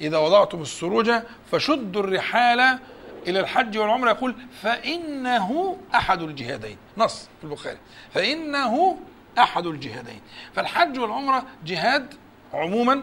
[0.00, 1.12] إذا وضعتم السروج
[1.52, 2.78] فشدوا الرحال
[3.26, 6.76] إلى الحج والعمرة يقول فإنه أحد الجهادين.
[6.96, 7.78] نص في البخاري.
[8.14, 8.98] فإنه
[9.38, 10.20] أحد الجهادين.
[10.54, 12.14] فالحج والعمرة جهاد
[12.52, 13.02] عموما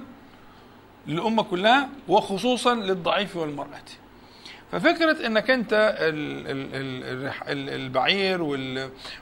[1.08, 3.82] للأمة كلها وخصوصا للضعيف والمرأة.
[4.72, 5.98] ففكرة إنك أنت
[7.50, 8.42] البعير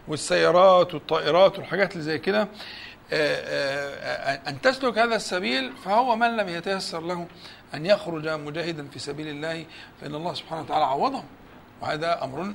[0.07, 2.47] والسيارات والطائرات والحاجات اللي زي كده
[4.47, 7.27] أن تسلك هذا السبيل فهو من لم يتيسر له
[7.75, 9.65] أن يخرج مجاهدا في سبيل الله
[10.01, 11.23] فإن الله سبحانه وتعالى عوضه
[11.81, 12.53] وهذا أمر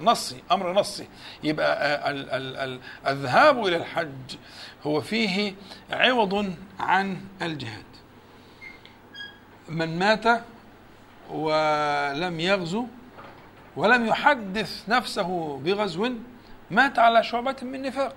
[0.00, 1.08] نصي أمر نصي.
[1.42, 4.36] يبقى ال الذهاب إلى الحج
[4.82, 5.54] هو فيه
[5.90, 7.84] عوض عن الجهاد.
[9.68, 10.42] من مات
[11.30, 12.86] ولم يغزو
[13.76, 16.12] ولم يحدث نفسه بغزو
[16.70, 18.16] مات على شعبة من نفاق.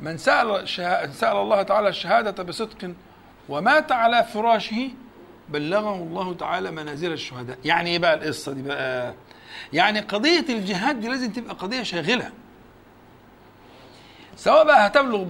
[0.00, 0.68] من سأل
[1.14, 2.94] سأل الله تعالى الشهادة بصدق
[3.48, 4.90] ومات على فراشه
[5.48, 7.58] بلغه الله تعالى منازل الشهداء.
[7.64, 9.14] يعني إيه بقى القصة دي بقى؟
[9.72, 12.30] يعني قضية الجهاد دي لازم تبقى قضية شاغلة.
[14.36, 15.24] سواء بقى هتبلغ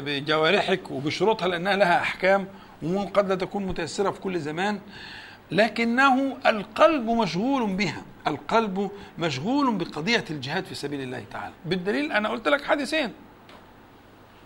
[0.00, 2.48] بجوارحك وبشروطها لأنها لها أحكام
[2.82, 4.80] وقد لا تكون متيسرة في كل زمان
[5.50, 8.02] لكنه القلب مشغول بها.
[8.26, 11.54] القلب مشغول بقضية الجهاد في سبيل الله تعالى.
[11.64, 13.12] بالدليل أنا قلت لك حديثين.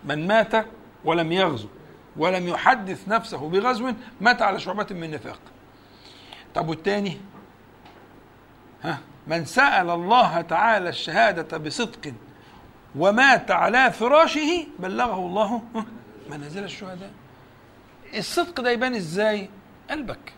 [0.05, 0.65] من مات
[1.05, 1.67] ولم يغزو
[2.17, 5.39] ولم يحدث نفسه بغزو مات على شعبة من نفاق.
[6.55, 7.17] طب والتاني؟
[8.83, 12.13] ها؟ من سأل الله تعالى الشهادة بصدق
[12.95, 15.61] ومات على فراشه بلغه الله
[16.29, 17.11] منازل الشهداء.
[18.17, 19.49] الصدق ده يبان إزاي؟
[19.89, 20.33] قلبك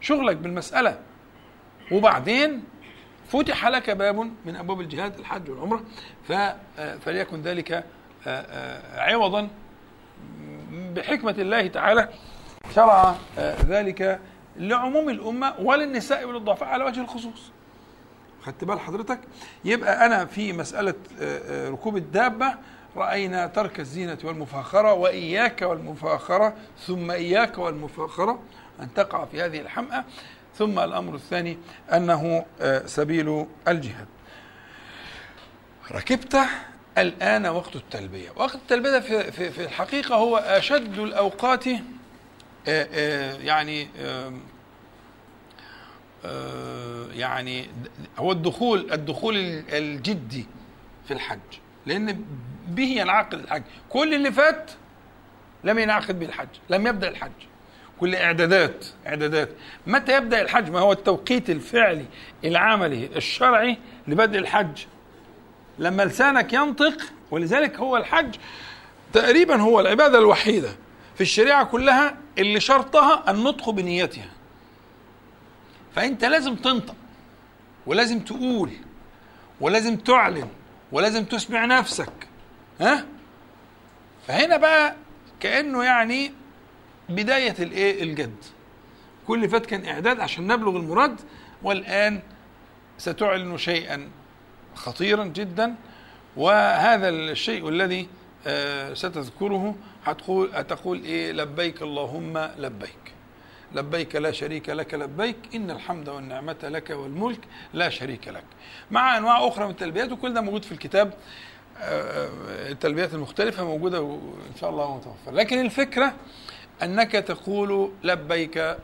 [0.00, 0.98] شغلك بالمسألة.
[1.92, 2.64] وبعدين
[3.28, 5.84] فتح لك باب من أبواب الجهاد الحج والعمرة
[7.00, 7.84] فليكن ذلك
[8.96, 9.48] عوضا
[10.72, 12.08] بحكمة الله تعالى.
[12.74, 13.14] شرع
[13.66, 14.20] ذلك
[14.56, 17.50] لعموم الأمة وللنساء وللضعفاء على وجه الخصوص.
[18.42, 19.18] خدت بال حضرتك؟
[19.64, 20.52] يبقى أنا في
[21.20, 22.54] آه، آه، ركوب الدابة
[22.96, 26.54] رأينا ترك الزينة والمفاخرة وإياك والمفاخرة
[26.86, 28.38] ثم إياك والمفاخرة
[28.80, 30.04] أن تقع في هذه الحمأة.
[30.56, 31.58] ثم الأمر الثاني
[32.60, 34.06] آه، سبيل الجهاد.
[35.92, 36.38] ركبت
[36.98, 38.30] الآن وقت التلبية.
[38.36, 41.80] وقت التلبية في, في, في الحقيقة هو أشد الأوقات آه،
[42.68, 43.88] آه، يعني
[46.24, 47.66] آه، يعني
[48.18, 49.36] هو الدخول الدخول
[49.68, 50.46] الجدي
[51.08, 51.38] في الحج.
[51.86, 52.24] لأن
[52.68, 53.62] به ينعقد الحج.
[53.88, 54.70] كل اللي فات
[55.64, 57.30] لم ينعقد به الحج لم يبدأ الحج.
[58.00, 59.48] كل إعدادات إعدادات.
[59.86, 62.06] متى يبدأ الحج؟ ما هو التوقيت الفعلي
[62.44, 63.78] العملي الشرعي
[64.08, 64.78] لبدء الحج.
[65.78, 66.96] لما لسانك ينطق
[67.30, 68.34] ولذلك هو الحج
[69.12, 70.68] تقريبا هو العبادة الوحيدة
[71.14, 74.28] في الشريعة كلها اللي شرطها النطق بنيتها.
[75.94, 76.94] فأنت لازم تنطق
[77.86, 78.70] ولازم تقول
[79.60, 80.48] ولازم تعلن
[80.92, 82.12] ولازم تسمع نفسك
[82.80, 83.06] ها؟
[84.26, 84.94] فهنا بقى
[85.40, 86.32] كأنه يعني
[87.08, 88.36] بداية الإيه؟ الجد.
[89.26, 91.20] كل فات كان إعداد عشان نبلغ المراد
[91.62, 92.20] والآن
[92.98, 94.08] ستعلن شيئا.
[94.74, 95.74] خطيرا جدا
[96.36, 98.08] وهذا الشيء الذي
[98.46, 103.14] آه، ستذكره هتقول هتقول إيه؟ لبيك اللهم لبيك.
[103.74, 107.40] لبيك لا شريك لك لبيك إن الحمد والنعمة لك والملك
[107.74, 108.44] لا شريك لك.
[108.90, 111.14] مع أنواع أخرى من التلبيات وكل ده موجود في الكتاب
[111.80, 116.14] آه، آه، التلبيات المختلفة موجودة وان شاء الله متوفر لكن الفكرة
[116.82, 118.76] أنك تقول لبيك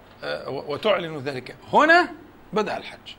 [0.47, 1.57] وتعلن ذلك.
[1.73, 2.13] هنا
[2.53, 3.15] بدأ الحج.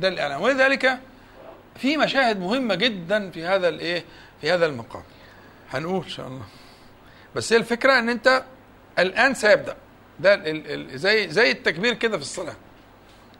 [0.00, 0.40] ده الإعلان.
[0.40, 0.98] ولذلك
[1.76, 4.04] في مشاهد مهمة جدا في هذا الإيه
[4.40, 5.02] في هذا المقام.
[5.70, 6.44] هنقول إن شاء الله.
[7.34, 8.44] بس هي الفكرة إن أنت
[8.98, 9.76] الآن سيبدأ.
[10.20, 12.56] ده ال ال زي زي التكبير كده في الصلاة.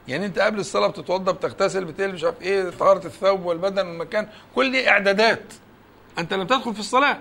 [0.07, 4.71] يعني أنت قبل الصلاة بتتوضأ بتغتسل بتلبس مش عارف إيه طهارة الثوب والبدن والمكان كل
[4.71, 5.53] دي إعدادات.
[6.17, 7.19] أنت لم تدخل في الصلاة.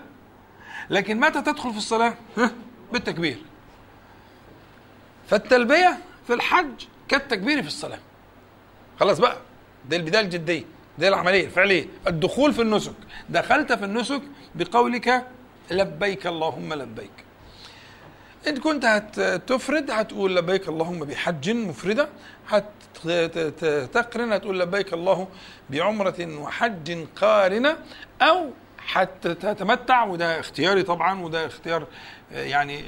[0.90, 2.50] لكن متى تدخل في الصلاة؟ ها؟
[2.92, 3.38] بالتكبير.
[5.28, 7.98] فالتلبية في الحج كالتكبير في الصلاة.
[9.00, 9.36] خلاص بقى.
[9.88, 10.64] دي البداية الجدية.
[10.98, 12.94] دي العملية الفعليه الدخول في النسك.
[13.28, 14.22] دخلت في النسك
[14.54, 15.26] بقولك
[15.70, 17.10] لبيك اللهم لبيك.
[18.48, 22.08] إن كنت هتفرد هتقول لبيك اللهم بحج مفردة.
[23.04, 25.28] هتقرن هتقول لبيك الله
[25.70, 27.76] بعمرة وحج قارنة.
[28.22, 28.50] أو
[28.86, 31.86] حتى تتمتع وده اختياري طبعا وده اختيار
[32.32, 32.80] يعني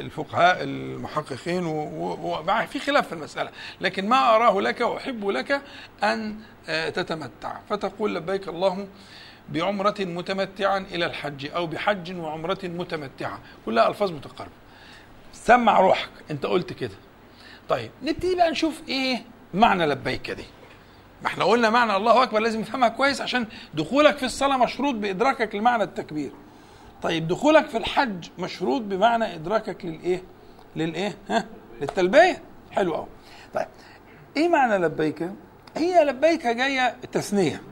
[0.00, 3.50] الفقهاء المحققين ومع في خلاف في المسألة.
[3.80, 5.62] لكن ما أراه لك وأحب لك
[6.02, 6.32] آه،
[6.68, 7.58] تتمتع.
[7.70, 8.88] فتقول لبيك اللهم
[9.48, 13.38] بعمرة متمتعا إلى الحج أو بحج وعمرة متمتعة.
[13.66, 14.52] كلها ألفاظ متقاربة.
[15.32, 16.10] سمع روحك.
[16.30, 16.94] أنت قلت كده.
[17.68, 19.22] طيب نبتدي بقى نشوف إيه
[19.54, 20.44] معنى لبيك دي.
[21.22, 25.54] ما إحنا قلنا معنى الله أكبر لازم نفهمها كويس عشان دخولك في الصلاة مشروط بإدراكك
[25.54, 26.32] لمعنى التكبير.
[27.02, 30.22] طيب دخولك في الحج مشروط بمعنى إدراكك للإيه؟
[30.76, 31.46] للإيه؟ ها؟
[31.80, 32.42] للتلبية.
[32.70, 33.06] حلو قوي
[33.54, 33.66] طيب
[34.36, 35.30] إيه معنى لبيك؟
[35.78, 37.62] هي لبيك جاية تثنيه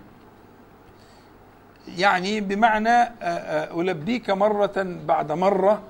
[1.99, 4.73] يعني بمعنى آه، آه، ألبيك مرة
[5.07, 5.83] بعد مرة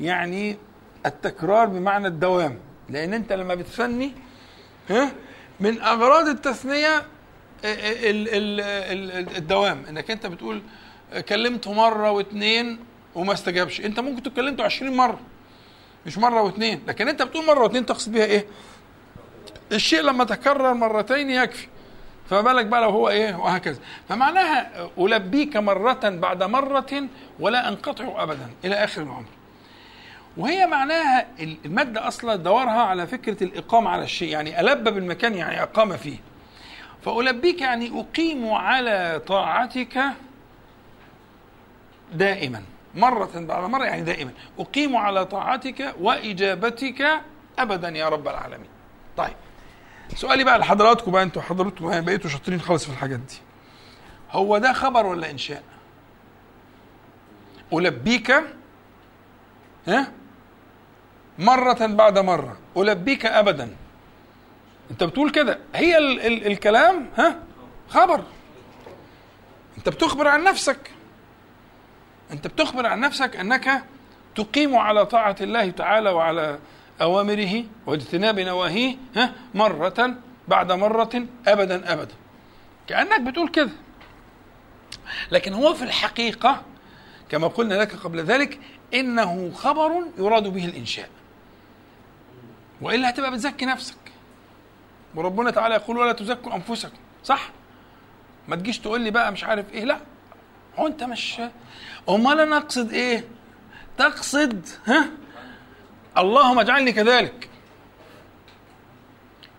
[0.00, 0.56] يعني
[1.06, 2.58] التكرار بمعنى الدوام.
[2.88, 4.12] لأن أنت لما بتثني
[4.90, 5.12] ها
[5.60, 7.04] من أغراض التثنية آه،
[8.10, 9.82] ال- ال- ال- الدوام.
[9.88, 10.62] إنك أنت بتقول
[11.28, 12.78] كلمته مرة واثنين
[13.14, 13.80] وما استجابش.
[13.80, 15.20] أنت ممكن تكلمته 20 مرة
[16.06, 18.46] مش مرة واثنين لكن أنت بتقول مرة واثنين تقصد بيها إيه؟
[19.72, 21.68] الشيء لما تكرر مرتين يكفي.
[22.30, 23.80] فما بالك بقى لو هو إيه؟ وهكذا.
[24.08, 27.02] فمعناها ألبيك مرة بعد مرة
[27.40, 29.24] ولا أنقطع ابدا إلى آخر العمر.
[30.36, 34.28] وهي معناها المادة أصلا دورها على فكرة الإقامة على الشيء.
[34.28, 36.16] يعني ألب بالمكان يعني أقام فيه.
[37.04, 40.02] فألبيك يعني أقيم على طاعتك
[42.12, 42.62] دائما.
[42.94, 44.30] مرة بعد مرة يعني دائما.
[44.58, 47.20] أقيم على طاعتك وإجابتك
[47.58, 48.68] أبدا يا رب العالمين.
[49.16, 49.34] طيب.
[50.16, 53.36] سؤالي بقى لحضراتكم بقى أنتوا حضراتكم بقيتوا شاطرين خالص في الحاجات دي.
[54.30, 55.62] هو ده خبر ولا إنشاء؟
[57.72, 58.30] ألبيك
[59.88, 60.12] ها؟
[61.38, 62.56] مرة بعد مرة.
[62.76, 63.76] ألبيك أبدا.
[64.90, 65.58] أنت بتقول كده.
[65.74, 67.36] هي ال ال الكلام ها؟
[67.88, 68.24] خبر.
[69.78, 70.90] أنت بتخبر عن نفسك.
[72.30, 73.82] أنت بتخبر عن نفسك أنك
[74.34, 76.58] تقيم على طاعة الله تعالى وعلى
[77.00, 80.14] أوامره واجتناب نواهيه ها مرة
[80.48, 82.14] بعد مرة أبدا أبدا.
[82.86, 83.70] كأنك بتقول كده
[85.32, 86.62] لكن هو في الحقيقة
[87.28, 88.58] كما قلنا لك قبل ذلك
[88.94, 91.08] إنه خبر يراد به الإنشاء.
[92.80, 93.96] وإلا هتبقى بتزكي نفسك.
[95.14, 96.96] وربنا تعالى يقول ولا تزكوا أنفسكم.
[97.24, 97.50] صح؟
[98.48, 99.84] ما تجيش تقول لي بقى مش عارف إيه.
[99.84, 99.98] لا.
[100.78, 101.40] هو أنت مش
[102.08, 103.24] أمال أنا أقصد إيه؟
[103.98, 105.10] تقصد ها؟
[106.20, 107.48] اللهم اجعلني كذلك.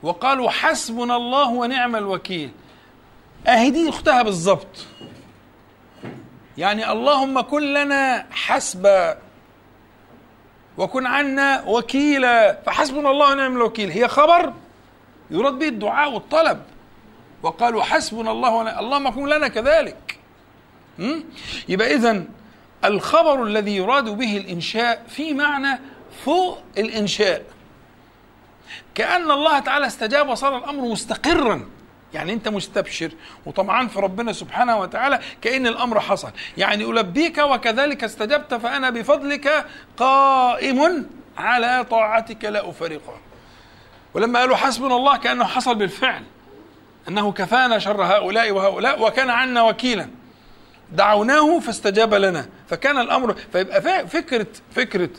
[0.04, 2.52] وقالوا حسبنا الله ونعم الوكيل.
[3.48, 4.86] اهي اختها بالظبط
[6.58, 9.18] يعني اللهم كن لنا حسبا
[10.78, 12.62] وكن عنا وكيلا.
[12.66, 13.90] فحسبنا الله ونعم الوكيل.
[13.90, 14.54] هي خبر
[15.32, 16.62] يراد به الدعاء والطلب.
[17.44, 20.20] وقالوا حسبنا الله ونعم اللهم كن لنا كذلك.
[21.70, 22.24] يبقى اذا
[22.86, 25.80] الخبر الذي يراد به الإنشاء في معنى
[26.26, 27.44] فوق الإنشاء.
[28.96, 31.70] كأن الله تعالى استجاب وصار الأمر مستقرا.
[32.14, 33.12] يعني أنت مستبشر
[33.46, 36.32] وطمعان في ربنا سبحانه وتعالى كأن الأمر حصل.
[36.58, 39.66] يعني ألبيك وكذلك استجبت فأنا بفضلك
[39.98, 43.18] قائم على طاعتك لا أفارقها
[44.14, 46.24] ولما قالوا حسبنا الله كأنه حصل بالفعل
[47.08, 50.08] أنه كفانا شر هؤلاء وهؤلاء وكان عنا وكيلا.
[50.92, 52.50] دعوناه فاستجاب لنا.
[52.70, 55.10] فكان الأمر فيبقى فكرة فكرة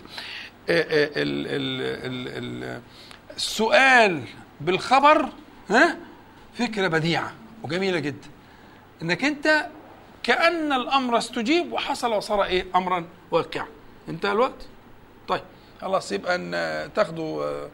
[3.36, 4.22] السؤال
[4.60, 5.28] بالخبر
[5.70, 5.96] ها
[6.58, 7.32] فكرة بديعة
[7.62, 8.28] وجميلة جدا.
[9.02, 9.66] إنك أنت
[10.22, 13.66] كأن الأمر استجيب وحصل وصار إيه؟ امرا واقعا.
[14.08, 14.66] انتهى الوقت؟
[15.28, 15.40] طيب
[15.80, 16.50] خلاص يبقى إن
[16.94, 17.68] تاخدوا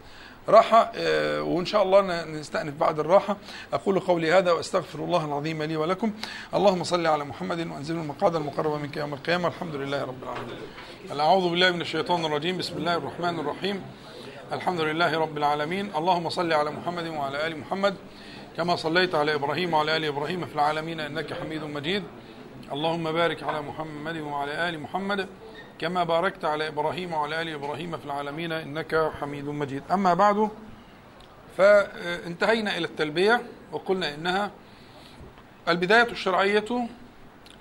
[0.48, 0.92] راحة
[1.40, 3.36] وإن شاء الله نستأنف بعد الراحة.
[3.72, 6.12] أقول قولي هذا وأستغفر الله العظيم لي ولكم.
[6.54, 9.48] اللهم صل على محمد وأنزل المقعد المقرب منك يوم القيامة.
[9.48, 11.20] الحمد لله رب العالمين.
[11.20, 12.58] أعوذ بالله من الشيطان الرجيم.
[12.58, 13.82] بسم الله الرحمن الرحيم.
[14.52, 15.92] الحمد لله رب العالمين.
[15.96, 17.94] اللهم صل على محمد وعلى آل محمد.
[18.56, 22.02] كما صليت على إبراهيم وعلى آل إبراهيم في العالمين إنك حميد مجيد.
[22.72, 25.28] اللهم بارك على محمد وعلى آل محمد.
[25.78, 29.82] كما باركت على إبراهيم وعلى آل إبراهيم في العالمين إنك حميد مجيد.
[29.92, 30.50] أما بعد
[31.56, 34.50] فانتهينا إلى التلبية وقلنا إنها
[35.68, 36.88] البداية الشرعية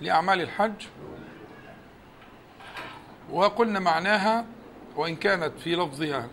[0.01, 0.73] لأعمال الحج
[3.31, 4.45] وقلنا معناها
[4.95, 6.27] وإن كانت في لفظها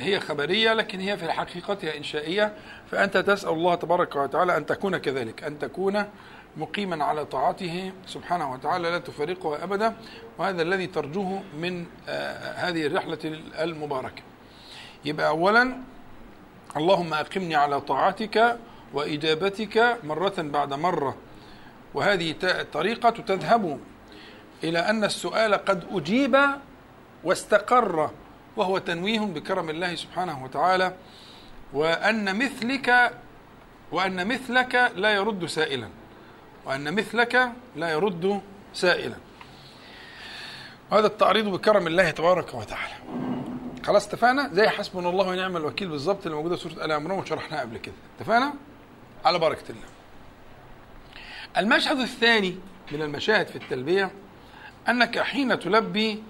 [0.00, 2.54] هي خبرية لكن هي في حقيقتها إنشائية
[2.90, 6.04] فأنت تسأل الله تبارك وتعالى أن تكون كذلك أن تكون
[6.56, 9.96] مقيما على طاعته سبحانه وتعالى لا تفارقه أبدا
[10.38, 11.86] وهذا الذي ترجوه من
[12.56, 13.18] هذه الرحلة
[13.60, 14.22] المباركة.
[15.04, 15.76] يبقى اولا
[16.76, 18.58] اللهم أقمني على طاعتك
[18.92, 21.16] وإجابتك مرة بعد مرة.
[21.94, 22.34] وهذه
[22.72, 23.80] طريقة تذهب
[24.64, 26.38] إلى أن السؤال قد أجيب
[27.24, 28.10] واستقر
[28.56, 30.94] وهو تنويه بكرم الله سبحانه وتعالى.
[31.72, 33.12] وأن مثلك
[33.92, 35.88] وأن مثلك لا يرد سائلا.
[36.64, 38.40] وأن مثلك لا يرد
[38.74, 39.16] سائلا.
[40.90, 42.94] وهذا التعريض بكرم الله تبارك وتعالى.
[43.84, 47.60] خلاص اتفقنا؟ زي حسبنا الله ونعم الوكيل بالظبط اللي موجودة في سورة آل عمران وشرحناها
[47.60, 47.94] قبل كده.
[48.16, 48.54] اتفقنا؟
[49.24, 49.86] على بركة الله.
[51.56, 52.58] المشهد الثاني
[52.92, 54.10] من المشاهد في التلبية
[54.88, 56.22] أنك حين تلبي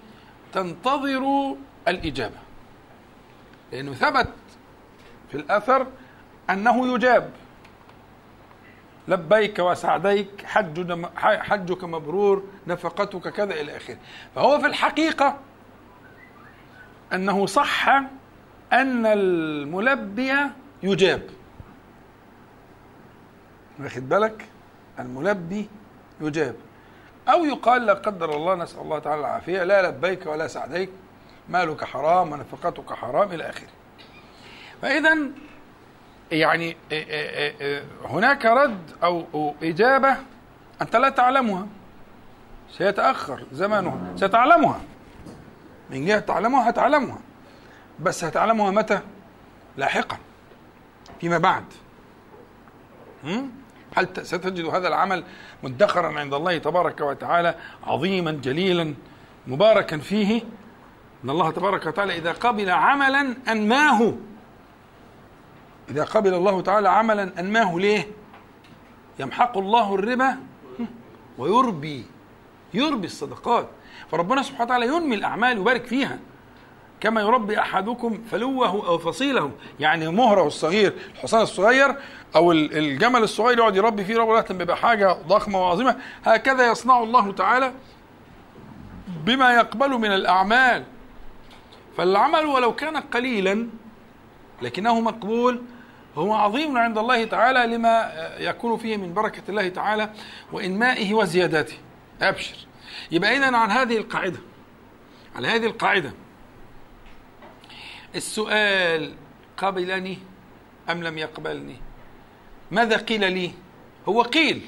[0.53, 1.55] تنتظر
[1.87, 2.37] الإجابة.
[3.71, 4.29] لأنه ثبت
[5.31, 5.87] في الأثر
[6.49, 7.31] أنه يجاب.
[9.07, 13.97] لبيك وسعديك حج حجك مبرور نفقتك كذا إلى آخره.
[14.35, 15.37] فهو في الحقيقة
[17.13, 17.89] أنه صح
[18.73, 20.33] أن الملبي
[20.83, 21.21] يجاب.
[23.79, 24.45] واخد بالك؟
[24.99, 25.69] الملبي
[26.21, 26.55] يجاب.
[27.27, 30.89] أو يقال لا قدر الله نسأل الله تعالى العافية لا لبيك ولا سعديك
[31.49, 33.67] مالك حرام ونفقتك حرام إلى آخره.
[34.81, 35.17] فاذا
[36.33, 36.77] يعني
[38.05, 40.17] هناك رد أو إجابة
[40.81, 41.67] أنت لا تعلمها.
[42.71, 43.97] سيتأخر زمانها.
[44.15, 44.81] ستعلمها.
[45.89, 47.17] من جهة تعلمها هتعلمها.
[47.99, 48.99] بس هتعلمها متى؟
[49.77, 50.17] لاحقا.
[51.21, 51.63] فيما بعد.
[53.95, 55.23] هل ستجد هذا العمل
[55.63, 58.93] مدخرا عند الله تبارك وتعالى عظيما جليلا
[59.47, 60.41] مباركا فيه؟
[61.23, 64.13] إن الله تبارك وتعالى إذا قبل عملا أنماه.
[65.89, 68.07] إذا قبل الله تعالى عملا أنماه ليه؟
[69.19, 70.37] يمحق الله الربا
[71.37, 72.05] ويربي
[72.73, 73.69] يربي الصدقات.
[74.11, 76.19] فربنا سبحانه وتعالى ينمي الأعمال ويبارك فيها.
[76.99, 79.51] كما يربي أحدكم فلوه أو فصيله.
[79.79, 81.95] يعني مهره الصغير الحصان الصغير
[82.35, 85.97] أو الجمل الصغير يقعد يربي فيه لغايه بيبقى حاجة ضخمة وعظيمة.
[86.25, 87.73] هكذا يصنع الله تعالى
[89.07, 90.83] بما يقبل من الأعمال.
[91.97, 93.67] فالعمل ولو كان قليلا
[94.61, 95.61] لكنه مقبول
[96.15, 100.09] هو عظيم عند الله تعالى لما يكون فيه من بركة الله تعالى
[100.51, 101.77] وإنمائه وزيادته
[102.21, 102.55] أبشر.
[103.11, 104.39] يبقى إذا عن هذه القاعدة.
[105.35, 106.13] على هذه القاعدة.
[108.15, 109.15] السؤال
[109.57, 110.19] قبلني
[110.89, 111.75] أم لم يقبلني؟
[112.71, 113.51] ماذا قيل لي؟
[114.09, 114.61] هو قيل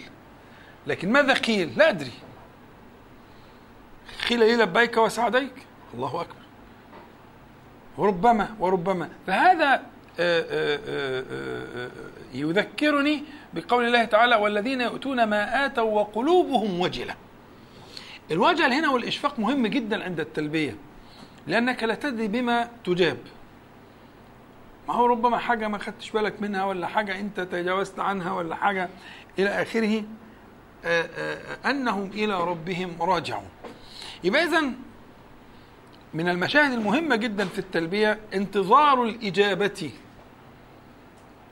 [0.87, 2.11] لكن ماذا قيل؟ لا أدري.
[4.29, 5.53] قيل لي لبيك وسعديك.
[5.93, 6.45] الله أكبر.
[7.97, 9.09] وربما وربما.
[9.27, 9.94] فهذا
[12.33, 17.15] يذكرني بقول الله تعالى والذين يؤتون ما آتوا وقلوبهم وجلة.
[18.31, 20.75] الوجل هنا والإشفاق مهم جدا عند التلبية
[21.47, 23.17] لأنك لا تدري بما تجاب.
[24.87, 28.89] ما هو ربما حاجة ما خدتش بالك منها ولا حاجة أنت تجاوزت عنها ولا حاجة
[29.39, 30.03] إلى آخره.
[31.65, 33.49] أنهم إلى ربهم راجعون.
[34.23, 34.63] يبقى إذا
[36.13, 39.91] من المشاهد المهمة جدا في التلبية انتظار الإجابة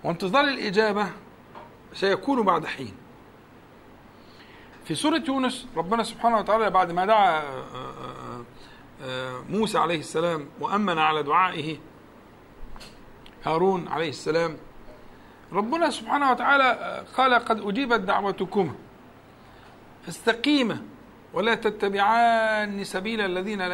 [0.03, 1.07] وانتظار الإجابة
[1.93, 2.93] سيكون بعد حين.
[4.85, 7.43] في سورة يونس ربنا سبحانه وتعالى بعد ما دعا آه،
[7.75, 8.43] آه،
[9.03, 11.77] آه، موسى عليه السلام وأمن على دعائه
[13.43, 14.57] هارون عليه السلام
[15.51, 18.73] ربنا سبحانه وتعالى قال قد أجيبت دعوتكما
[20.05, 20.81] فاستقيما
[21.33, 23.67] ولا تتبعان سبيل الذين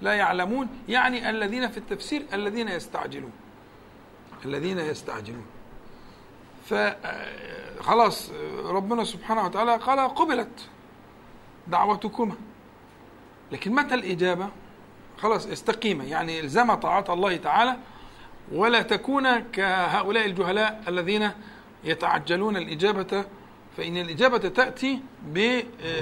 [0.00, 3.32] لا يعلمون يعني الذين في التفسير الذين يستعجلون
[4.44, 5.46] الذين يستعجلون.
[6.66, 8.30] فخلاص
[8.64, 10.68] ربنا سبحانه وتعالى قال قبلت
[11.66, 12.34] دعوتكما.
[13.52, 14.48] لكن متى الإجابة؟
[15.18, 16.02] خلاص استقيم.
[16.02, 17.76] يعني الزم طاعة الله تعالى
[18.52, 21.30] ولا تكون كهؤلاء الجهلاء الذين
[21.84, 23.24] يتعجلون الإجابة
[23.76, 25.00] فإن الإجابة تأتي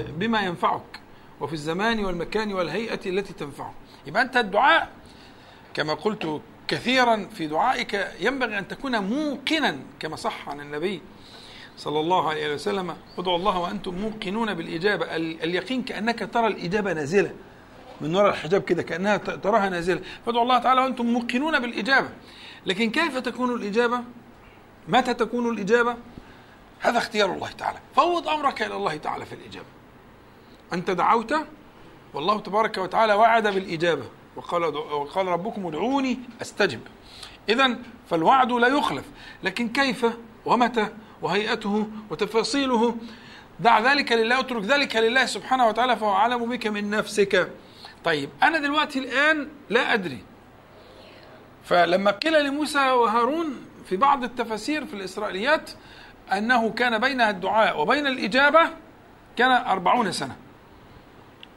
[0.09, 1.01] بما ينفعك
[1.41, 3.75] وفي الزمان والمكان والهيئة التي تنفعك.
[4.07, 4.93] يبقى أنت الدعاء
[5.75, 6.41] كما قلت
[6.75, 11.03] كثيرا في دعائك ينبغي أن تكون موقنا كما صح عن النبي
[11.77, 12.97] صلى الله عليه وسلم.
[13.19, 15.17] ادعوا الله وأنتم موقنون بالإجابة.
[15.17, 17.35] اليقين كأنك ترى الإجابة نازلة.
[18.01, 20.01] من وراء الحجاب كده كأنها تراها نازلة.
[20.27, 22.09] فادعوا الله تعالى وأنتم موقنون بالإجابة.
[22.67, 24.01] لكن كيف تكون الإجابة؟
[24.89, 25.97] متى تكون الإجابة؟
[26.81, 27.79] هذا اختيار الله تعالى.
[27.97, 29.67] فوض أمرك إلى الله تعالى في الإجابة.
[30.73, 31.35] أنت دعوت
[32.15, 34.05] والله تبارك وتعالى وعد بالإجابة.
[34.37, 36.81] وقال وقال ربكم ادعوني استجب.
[37.49, 37.77] اذا
[38.11, 39.05] فالوعد لا يخلف
[39.43, 40.07] لكن كيف
[40.47, 40.89] ومتى
[41.23, 42.97] وهيئته وتفاصيله؟
[43.61, 47.53] دع ذلك لله اترك ذلك لله سبحانه وتعالى فهو أعلم بك من نفسك.
[48.05, 50.25] طيب أنا دلوقتي الآن لا أدري.
[51.65, 55.71] فلما قيل لموسى وهارون في بعض التفاسير في الإسرائيليات
[56.33, 58.61] أنه كان بين الدعاء وبين الإجابة
[59.37, 60.37] كان أربعون سنة.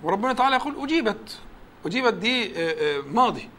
[0.04, 1.40] وربنا تعالى يقول أجيبت.
[1.88, 3.50] أجيبت دي آه، آه، ماضي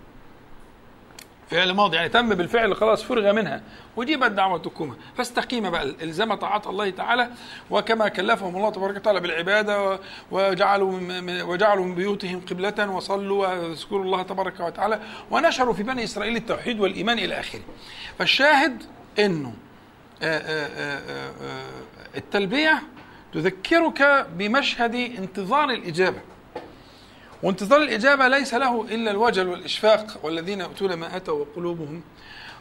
[1.50, 3.62] فعل ماضي يعني تم بالفعل خلاص فرغ منها
[3.96, 7.30] وجيبت دعوتكما فاستقيم بقى الزم طاعات الله تعالى
[7.70, 10.00] وكما كلفهم الله تبارك وتعالى بالعبادة
[10.30, 11.00] وجعلوا
[11.42, 15.00] وجعلوا من بيوتهم قبلة وصلوا واذكروا الله تبارك وتعالى
[15.30, 17.60] ونشروا في بني إسرائيل التوحيد والإيمان إلى آخره.
[18.18, 18.82] فالشاهد
[19.18, 19.54] إنه
[20.22, 20.68] آه،
[22.16, 22.82] التلبية
[23.32, 26.20] تذكرك بمشهد انتظار الإجابة.
[27.42, 32.02] وانتظار الإجابة ليس له إلا الوجل والإشفاق والذين يؤتون ما أتوا وقلوبهم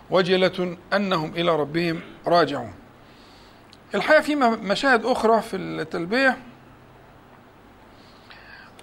[0.09, 2.73] وجلة أنهم إلى ربهم راجعون.
[3.95, 6.37] الحقيقة في مشاهد أخرى في التلبية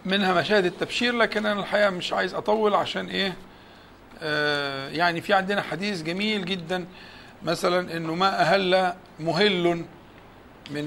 [0.04, 3.36] منها مشاهد التبشير لكن أنا الحقيقة مش عايز أطول عشان إيه
[4.22, 6.86] آه يعني في عندنا حديث جميل جدا
[7.42, 9.84] مثلا إنه ما أهل مهل
[10.70, 10.84] من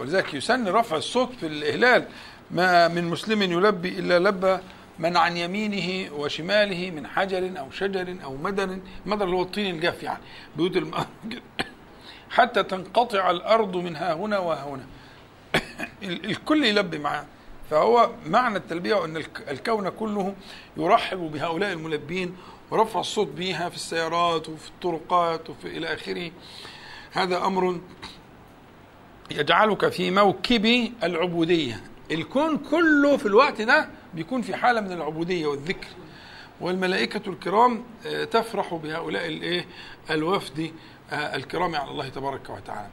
[0.00, 2.04] ولذلك يسن رفع الصوت في الإهلال.
[2.50, 4.58] ما من مسلم يلبي إلا لبى
[4.98, 10.02] من عن يمينه وشماله من حجر أو شجر أو مدن مدن اللي هو الطين الجاف
[10.02, 10.22] يعني
[10.56, 10.94] بيوت الم...
[12.30, 14.86] حتى تنقطع الأرض من ها هنا وها هنا.
[16.02, 17.24] الكل يلبي معاه.
[17.70, 19.16] فهو معنى التلبية أن
[19.48, 20.34] الكون كله
[20.76, 22.36] يرحب بهؤلاء الملبين
[22.70, 26.30] ورفع الصوت بها في السيارات وفي الطرقات وفي إلى آخره.
[27.12, 27.80] هذا أمر
[29.30, 31.95] يجعلك في موكب العبودية.
[32.10, 35.86] الكون كله في الوقت ده بيكون في حالة من العبودية والذكر.
[36.60, 39.66] والملائكة الكرام آه، تفرح بهؤلاء الإيه؟
[40.10, 40.72] الوفد
[41.12, 42.88] آه، الكرام على الله تبارك وتعالى.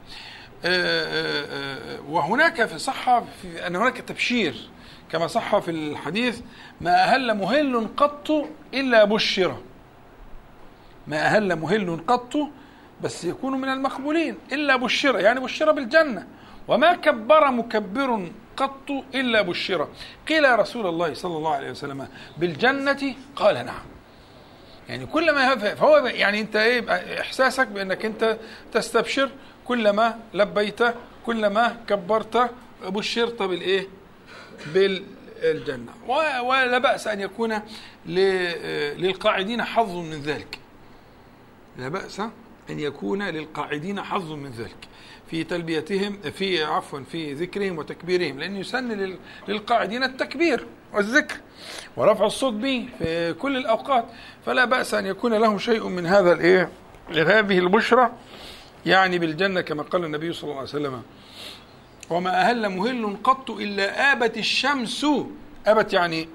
[0.65, 4.69] آه، وهناك في صحة في أن هناك تبشير.
[5.11, 6.39] كما صح في الحديث
[6.81, 9.57] ما أهل مهل قط إلا بشر.
[11.07, 12.37] ما أهل مهل قط
[13.03, 16.27] بس يكون من المقبولين إلا بشر يعني بشر بالجنة.
[16.67, 19.87] وما كبر مكبر قط إلا بشر.
[20.29, 22.07] قيل يا رسول الله صلى الله عليه وسلم
[22.37, 23.85] بالجنة قال نعم.
[24.89, 26.91] يعني كلما فهو يعني أنت إيه
[27.21, 28.37] إحساسك بأنك أنت
[28.73, 29.29] تستبشر
[29.65, 30.79] كلما لبيت
[31.25, 32.51] كلما كبرت
[32.85, 33.87] بشرت بالإيه؟
[34.73, 35.91] بالجنة.
[36.43, 37.59] ولا بأس أن يكون
[38.05, 40.59] للقاعدين حظ من ذلك.
[41.77, 42.19] لا بأس
[42.69, 44.87] أن يكون للقاعدين حظ من ذلك.
[45.33, 49.17] في تلبيتهم في عفوا في ذكرهم وتكبيرهم لأنه يسن
[49.47, 51.35] للقاعدين التكبير والذكر
[51.97, 54.05] ورفع الصوت به في كل الأوقات.
[54.45, 56.69] فلا بأس أن يكون لهم شيء من هذا الإيه
[57.09, 58.11] هذه البشرى
[58.85, 61.01] يعني بالجنة كما قال النبي صلى الله عليه وسلم
[62.09, 65.05] وما أهل مهل قط إلا آبت الشمس.
[65.67, 66.29] آبت يعني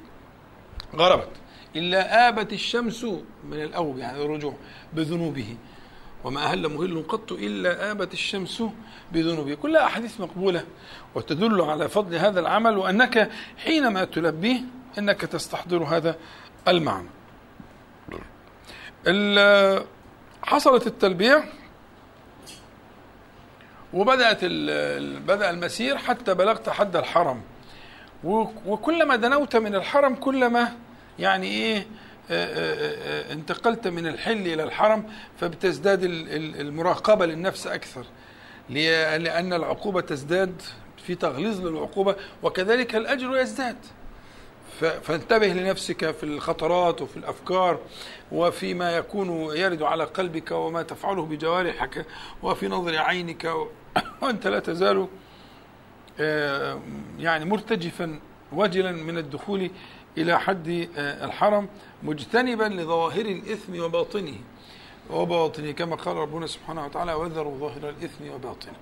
[0.97, 1.31] غربت.
[1.77, 3.05] إلا آبت الشمس
[3.45, 4.55] من الأوب يعني الرجوع
[4.93, 5.57] بذنوبه.
[6.25, 8.63] وما أهل مهل قط إلا آبت الشمس
[9.13, 9.55] بذنوبه.
[9.55, 10.65] كلها أحاديث مقبولة
[11.15, 14.61] وتدل على فضل هذا العمل وأنك حينما تلبيه
[14.99, 16.17] أنك تستحضر هذا
[16.69, 17.09] المعنى.
[20.43, 21.45] حصلت التلبية
[23.93, 24.45] وبدأت
[25.25, 27.43] بدأ المسير حتى بلغت حد الحرم.
[28.67, 30.73] وكلما دنوت من الحرم كلما
[31.19, 31.87] يعني إيه
[32.31, 35.05] انتقلت من الحل إلى الحرم
[35.41, 36.01] فبتزداد
[36.61, 38.05] المراقبة للنفس أكثر.
[38.69, 40.63] لأن العقوبة تزداد
[41.07, 43.77] في تغليظ للعقوبة وكذلك الأجر يزداد.
[44.79, 47.79] فانتبه لنفسك في الخطرات وفي الأفكار
[48.33, 52.07] وفيما يكون يرد على قلبك وما تفعله بجوارحك
[52.43, 53.45] وفي نظر عينك
[54.23, 55.09] وأنت لا تزال
[57.19, 58.21] يعني مرتجفا
[58.53, 59.71] وجلا من الدخول
[60.23, 61.69] إلى حد الحرم
[62.03, 64.35] مجتنبا لظواهر الإثم وباطنه.
[65.11, 68.77] وباطنه كما قال ربنا سبحانه وتعالى وذروا ظاهر الإثم وباطنه.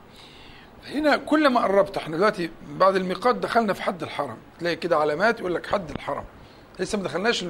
[0.87, 4.37] هنا كل ما قربت إحنا دلوقتي بعد الميقات دخلنا في حد الحرم.
[4.59, 6.25] تلاقي كده علامات يقول لك حد الحرم.
[6.79, 7.45] لسه ما دخلناش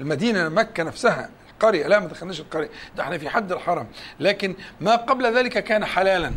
[0.00, 1.86] المدينة مكة نفسها القرية.
[1.86, 2.70] لا ما دخلناش القرية.
[2.96, 3.86] ده إحنا في حد الحرم.
[4.20, 6.32] لكن ما قبل ذلك كان حلالا.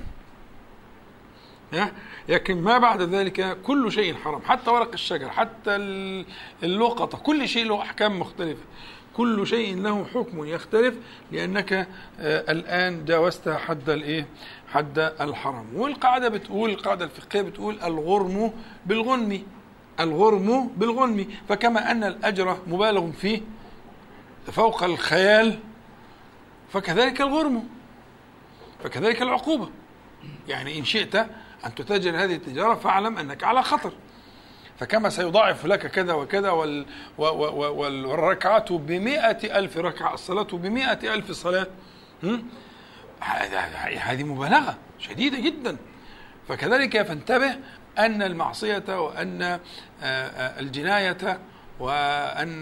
[2.29, 4.41] لكن ما بعد ذلك كل شيء حرام.
[4.41, 5.75] حتى ورق الشجر حتى
[6.63, 8.63] اللقطة كل شيء له أحكام مختلفة.
[9.13, 10.95] كل شيء له حكم يختلف
[11.31, 11.87] لأنك
[12.19, 14.27] الآن جاوزت حد الإيه؟
[14.73, 18.53] حد الحرم والقاعدة بتقول القاعدة الفقهية بتقول الغرم
[18.85, 19.43] بالغنم.
[19.99, 21.27] الغرم بالغنم.
[21.49, 23.41] فكما أن الأجر مبالغ فيه
[24.51, 25.59] فوق الخيال
[26.73, 27.67] فكذلك الغرم
[28.83, 29.69] فكذلك العقوبة.
[30.47, 31.25] يعني إن شئت
[31.65, 33.93] أن تتاجر هذه التجارة فاعلم أنك على خطر.
[34.79, 36.85] فكما سيضاعف لك كذا وكذا وال
[37.17, 41.67] والركعات بمئة ألف ركعة الصلاة بمئة ألف صلاة.
[43.99, 45.77] هذه مبالغة شديدة جدا.
[46.47, 47.55] فكذلك فانتبه
[47.99, 49.59] أن المعصية وأن
[50.59, 51.39] الجناية
[51.79, 52.61] وأن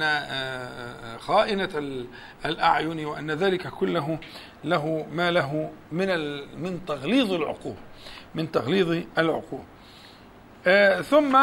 [1.20, 1.70] خائنة
[2.46, 4.20] الأعين وأن ذلك كله
[4.64, 6.08] له ما له من
[6.64, 7.78] من تغليظ العقوبة
[8.38, 9.64] من تغليظ العقوبة
[11.02, 11.38] ثم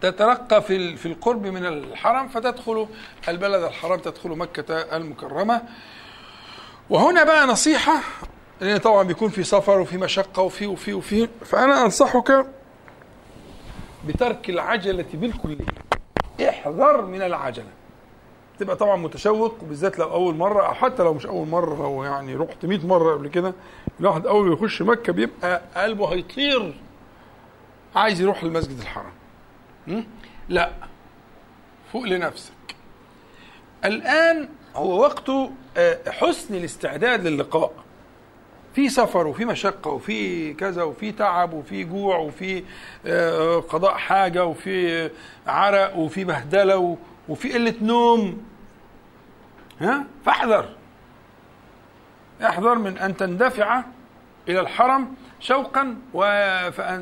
[0.00, 2.86] تترقى في في القرب من الحرم فتدخل
[3.28, 5.62] البلد الحرام تدخل مكة المكرمة.
[6.90, 8.00] وهنا بقى نصيحة
[8.60, 11.28] لأن طبعا بيكون في سفر وفي مشقة وفي وفي وفي.
[11.44, 12.46] فأنا أنصحك
[14.06, 15.66] بترك العجلة بالكلية.
[16.48, 17.75] احذر من العجلة.
[18.58, 22.34] تبقى طبعا متشوق وبالذات لو أول مرة أو حتى لو مش أول مرة لو يعني
[22.34, 23.54] رحت 100 مرة قبل كده
[24.00, 26.74] الواحد أول ما يخش مكة بيبقى قلبه هيطير
[27.96, 29.12] عايز يروح المسجد الحرام.
[30.48, 30.70] لا
[31.92, 32.52] فوق لنفسك.
[33.84, 35.30] الآن هو وقت
[36.08, 37.72] حسن الاستعداد للقاء.
[38.74, 42.64] في سفر وفي مشقة وفي كذا وفي تعب وفي جوع وفي
[43.68, 45.10] قضاء حاجة وفي
[45.46, 46.96] عرق وفي بهدلة
[47.28, 48.44] وفي قلة نوم.
[49.80, 50.68] ها؟ فاحذر.
[52.42, 53.84] احذر من أن تندفع
[54.48, 55.96] إلى الحرم شوقا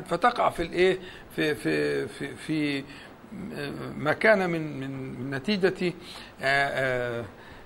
[0.09, 0.99] فتقع في الإيه؟
[1.35, 2.83] في في في في
[3.97, 5.93] ما كان من من نتيجة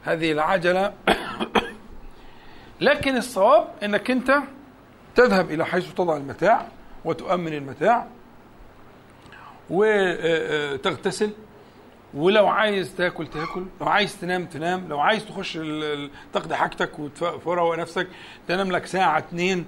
[0.04, 0.94] هذه العجلة.
[2.82, 4.38] لكن الصواب إنك أنت
[5.16, 6.68] تذهب إلى حيث تضع المتاع
[7.06, 8.08] وتؤمن المتاع
[9.70, 11.32] وتغتسل
[12.14, 15.60] ولو عايز تاكل تاكل لو عايز تنام تنام لو عايز تخش
[16.34, 18.08] تقضي حاجتك وتفرغ نفسك
[18.48, 19.66] تنام لك ساعة اتنين.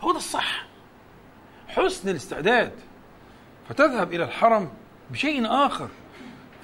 [0.00, 0.66] هو ده الصح.
[1.68, 2.72] حسن الاستعداد.
[3.68, 4.68] فتذهب إلى الحرم
[5.10, 5.88] بشيء آخر.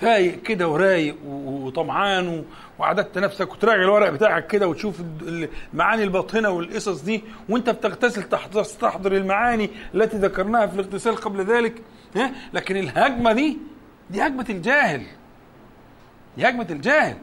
[0.01, 2.45] فايق كده ورايق وطمعان
[2.79, 5.01] وعددت نفسك وتراجع الورق بتاعك كده وتشوف
[5.73, 11.83] المعاني الباطنة والقصص دي وانت بتغتسل تستحضر المعاني التي ذكرناها في الاغتسال قبل ذلك.
[12.17, 13.59] ها؟ لكن الهجمة دي
[14.11, 15.07] دي هجمة الجاهل.
[16.37, 17.17] دي هجمة الجاهل.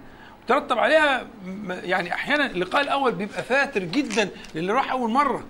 [0.47, 1.27] ترتب عليها
[1.69, 5.43] يعني أحيانا اللقاء الأول بيبقى فاتر جدا للي راح أول مرة.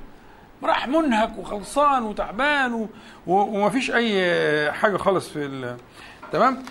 [0.63, 2.89] راح منهك وخلصان وتعبان و...
[3.27, 3.33] و...
[3.35, 5.75] ومفيش أي حاجة خالص في.
[6.31, 6.63] تمام؟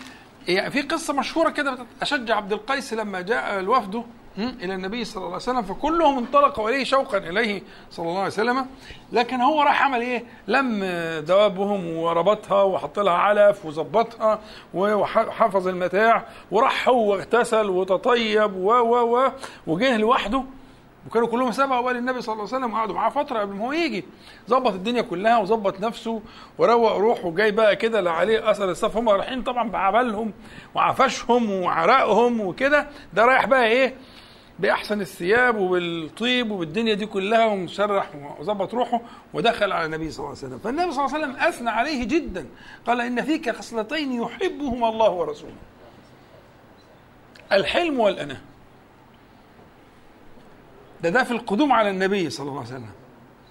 [0.48, 4.04] يعني في قصة مشهورة كده اشج عبد القيس لما جاء الوفد
[4.48, 8.66] إلى النبي صلى الله عليه وسلم فكلهم انطلقوا إليه شوقا إليه صلى الله عليه وسلم.
[9.12, 10.84] لكن هو راح عمل إيه؟ لم
[11.26, 14.38] دوابهم وربطها وحط لها علف وظبطها
[14.74, 19.30] وحفظ المتاع وراح هو اغتسل وتطيب و و و
[19.66, 20.44] وجه لوحده.
[21.06, 23.72] وكانوا كلهم سبقوا بقى للنبي صلى الله عليه وسلم وقعدوا معاه فترة قبل ما هو
[23.72, 24.04] يجي.
[24.48, 26.22] ظبط الدنيا كلها وظبط نفسه
[26.58, 28.96] وروق روحه جاي بقى كده لا عليه أثر الصف.
[28.96, 30.32] هم رايحين طبعا بعبالهم
[30.74, 32.86] وعفشهم وعرقهم وكده.
[33.12, 33.94] ده رايح بقى إيه؟
[34.60, 39.00] بأحسن الثياب وبالطيب وبالدنيا دي كلها ومشرح وظبط روحه
[39.34, 40.58] ودخل على النبي صلى الله عليه وسلم.
[40.58, 42.46] فالنبي صلى الله عليه وسلم أثنى عليه جدا.
[42.86, 45.56] قال إن فيك خصلتين يحبهما الله ورسوله.
[47.52, 48.40] الحلم والأناة.
[51.02, 52.90] ده ده في القدوم على النبي صلى الله عليه وسلم.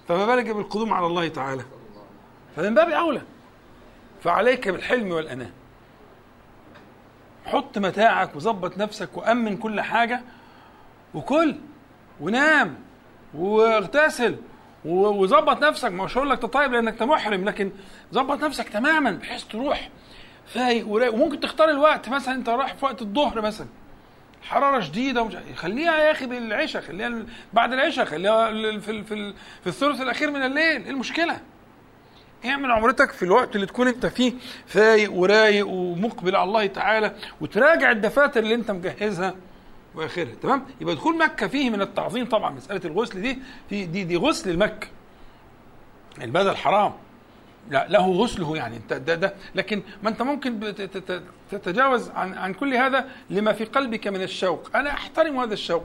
[0.08, 1.64] فما بالك بالقدوم على الله تعالى؟
[2.56, 3.22] فمن باب أولى.
[4.22, 5.50] فعليك بالحلم والأناة.
[7.44, 10.20] حط متاعك وظبط نفسك وأمن كل حاجة
[11.14, 11.54] وكل
[12.20, 12.78] ونام
[13.34, 14.36] واغتسل
[14.84, 15.90] وظبط نفسك.
[15.90, 17.72] مش هقول لك تطيب لأنك أنت محرم لكن
[18.14, 19.88] ظبط نفسك تماما بحيث تروح.
[20.46, 22.08] فايق ورايق وممكن تختار الوقت.
[22.08, 23.66] مثلا أنت رايح في وقت الظهر مثلا.
[24.42, 27.12] حرارة شديدة ومش خليها يا أخي بالعشاء خليها
[27.52, 30.84] بعد العشاء خليها في في في الثلث الأخير من الليل.
[30.84, 31.40] إيه المشكلة؟
[32.44, 34.32] اعمل عمرتك في الوقت اللي تكون أنت فيه
[34.66, 39.34] فايق ورايق ومقبل على الله تعالى وتراجع الدفاتر اللي أنت مجهزها.
[39.94, 40.34] وآخرها.
[40.42, 43.38] تمام؟ يبقى دخول مكة فيه من التعظيم طبعا مسألة الغسل دي
[43.68, 44.88] في دي دي غسل المكة.
[46.22, 46.92] البدل حرام.
[47.70, 48.76] لا له غسله يعني.
[48.76, 50.74] انت ده ده لكن ما انت ممكن
[51.50, 54.70] تتجاوز عن عن كل هذا لما في قلبك من الشوق.
[54.74, 55.84] أنا أحترم هذا الشوق.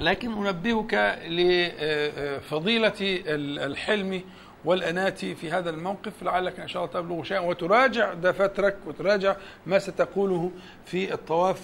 [0.00, 2.94] لكن أنبهك لفضيله
[3.66, 4.22] الحلم
[4.64, 6.22] والأنات في هذا الموقف.
[6.22, 9.36] لعلك إن شاء الله تبلغ شيئا وتراجع دفاترك وتراجع
[9.66, 10.50] ما ستقوله
[10.86, 11.60] في الطواف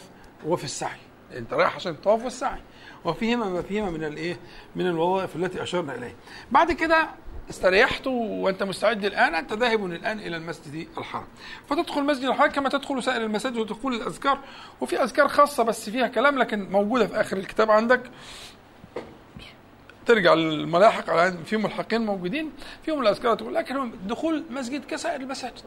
[0.47, 0.99] وفي السعي.
[1.37, 2.61] أنت رايح عشان الطواف والسعي
[3.05, 4.37] وفيهما ما فيهما من الايه؟
[4.77, 6.15] من الوظائف التي أشرنا اليه
[6.51, 7.09] بعد كده
[7.51, 11.27] استريحت وأنت مستعد الآن انت ذاهب الآن إلى المسجد الحرام.
[11.69, 14.39] فتدخل المسجد الحرام كما تدخل سائر المساجد وتقول الأذكار.
[14.81, 18.11] وفي أذكار خاصة بس فيها كلام لكن موجودة في آخر الكتاب عندك.
[20.07, 22.53] ترجع للملاحق على في ملحقين موجودين
[22.85, 25.65] فيهم الأذكار تقول لكن دخول مسجد كسائر المساجد.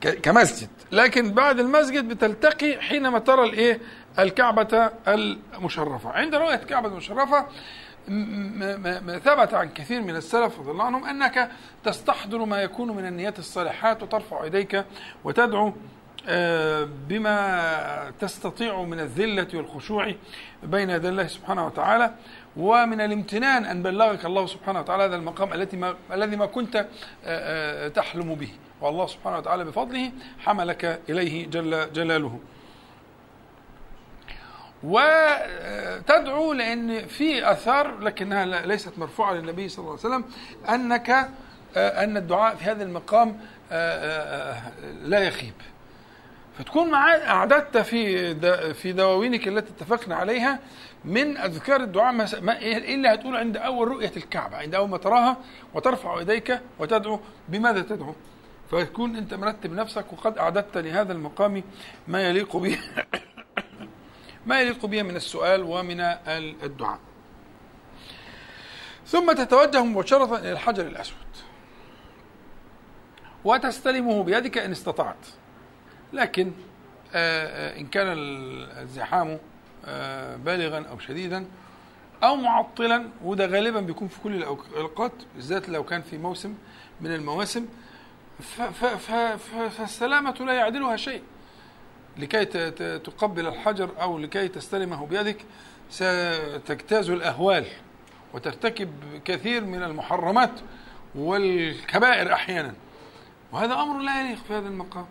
[0.00, 0.68] كمسجد.
[0.92, 3.80] لكن بعد المسجد بتلتقي حينما ترى الإيه؟
[4.18, 6.10] الكعبة المشرفة.
[6.10, 7.46] عند رؤية الكعبة المشرفة
[9.18, 11.50] ثبت عن كثير من السلف رضي الله عنهم أنك
[11.84, 14.84] تستحضر ما يكون من النيات الصالحات وترفع يديك
[15.24, 15.72] وتدعو
[16.28, 20.14] آه، بما تستطيع من الذلة والخشوع
[20.62, 22.14] بين يدي الله سبحانه وتعالى.
[22.56, 26.86] ومن الامتنان أن بلغك الله سبحانه وتعالى هذا المقام التي ما الذي ما كنت آه،
[27.24, 28.50] آه، تحلم به.
[28.80, 32.40] والله سبحانه وتعالى بفضله حملك إليه جل جلاله.
[34.82, 40.24] وتدعو لأن في أثار لكنها ليست مرفوعة للنبي صلى الله عليه وسلم
[40.74, 41.10] أنك
[41.76, 43.40] أن الدعاء في هذا المقام
[45.02, 45.54] لا يخيب.
[46.58, 48.34] فتكون أعددت في
[48.74, 50.58] في دواوينك التي اتفقنا عليها
[51.04, 55.36] من أذكار الدعاء ما إيه اللي هتقول عند أول رؤية الكعبة عند أول ما تراها
[55.74, 57.20] وترفع يديك وتدعو.
[57.48, 58.14] بماذا تدعو؟
[58.70, 61.62] فتكون أنت مرتب نفسك وقد أعددت لهذا المقام
[62.08, 62.78] ما يليق به
[64.46, 66.00] ما يليق به من السؤال ومن
[66.62, 66.98] الدعاء.
[69.06, 71.16] ثم تتوجه مباشرة إلى الحجر الأسود.
[73.44, 75.26] وتستلمه بيدك إن استطعت.
[76.12, 76.52] لكن
[77.14, 78.06] آه، آه، إن كان
[78.78, 79.38] الزحام
[79.84, 81.44] آه، بالغا أو شديدا
[82.22, 86.54] أو معطلا وده غالبا بيكون في كل الأوقات بالذات لو كان في موسم
[87.00, 87.66] من المواسم
[88.38, 91.22] فالسلامة لا يعدلها شيء.
[92.16, 92.44] لكي
[92.98, 95.36] تقبل الحجر أو لكي تستلمه بيدك
[95.90, 97.66] ستجتاز الأهوال
[98.34, 98.90] وترتكب
[99.24, 100.60] كثير من المحرمات
[101.14, 102.74] والكبائر أحيانا.
[103.52, 105.06] وهذا أمر لا يليق في هذا المقام.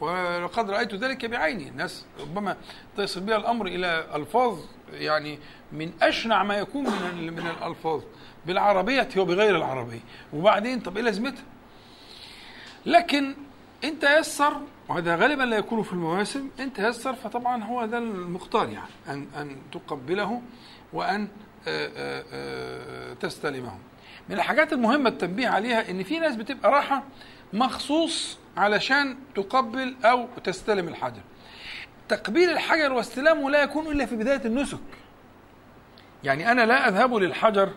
[0.00, 1.68] ولقد رأيت ذلك بعيني.
[1.68, 2.56] الناس ربما
[2.96, 4.58] تصل بها الأمر إلى ألفاظ
[4.92, 5.38] يعني
[5.72, 8.02] من أشنع ما يكون من من الألفاظ
[8.46, 10.00] بالعربية وبغير العربية.
[10.32, 11.44] وبعدين طب إيه لازمتها؟
[12.86, 13.34] لكن
[13.84, 18.88] انت يسر وهذا غالبا لا يكون في المواسم انت يسر فطبعا هو ده المختار يعني
[19.08, 20.42] أن أن تقبله
[20.92, 21.28] وأن
[21.68, 23.78] آه، آه، آه، تستلمه.
[24.28, 27.02] من الحاجات المهمة التنبيه عليها إن في ناس بتبقى راحة
[27.52, 31.22] مخصوص علشان تقبل أو تستلم الحجر
[32.08, 34.78] تقبيل الحجر واستلامه لا يكون إلا في بداية النسك.
[36.24, 37.72] يعني أنا لا أذهب للحجر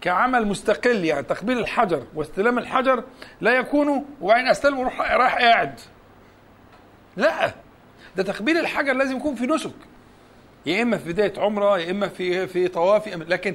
[0.00, 3.04] كعمل مستقل يعني تقبيل الحجر واستلام الحجر
[3.40, 5.80] لا يكون وبعدين أستلمه وروح رايح قاعد.
[7.16, 7.54] لا.
[8.16, 9.72] ده تقبيل الحجر لازم يكون في نسك.
[10.66, 13.54] يا إما في بداية عمرة يا إما في في طواف لكن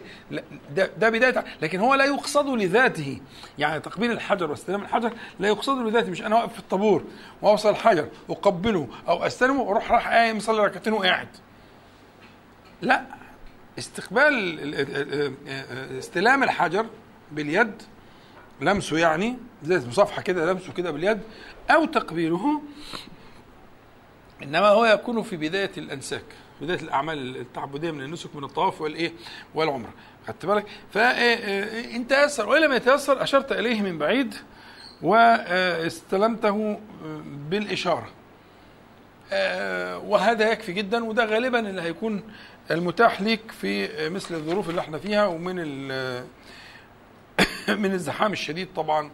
[0.76, 3.20] ده, ده بداية لكن هو لا يقصد لذاته.
[3.58, 7.04] يعني تقبيل الحجر واستلام الحجر لا يقصد لذاته مش أنا واقف في الطابور
[7.42, 11.28] وأوصل الحجر واقبله أو أستلمه وأروح راح قايم يصلي ركعتين وقاعد.
[12.82, 13.21] لا.
[13.80, 14.60] استقبال
[16.00, 16.86] استلام الحجر
[17.32, 17.82] باليد
[18.62, 21.20] لمسه يعني زي مصافحة كده لمسه كده باليد
[21.70, 22.62] أو تقبيله
[24.44, 26.24] إنما هو يكون في بداية الأنساك
[26.62, 29.14] بداية الأعمال التعبدية من النسك من الطواف والايه
[29.56, 29.94] والعمرة.
[30.28, 34.36] خدت بالك؟ فان تيسر وان لم يتيسر أشرت إليه من بعيد
[35.02, 36.80] واستلمته
[37.50, 38.10] بالإشارة.
[40.06, 42.24] وهذا يكفي جدا وده غالبا اللي هيكون
[42.72, 45.56] المتاح ليك في مثل الظروف اللي إحنا فيها ومن
[47.84, 49.12] من الزحام الشديد طبعا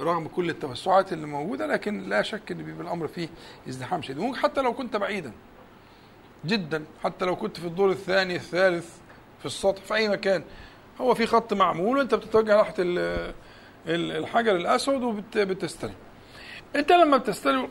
[0.00, 3.28] رغم كل التوسعات اللي موجودة لكن لا شك إن بيبقى الأمر فيه
[3.68, 4.18] ازدحام شديد.
[4.18, 5.32] ممكن حتى لو كنت بعيدا
[6.46, 8.88] جدا حتى لو كنت في الدور الثاني الثالث
[9.40, 10.44] في السطح في أي مكان
[11.00, 12.74] هو في خط معمول وأنت بتتوجه ناحيه
[13.86, 15.94] الحجر الأسود وبتستلم
[16.76, 17.68] أنت لما بتستلم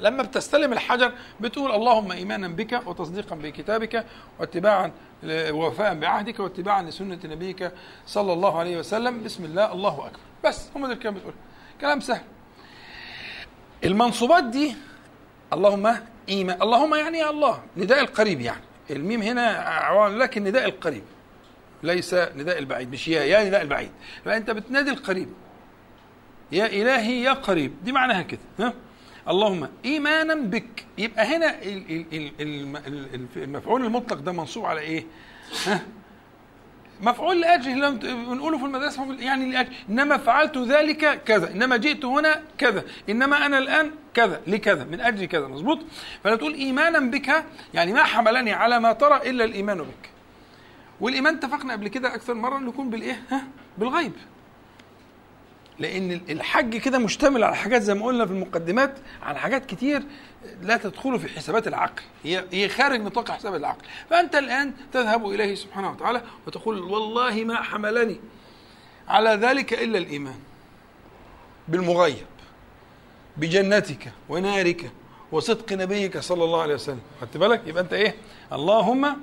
[0.00, 4.06] لما بتستلم الحجر بتقول اللهم إيمانا بك وتصديقا بكتابك
[4.40, 4.92] واتباعا
[5.26, 7.72] ووفاء بعهدك واتباعا لسنة نبيك
[8.06, 9.22] صلى الله عليه وسلم.
[9.24, 10.18] بسم الله الله أكبر.
[10.44, 11.34] بس هم ده الكلام بتقول
[11.80, 12.22] كلام سهل.
[13.84, 14.74] المنصوبات دي
[15.52, 15.96] اللهم
[16.28, 18.62] ايمان اللهم يعني يا الله نداء القريب يعني.
[18.90, 21.02] الميم هنا لكن نداء القريب.
[21.82, 23.90] ليس نداء البعيد مش يا يا نداء البعيد.
[24.24, 25.28] فانت بتنادي القريب.
[26.52, 27.74] يا إلهي يا قريب.
[27.84, 28.72] دي معناها كده ها؟
[29.28, 30.86] اللهم إيمانا بك.
[30.98, 31.56] يبقى هنا
[33.36, 35.04] المفعول المطلق ده منصوب على إيه؟
[35.66, 35.82] ها؟
[37.00, 39.72] مفعول لاجل بنقوله في المدرسة يعني لأجل.
[39.88, 41.52] إنما فعلت ذلك كذا.
[41.52, 42.84] إنما جئت هنا كذا.
[43.08, 44.40] إنما أنا الآن كذا.
[44.46, 44.84] لكذا.
[44.84, 45.46] من أجل كذا.
[45.48, 45.78] مظبوط؟
[46.24, 47.44] فلما تقول إيمانا بك
[47.74, 50.10] يعني ما حملني على ما ترى إلا الإيمان بك.
[51.00, 53.44] والإيمان اتفقنا قبل كده أكثر مرة انه يكون بالإيه؟ ها؟
[53.78, 54.12] بالغيب.
[55.80, 60.02] لأن الحج كده مشتمل على حاجات زي ما قلنا في المقدمات على حاجات كتير
[60.62, 62.02] لا تدخل في حسابات العقل.
[62.24, 63.84] هي هي خارج نطاق حساب العقل.
[64.10, 68.20] فأنت الآن تذهب إليه سبحانه وتعالى وتقول والله ما حملني
[69.08, 70.38] على ذلك إلا الإيمان
[71.68, 72.26] بالمغيب
[73.36, 74.90] بجنتك ونارك
[75.32, 77.00] وصدق نبيك صلى الله عليه وسلم.
[77.20, 78.14] خدت بالك؟ يبقى أنت إيه؟
[78.52, 79.16] اللهم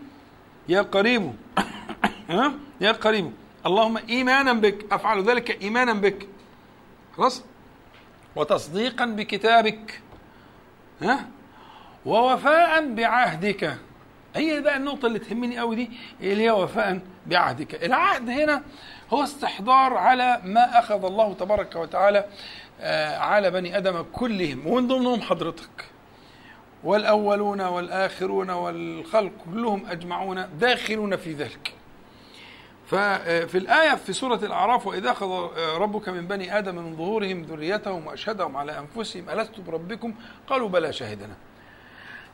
[0.69, 1.33] يا قريب.
[2.29, 3.31] ها يا قريب.
[3.65, 4.85] اللهم إيمانا بك.
[4.91, 6.27] أفعل ذلك إيمانا بك.
[7.17, 7.43] خلاص؟
[8.35, 10.01] وتصديقا بكتابك
[11.01, 11.25] ها؟
[12.05, 13.77] ووفاء بعهدك.
[14.35, 15.91] هي بقى النقطة اللي تهمني قوي دي
[16.21, 17.83] اللي هي وفاء بعهدك.
[17.83, 18.63] العهد هنا
[19.13, 22.25] هو استحضار على ما أخذ الله تبارك وتعالى
[23.19, 25.85] على بني آدم كلهم ومن ضمنهم حضرتك.
[26.83, 31.73] والأولون والآخرون والخلق كلهم أجمعون داخلون في ذلك.
[32.87, 35.27] ففي الآية في سورة الأعراف وإذا أخذ
[35.77, 40.13] ربك من بني آدم من ظهورهم ذريتهم وأشهدهم على أنفسهم ألست بربكم؟
[40.47, 41.33] قالوا بلى شهدنا.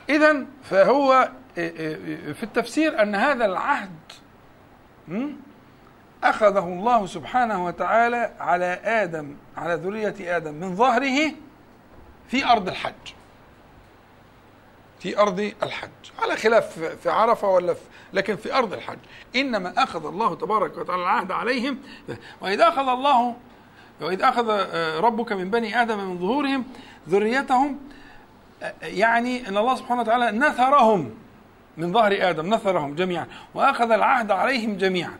[0.08, 4.12] إذا فهو في التفسير أن هذا العهد
[6.24, 11.32] أخذه الله سبحانه وتعالى على آدم على ذرية آدم من ظهره
[12.28, 13.14] في أرض الحج.
[15.04, 15.90] في أرض الحج.
[16.18, 17.80] على خلاف في عرفة ولا في
[18.12, 18.98] لكن في أرض الحج.
[19.36, 21.78] إنما أخذ الله تبارك وتعالى العهد عليهم.
[22.40, 23.36] وإذا أخذ الله
[24.00, 24.50] وإذ أخذ
[25.00, 26.64] ربك من بني آدم من ظهورهم
[27.08, 27.78] ذريتهم
[28.82, 31.14] يعني أن الله سبحانه وتعالى نثرهم
[31.76, 33.26] من ظهر آدم نثرهم جميعا.
[33.54, 35.18] وأخذ العهد عليهم جميعا.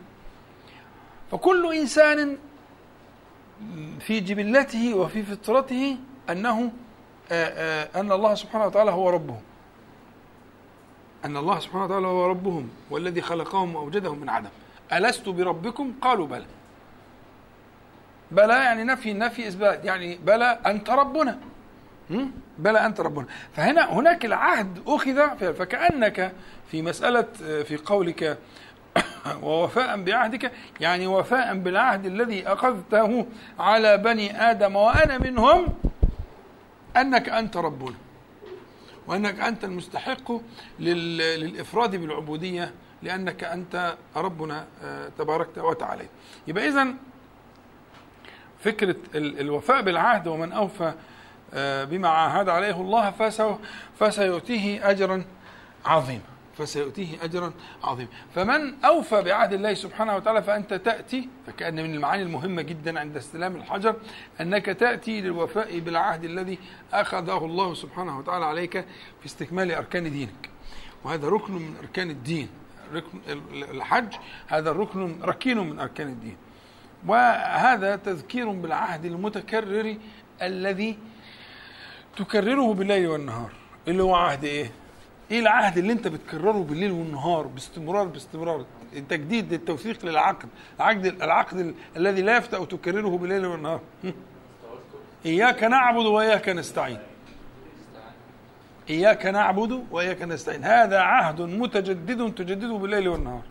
[1.31, 2.37] فكل إنسان
[4.01, 5.97] في جبلته وفي فطرته
[6.31, 6.73] أنه
[7.97, 9.37] أن الله سبحانه وتعالى هو ربه.
[11.25, 14.49] أن الله سبحانه وتعالى هو ربهم والذي خلقهم وأوجدهم من عدم.
[14.93, 16.47] ألست بربكم؟ قالوا بلى.
[18.31, 19.85] بلى يعني نفي نفي إثبات.
[19.85, 21.39] يعني بلى أنت ربنا.
[22.59, 23.27] بلى أنت ربنا.
[23.57, 26.33] فهنا هناك العهد أخذ فكأنك
[26.71, 27.27] في مسألة
[27.63, 28.39] في قولك
[29.43, 33.27] ووفاء بعهدك يعني وفاء بالعهد الذي أخذته
[33.59, 35.67] على بني آدم وأنا منهم
[36.97, 38.04] أنك أنت ربنا.
[39.07, 40.33] وأنك أنت المستحق
[40.81, 44.67] للإفراد بالعبودية لأنك أنت ربنا
[45.19, 46.09] تباركت وتعالى.
[46.47, 46.87] يبقى اذا
[48.61, 50.95] فكرة الوفاء بالعهد ومن أوفى
[51.91, 53.15] بما عاهد عليه الله
[53.99, 55.25] فسيؤتيه اجرا
[55.85, 56.34] عظيما.
[56.59, 57.53] فسيؤتيه أجرا
[57.85, 63.17] عظيما فمن أوفى بعهد الله سبحانه وتعالى فأنت تأتي فكأن من المعاني المهمة جدا عند
[63.17, 63.97] استلام الحجر
[64.41, 66.59] أنك تأتي للوفاء بالعهد الذي
[66.93, 68.85] أخذه الله سبحانه وتعالى عليك
[69.21, 70.51] في استكمال أركان دينك.
[71.05, 72.49] وهذا ركن من أركان الدين.
[72.95, 73.19] ركن
[73.53, 74.15] الحج
[74.47, 76.37] هذا الركن ركين من أركان الدين.
[77.07, 79.97] وهذا تذكير بالعهد المتكرر
[80.43, 80.99] الذي
[82.17, 83.53] تكرره بالليل والنهار.
[83.89, 84.71] اللي هو عهد إيه؟
[85.31, 88.65] إيه العهد اللي انت بتكرره بالليل والنهار باستمرار باستمرار؟
[89.09, 90.49] تجديد التوثيق للعقد.
[90.81, 93.81] العقد العقد الذي لا يفتأ تكرره بالليل والنهار.
[95.27, 96.99] إياك نعبد وإياك نستعين.
[98.91, 100.65] إياك نعبد وإياك نستعين.
[100.65, 103.43] هذا عهد متجدد تجدده بالليل والنهار.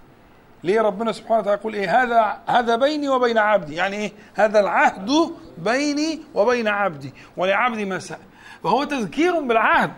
[0.63, 3.75] ليه ربنا سبحانه وتعالى يقول إيه؟ هذا هذا بيني وبين عبدي.
[3.75, 5.11] يعني إيه؟ هذا العهد
[5.57, 7.13] بيني وبين عبدي.
[7.37, 8.19] ولعبدي ما سأل
[8.63, 9.93] فهو تذكير بالعهد.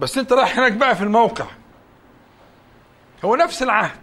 [0.00, 1.46] بس انت رايح هناك بقى في الموقع.
[3.24, 4.00] هو نفس العهد.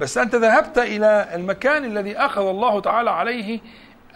[0.00, 3.60] بس انت ذهبت إلى المكان الذي أخذ الله تعالى عليه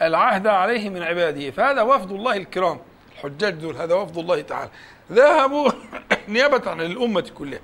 [0.03, 1.51] العهد عليه من عباده.
[1.51, 2.79] فهذا وفد الله الكرام.
[3.13, 4.71] الحجاج دول هذا وفد الله تعالى.
[5.13, 5.71] ذهبوا
[6.29, 7.61] نيابة عن الأمة كلها.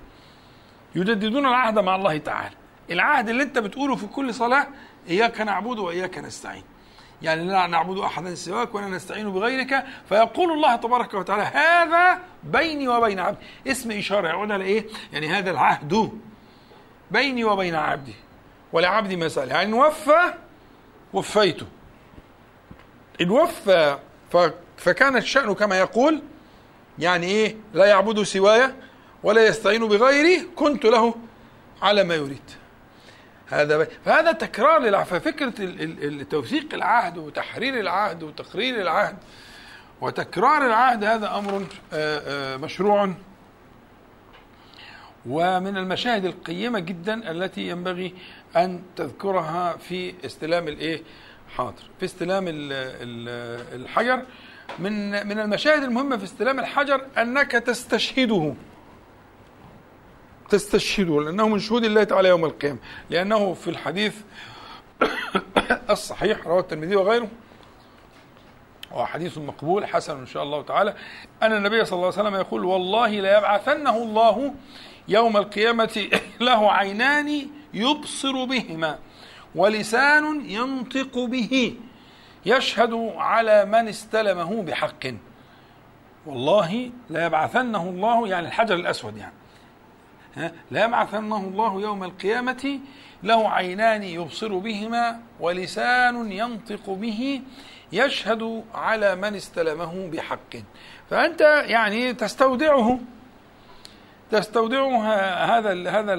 [0.95, 2.55] يجددون العهد مع الله تعالى.
[2.91, 4.67] العهد اللي انت بتقوله في كل صلاة
[5.09, 6.72] إياك نعبد وإياك نستعين.
[7.23, 9.85] يعني لا نعبد أحدا سواك ولا نستعين بغيرك.
[10.09, 13.47] فيقول الله تبارك وتعالى هذا بيني وبين عبدي.
[13.67, 16.11] اسم إشارة يعود على إيه؟ يعني هذا العهد
[17.11, 18.15] بيني وبين عبدي.
[18.73, 20.35] ولعبدي ما سال يعني وفى
[21.13, 21.67] وفيته
[23.21, 23.99] إن وفى
[24.77, 26.23] فكان الشأن كما يقول
[26.99, 28.75] يعني إيه؟ لا يعبد سواي
[29.23, 31.15] ولا يستعين بغيري كنت له
[31.83, 32.62] على ما يريد.
[33.53, 35.53] هذا فهذا تكرار للعهد ففكرة
[36.31, 39.17] توثيق العهد وتحرير العهد وتقرير العهد.
[40.01, 43.15] وتكرار العهد هذا أمر آه، آه، مشروع.
[45.27, 48.15] ومن المشاهد القيمة جدا التي ينبغي
[48.57, 51.03] أن تذكرها في استلام الإيه؟
[51.57, 51.83] حاضر.
[51.99, 54.23] في استلام الحجر.
[54.79, 58.55] من من المشاهد المهمة في استلام الحجر أنك تستشهده.
[60.53, 62.79] تستشهدوا لأنه من شهود الله تعالى يوم القيامة.
[63.11, 64.17] لأنه في الحديث
[65.91, 67.29] الصحيح رواه الترمذي وغيره
[68.91, 70.95] وهو حديث مقبول حسن إن شاء الله تعالى.
[71.43, 74.55] أن النبي صلى الله عليه وسلم يقول والله ليبعثنه الله
[75.09, 76.09] يوم القيامة
[76.41, 78.99] له عينان يبصر بهما
[79.55, 81.77] ولسان ينطق به
[82.47, 85.07] يشهد على من استلمه بحق.
[86.27, 89.42] والله ليبعثنه الله يعني الحجر الأسود يعني.
[90.71, 92.81] لا يبعثنه الله يوم القيامة
[93.23, 97.43] له عينان يبصر بهما ولسان ينطق به
[97.93, 100.57] يشهد على من استلمه بحق.
[101.11, 102.99] فأنت يعني تستودعه
[104.31, 105.15] تستودعه
[105.59, 106.15] هذا هذا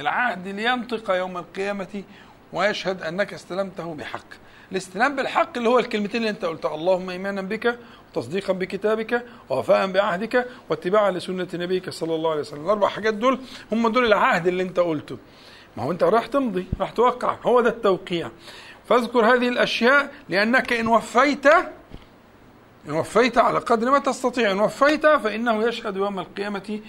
[0.00, 2.02] العهد لينطق يوم القيامة
[2.52, 4.26] ويشهد أنك استلمته بحق.
[4.72, 7.78] الاستلام بالحق اللي هو الكلمتين اللي أنت قلتها اللهم إيمانا بك
[8.14, 12.64] تصديقا بكتابك ووفاء بعهدك واتباعا لسنة نبيك صلى الله عليه وسلم.
[12.64, 13.40] الأربع حاجات دول
[13.72, 15.18] هم دول العهد اللي انت قلته.
[15.76, 17.36] ما هو انت راح تمضي راح توقع.
[17.42, 18.30] هو ده التوقيع.
[18.88, 21.46] فاذكر هذه الأشياء لأنك إن وفيت
[22.88, 24.50] إن وفيت على قدر ما تستطيع.
[24.50, 26.80] إن وفيت فإنه يشهد يوم القيامة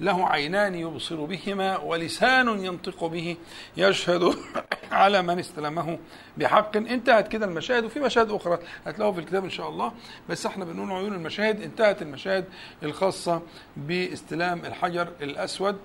[0.00, 3.36] له عينان يبصر بهما ولسان ينطق به
[3.76, 4.34] يشهد
[4.92, 5.98] على من استلمه
[6.36, 6.76] بحق.
[6.76, 9.92] انتهت كده المشاهد وفي مشاهد أخرى هتلاقوها في الكتاب إن شاء الله.
[10.28, 12.44] بس إحنا بنقول عيون المشاهد انتهت المشاهد
[12.82, 13.42] الخاصة
[13.76, 15.76] باستلام الحجر الأسود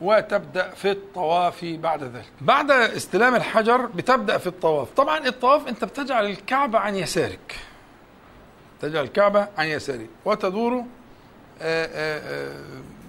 [0.00, 2.32] وتبدأ في الطواف بعد ذلك.
[2.40, 4.90] بعد استلام الحجر بتبدأ في الطواف.
[4.90, 7.56] طبعا الطواف أنت بتجعل الكعبة عن يسارك.
[8.80, 10.08] تجعل الكعبة عن يسارك.
[10.24, 10.84] وتدور آآ
[11.62, 12.99] آه، آآ آه، آه،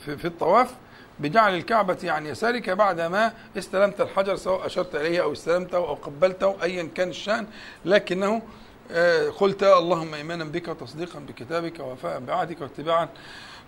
[0.00, 0.74] في, في الطواف
[1.18, 6.88] بجعل الكعبة عن يسارك بعدما استلمت الحجر سواء أشرت إليه أو استلمته أو قبلته أيا
[6.94, 7.46] كان الشأن.
[7.84, 8.42] لكنه
[8.90, 13.08] آه، قلت اللهم إيمانا بك وتصديقا بكتابك ووفاء بعهدك واتباعا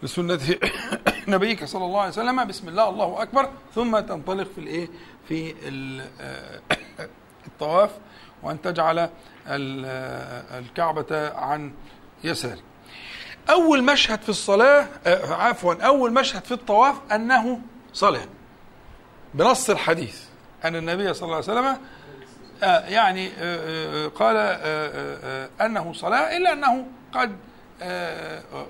[0.03, 0.41] لسنة
[1.29, 2.45] نبيك صلى الله عليه وسلم.
[2.45, 3.49] بسم الله الله أكبر.
[3.75, 4.89] ثم تنطلق في الإيه؟
[5.29, 5.55] في
[6.21, 6.61] آه،
[7.47, 7.91] الطواف
[8.43, 11.73] وأن تجعل آه، الكعبة عن
[12.25, 12.74] يسارك
[13.51, 17.61] أول مشهد في الصلاة آه، عفوا أول مشهد في الطواف أنه
[17.93, 18.27] صلاة
[19.35, 20.21] بنص الحديث
[20.65, 21.79] أن النبي صلى الله عليه وسلم
[22.63, 24.37] آه، يعني آه، قال
[25.61, 27.37] أنه صلاة إلا أنه قد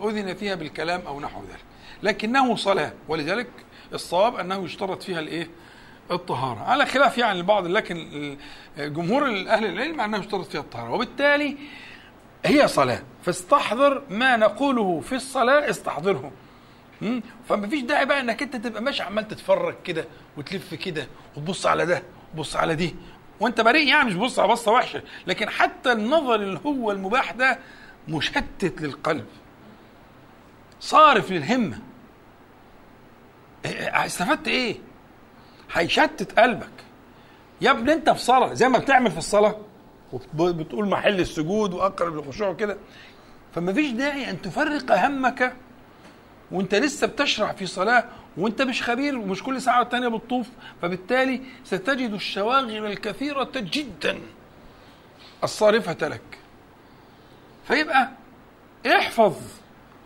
[0.03, 1.65] أذن فيها بالكلام أو نحو ذلك.
[2.03, 3.47] لكنه صلاة ولذلك
[3.93, 5.49] الصواب أنه يشترط فيها الإيه؟
[6.11, 6.61] الطهارة.
[6.61, 8.37] على خلاف يعني البعض لكن
[8.79, 10.91] جمهور أهل العلم أنه يشترط فيها الطهارة.
[10.91, 11.57] وبالتالي
[12.45, 13.03] هي صلاة.
[13.25, 16.33] فاستحضر ما نقوله في الصلاة استحضره؟
[17.49, 20.05] فما فيش داعي بقى إنك أنت تبقى ماشي عمال تتفرج كده
[20.37, 21.07] وتلف كده
[21.37, 22.03] وتبص على ده
[22.35, 22.95] وتبص على دي.
[23.41, 25.03] وأنت بريء يعني مش بص على بصة وحشة.
[25.27, 27.59] لكن حتى النظر اللي هو المباح ده
[28.09, 29.25] مشتت للقلب.
[30.81, 31.77] صارف للهمة.
[33.65, 34.77] إيه- إيه، استفدت إيه؟
[35.73, 36.71] هيشتت قلبك.
[37.61, 39.57] يا ابني أنت في صلاة زي ما بتعمل في الصلاة.
[40.13, 42.77] وبتقول محل السجود وأقرب للخشوع كده
[43.55, 45.57] فما فيش داعي أن تفرق همك
[46.51, 48.05] وأنت لسه بتشرع في صلاة
[48.37, 50.49] وأنت مش خبير ومش كل ساعة والتانية بتطوف.
[50.83, 54.19] فبالتالي ستجد الشواغل الكثيرة جدا
[55.45, 56.39] الصارفة لك.
[57.69, 58.09] فيبقى
[58.87, 59.35] احفظ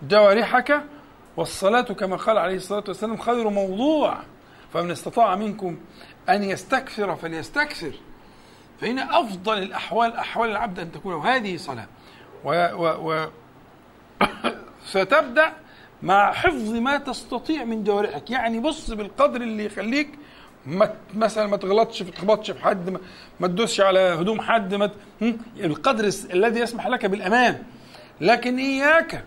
[0.02, 0.80] جوارحك.
[1.36, 4.18] والصلاة كما قال عليه الصلاة والسلام خير موضوع.
[4.72, 5.78] فمن استطاع منكم
[6.28, 7.92] أن يستكثر فليستكثر.
[8.80, 11.86] فإن أفضل الأحوال أحوال العبد أن تكون هذه صلاة.
[12.44, 13.28] و, و, و
[14.90, 15.52] ستبدأ
[16.02, 18.30] مع حفظ ما تستطيع من جوارحك.
[18.30, 20.08] يعني بص بالقدر اللي يخليك
[20.66, 23.00] ما مثلا ما تغلطش ما تخبطش في حد ما,
[23.40, 24.90] ما تدوسش على هدوم حد ما؟
[25.56, 27.62] القدر الذي يسمح لك بالأمان.
[28.20, 29.24] لكن إياك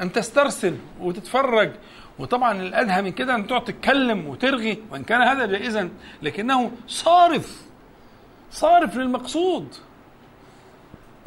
[0.00, 1.72] أن تسترسل وتتفرج.
[2.18, 5.90] وطبعا الأدهى من كده أن تقعد تتكلم وترغي وإن كان هذا جائزا
[6.22, 7.67] لكنه صارف.
[8.50, 9.74] صارف للمقصود.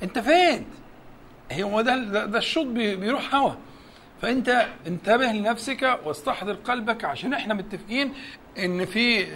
[0.04, 0.66] انت فين؟
[1.54, 3.52] هو ده ده, الشوط بي- بيروح هوا.
[4.22, 8.14] فانت انتبه لنفسك واستحضر قلبك عشان إحنا متفقين
[8.60, 9.28] ان في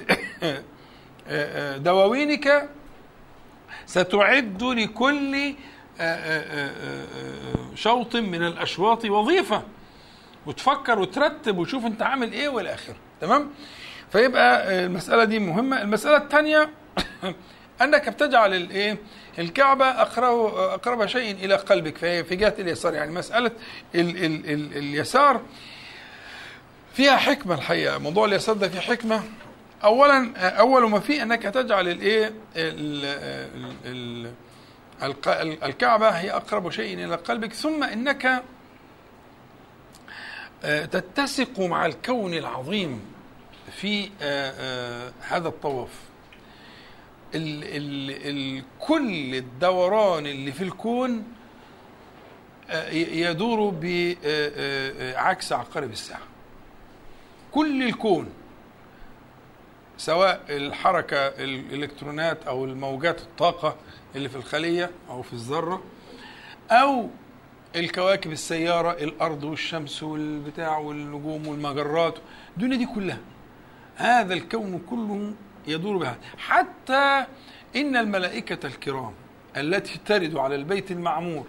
[1.77, 2.69] دواوينك
[3.85, 5.53] ستعد لكل
[7.75, 9.63] شوط من الأشواط وظيفة.
[10.45, 12.95] وتفكر وترتب وتشوف انت عامل إيه والى آخره.
[13.21, 13.49] تمام؟
[14.11, 15.81] فيبقى المسألة دي مهمة.
[15.81, 16.69] المسألة الثانية
[17.81, 18.97] أنك بتجعل الإيه؟
[19.39, 21.97] الكعبة اقرب أقرب شيء إلى قلبك.
[21.97, 22.93] فهي في جهة اليسار.
[22.93, 23.51] يعني مسألة
[23.95, 25.41] ال ال ال اليسار
[26.93, 27.97] فيها حكمة الحقيقة.
[27.97, 29.23] موضوع اليسار ده فيه حكمة.
[29.83, 32.25] اولا أول ما فيه أنك تجعل الإيه؟
[32.55, 33.05] ال-
[33.55, 34.33] ال- ال-
[35.03, 37.53] الق- الكعبة هي أقرب شيء إلى قلبك.
[37.53, 38.43] ثم إنك
[40.63, 43.01] آه، تتسق مع الكون العظيم
[43.81, 45.89] في آه، آه، هذا الطواف.
[47.35, 48.11] ال ال
[48.57, 51.23] ال كل الدوران اللي في الكون
[52.69, 56.21] آه، يدور بعكس عقارب الساعة.
[57.51, 58.29] كل الكون
[59.97, 63.75] سواء الحركة الإلكترونات أو الموجات الطاقة
[64.15, 65.83] اللي في الخلية أو في الذرة
[66.71, 67.09] أو
[67.75, 72.15] الكواكب السيارة الأرض والشمس والبتاع والنجوم والمجرات
[72.57, 73.19] الدنيا دي كلها.
[73.95, 75.33] هذا الكون كله
[75.67, 76.17] يدور بها.
[76.37, 77.25] حتى
[77.75, 79.13] إن الملائكة الكرام
[79.57, 81.45] التي ترد على البيت المعمور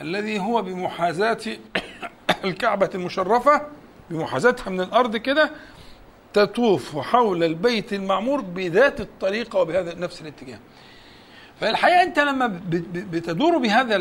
[0.00, 1.38] الذي هو بمحاذاة
[2.44, 3.66] الكعبة المشرفة
[4.10, 5.50] بمحاذاتها من الأرض كده
[6.32, 10.58] تطوف حول البيت المعمور بذات الطريقة وبهذا نفس الاتجاه.
[11.60, 12.60] فالحقيقة أنت لما
[12.92, 13.96] بتدور بهذا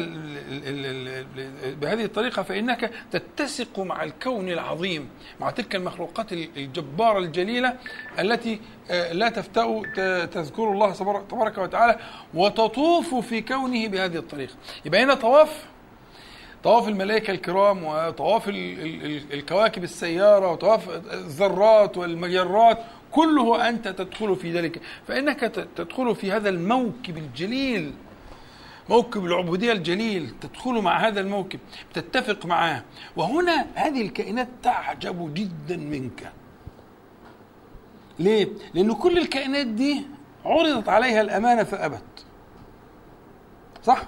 [1.82, 5.10] بهذه الطريقة فإنك تتسق مع الكون العظيم
[5.40, 7.74] مع تلك المخلوقات ال- الجبارة الجليلة
[8.20, 8.60] التي
[8.92, 9.82] آه، لا تفتأ
[10.26, 12.00] تذكر الله تبارك- وتعالى
[12.34, 14.54] وتطوف في كونه بهذه الطريقة.
[14.86, 15.66] يبقى هنا طواف
[16.64, 22.78] طواف الملائكة الكرام وطواف ال- ال- ال- الكواكب السيارة وطواف الذرات والمجرات
[23.12, 24.82] كله أنت تدخل في ذلك.
[25.08, 25.40] فإنك
[25.76, 27.94] تدخل في هذا الموكب الجليل
[28.90, 31.60] موكب العبودية الجليل تدخل مع هذا الموكب
[31.94, 32.84] تتفق معاه.
[33.16, 36.32] وهنا هذه الكائنات تعجب جدا منك.
[38.20, 40.08] ليه؟ لأن كل الكائنات دي
[40.46, 42.26] عرضت عليها الأمانة فأبت.
[43.84, 44.04] صح؟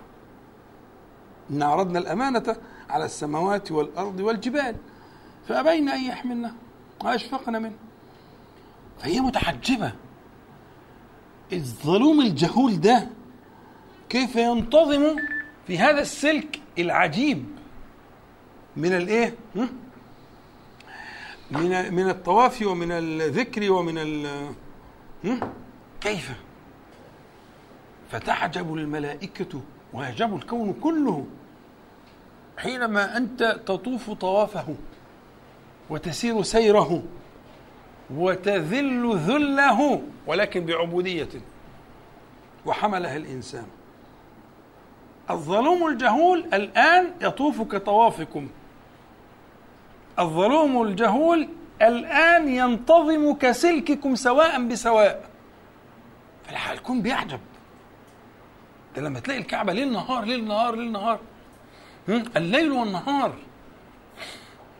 [1.52, 2.56] إن عرضنا الأمانة
[2.90, 4.76] على السماوات والأرض والجبال
[5.48, 6.54] فأبين أن يحملنا
[7.04, 7.76] وأشفقن منه.
[9.02, 9.92] فهي متحجبة
[11.54, 13.08] الظلوم الجهول ده
[14.10, 15.16] كيف ينتظم
[15.68, 17.46] في هذا السلك العجيب
[18.78, 19.36] من الإيه؟
[21.52, 24.28] من من الطواف ومن الذكر ومن ال؟
[26.02, 26.32] كيف؟
[28.12, 29.62] فتعجب الملائكة
[29.94, 31.26] ويعجب الكون كله
[32.58, 34.76] حينما أنت تطوف طوافه
[35.90, 37.04] وتسير سيره
[38.16, 41.30] وتذل ذله ولكن بعبودية.
[42.66, 43.66] وحملها الإنسان.
[45.30, 48.48] الظلوم الجهول الآن يطوف كطوافكم.
[50.20, 51.50] الظلوم الجهول
[51.82, 55.30] الآن ينتظم كسلككم سواء بسواء.
[56.44, 57.40] فالكون بيعجب
[58.96, 61.20] ده لما تلاقي الكعبة ليل نهار ليل نهار ليل نهار؟
[62.10, 63.34] الليل والنهار.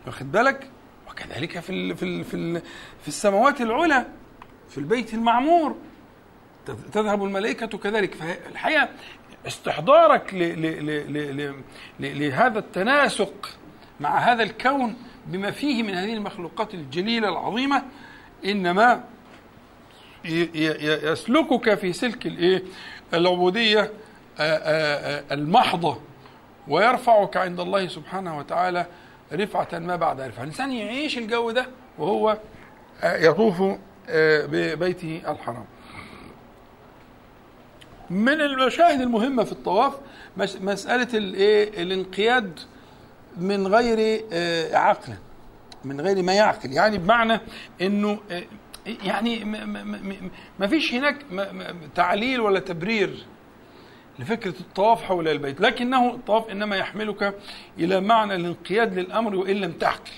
[0.06, 0.70] واخد بالك؟
[1.16, 2.60] كذلك في في في,
[3.02, 4.06] في السماوات العلى
[4.68, 5.76] في البيت المعمور.
[6.92, 8.14] تذهب الملائكة كذلك.
[8.14, 8.88] فالحقيقة
[9.46, 11.54] استحضارك ل ل ل ل
[12.00, 13.48] ل لهذا التناسق
[14.00, 17.82] مع هذا الكون بما فيه من هذه المخلوقات الجليلة العظيمة.
[18.44, 19.04] إنما
[20.24, 22.62] يسلكك في سلك الايه
[23.14, 23.92] العبودية
[25.32, 25.98] المحضة.
[26.68, 28.86] ويرفعك عند الله سبحانه وتعالى
[29.32, 30.42] رفعة ما بعد رفعة.
[30.42, 31.66] الإنسان يعيش الجو ده
[31.98, 32.38] وهو
[33.04, 33.62] يطوف
[34.48, 35.64] ببيته الحرام.
[38.10, 39.94] من المشاهد المهمة في الطواف
[40.36, 42.60] مسألة الإيه؟ الانقياد
[43.36, 44.24] من غير
[44.74, 45.12] عقل.
[45.84, 46.72] من غير ما يعقل.
[46.72, 47.40] يعني بمعنى
[47.82, 48.18] إنه
[48.86, 49.44] يعني
[50.58, 51.16] ما فيش هناك
[51.94, 53.26] تعليل ولا تبرير.
[54.18, 55.60] لفكرة الطواف حول البيت.
[55.60, 57.38] لكنه الطواف إنما يحملك
[57.78, 60.10] إلى معنى الانقياد للأمر وإن لم تعقل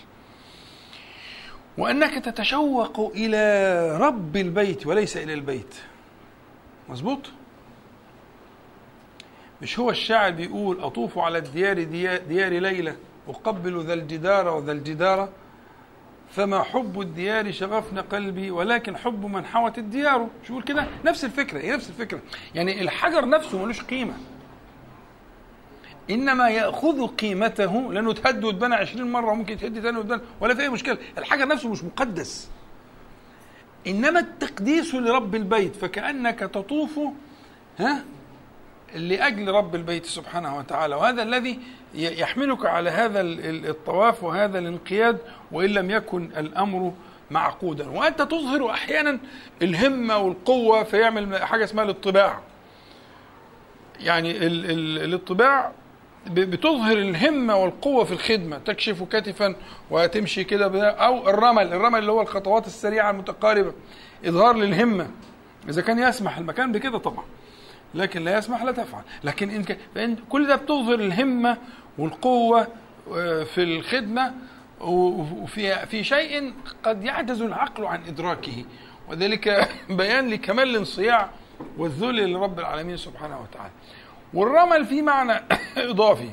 [1.79, 5.75] وأنك تتشوق إلى رب البيت وليس إلى البيت.
[6.89, 7.31] مظبوط؟
[9.63, 11.83] مش هو الشاعر بيقول أطوف على الديار
[12.29, 12.95] ديار ليلى
[13.29, 15.29] أقبل ذا الجدار وذا الجدار
[16.37, 20.29] فما حب الديار شغفنا قلبي ولكن حب من حوت الديار.
[20.47, 22.21] شو يقول كده؟ نفس الفكرة هي نفس الفكرة؟
[22.55, 24.15] يعني الحجر نفسه ملوش قيمة.
[26.11, 30.69] إنما يأخذ قيمته لأنه تهد وتبنى 20 مرة وممكن تهد ثاني وتبنى ولا في أي
[30.69, 30.99] مشكلة.
[31.19, 32.49] الحجر نفسه مش مقدس.
[33.87, 37.01] إنما التقديس لرب البيت فكأنك تطوف
[37.79, 38.05] ها؟
[38.95, 41.59] لأجل رب البيت سبحانه وتعالى وهذا الذي
[41.95, 45.19] يحملك على هذا الطواف وهذا الانقياد
[45.53, 46.93] وإن لم يكن الأمر
[47.31, 47.89] معقودا.
[47.89, 49.19] وأنت تظهر أحيانا
[49.63, 52.41] الهمة والقوة فيعمل حاجة اسمها الاطباع
[54.01, 54.47] يعني
[55.05, 55.73] الاطباع
[56.27, 59.55] بتظهر الهمة والقوة في الخدمة تكشف كتفا
[59.91, 63.73] وتمشي كده أو الرمل الرمل اللي هو الخطوات السريعة المتقاربة
[64.27, 65.11] إظهار للهمة.
[65.69, 67.25] إذا كان يسمح المكان بكده طبعا.
[67.95, 69.03] لكن لا يسمح لا تفعل.
[69.25, 69.65] لكن إن
[69.95, 71.57] فإن كل ده بتظهر الهمة
[71.99, 72.67] والقوة
[73.45, 74.35] في الخدمة
[74.81, 78.65] وفي في شيء قد يعجز العقل عن إدراكه.
[79.09, 79.69] وذلك
[79.99, 81.31] بيان لكمال الانصياع
[81.79, 83.73] والذل لرب العالمين سبحانه وتعالى.
[84.35, 85.41] والرمل في معنى
[85.91, 86.31] إضافي.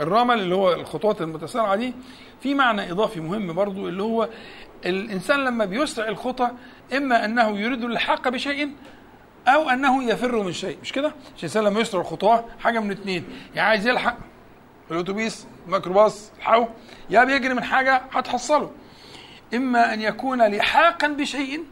[0.00, 1.94] الرمل اللي هو الخطوات المتسارعة دي
[2.40, 4.28] في معنى إضافي مهم برضو اللي هو
[4.86, 6.50] الإنسان لما بيسرع الخطى
[6.96, 8.70] إما أنه يريد الحاق بشيء
[9.48, 10.78] أو أنه يفر من شيء.
[10.82, 14.16] مش كده؟ الإنسان لما يسرع الخطوة حاجة من اثنين يا عايز يلحق
[14.90, 16.66] الأتوبيس الميكروباص الحو
[17.10, 18.70] يا بيجري من حاجة هتحصله.
[19.54, 21.64] إما أن يكون لحاقا بشيء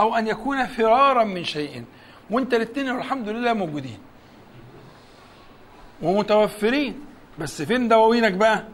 [0.00, 1.84] أو أن يكون فرارا من شيء.
[2.30, 3.98] وأنت الاثنين الحمد لله موجودين.
[6.02, 7.00] ومتوفرين.
[7.38, 8.64] بس فين دواوينك بقى؟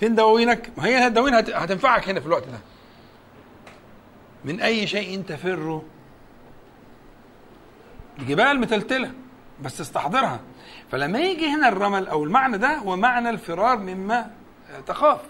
[0.00, 2.58] فين دواوينك؟ ما هي الدواوين هتنفعك هنا في الوقت ده.
[4.44, 5.82] من أي شيء تفر
[8.18, 9.10] الجبال متلتلة
[9.62, 10.40] بس استحضرها.
[10.90, 14.30] فلما يجي هنا الرمل أو المعنى ده هو معنى الفرار مما
[14.86, 15.20] تخاف.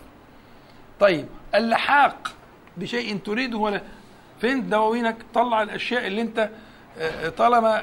[1.00, 2.32] طيب اللحاق
[2.76, 3.82] بشيء تريده ولا؟
[4.40, 6.50] فين دواوينك؟ طلع الأشياء اللي أنت
[7.36, 7.82] طالما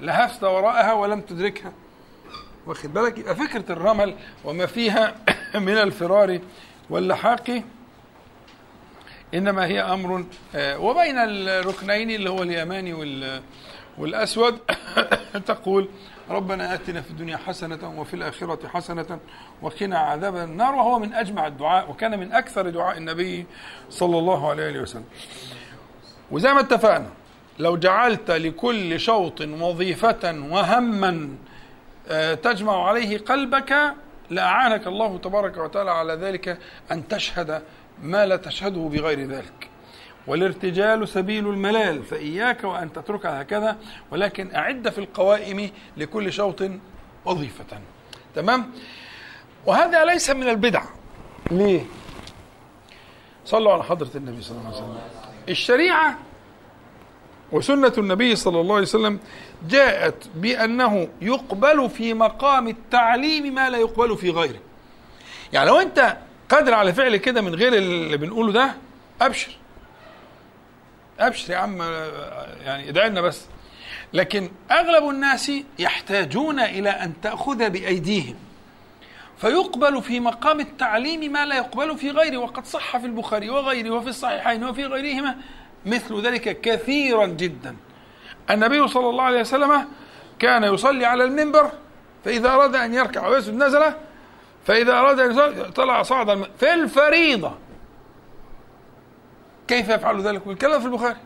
[0.00, 1.72] لهفت وراءها ولم تدركها.
[2.66, 4.14] واخد بالك؟ يبقى فكرة الرمل
[4.44, 5.14] وما فيها
[5.54, 6.40] من الفرار
[6.90, 7.62] واللحاق
[9.34, 10.24] إنما هي أمر
[10.56, 12.94] وبين الركنين اللي هو اليماني
[13.98, 14.58] والأسود
[15.46, 15.88] تقول
[16.30, 19.18] ربنا آتنا في الدنيا حسنة وفي الآخرة حسنة
[19.62, 23.46] وقنا عذاب النار وهو من أجمع الدعاء وكان من أكثر دعاء النبي
[23.90, 25.04] صلى الله عليه وسلم.
[26.30, 27.10] وزي ما اتفقنا
[27.58, 31.28] لو جعلت لكل شوط وظيفة وهما
[32.42, 33.94] تجمع عليه قلبك
[34.30, 36.58] لأعانك الله تبارك وتعالى على ذلك
[36.92, 37.62] أن تشهد
[38.02, 39.68] ما لا تشهده بغير ذلك.
[40.26, 43.76] والارتجال سبيل الملال فإياك وأن تتركها هكذا
[44.10, 46.62] ولكن أعد في القوائم لكل شوط
[47.24, 47.64] وظيفة.
[48.34, 48.70] تمام؟
[49.66, 50.82] وهذا ليس من البدع.
[51.50, 51.84] ليه؟
[53.44, 54.98] صلوا على حضرة النبي صلى الله عليه وسلم.
[55.48, 56.18] الشريعة
[57.52, 59.20] وسنة النبي صلى الله عليه وسلم
[59.68, 64.60] جاءت بأنه يقبل في مقام التعليم ما لا يقبل في غيره.
[65.52, 66.16] يعني لو أنت
[66.48, 68.74] قادر على فعل كده من غير اللي بنقوله ده
[69.20, 69.56] أبشر.
[71.20, 71.82] أبشر يا عم
[72.64, 73.46] يعني ادعي لنا بس.
[74.12, 78.34] لكن أغلب الناس يحتاجون إلى أن تأخذ بأيديهم.
[79.38, 82.36] فيقبل في مقام التعليم ما لا يقبل في غيره.
[82.36, 85.36] وقد صح في البخاري وغيره وفي الصحيحين وفي غيرهما
[85.86, 87.76] مثل ذلك كثيرا جدا.
[88.50, 89.88] النبي صلى الله عليه وسلم
[90.38, 91.70] كان يصلي على المنبر
[92.24, 93.82] فإذا أراد أن يركع ويسجد نزل
[94.66, 97.54] فإذا أراد أن يصلي طلع صعد في الفريضة.
[99.68, 101.16] كيف يفعل ذلك؟ والكلام في البخاري.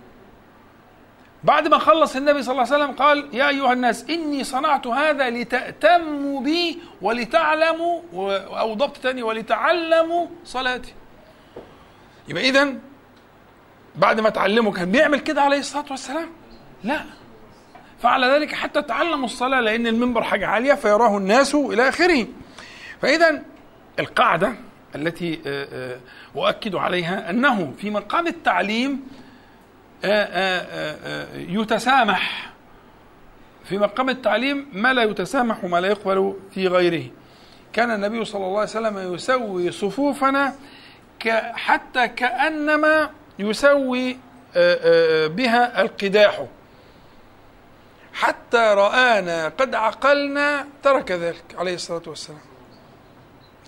[1.44, 5.30] بعد ما خلص النبي صلى الله عليه وسلم قال يا أيها الناس إني صنعت هذا
[5.30, 8.00] لتأتموا بي ولتعلموا
[8.58, 10.94] أو ضبط ثاني ولتعلموا صلاتي.
[12.28, 12.74] يبقى إذا
[13.96, 16.28] بعد ما تعلموا كان بيعمل كده عليه الصلاة والسلام؟
[16.84, 17.04] لا.
[18.02, 22.26] فعل ذلك حتى تعلموا الصلاة لأن المنبر حاجة عالية فيراه الناس إلى آخره.
[23.02, 23.42] فإذا
[23.98, 24.52] القاعدة
[24.94, 26.00] التي آه، آه،
[26.36, 29.00] أؤكد عليها أنه في مقام التعليم
[30.04, 32.50] آه، يتسامح.
[33.64, 37.10] في مقام التعليم ما لا يتسامح وما لا يقبل في غيره.
[37.72, 40.54] كان النبي صلى الله عليه وسلم يسوي صفوفنا
[41.52, 44.18] حتى كأنما يسوي
[45.26, 46.46] بها القداح.
[48.12, 52.40] حتى رآنا قد عقلنا ترك ذلك عليه الصلاة والسلام.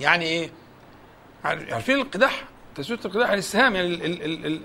[0.01, 0.51] يعني إيه؟
[1.44, 2.44] عارفين القداح
[2.74, 3.89] تسوية القداح السهام يعني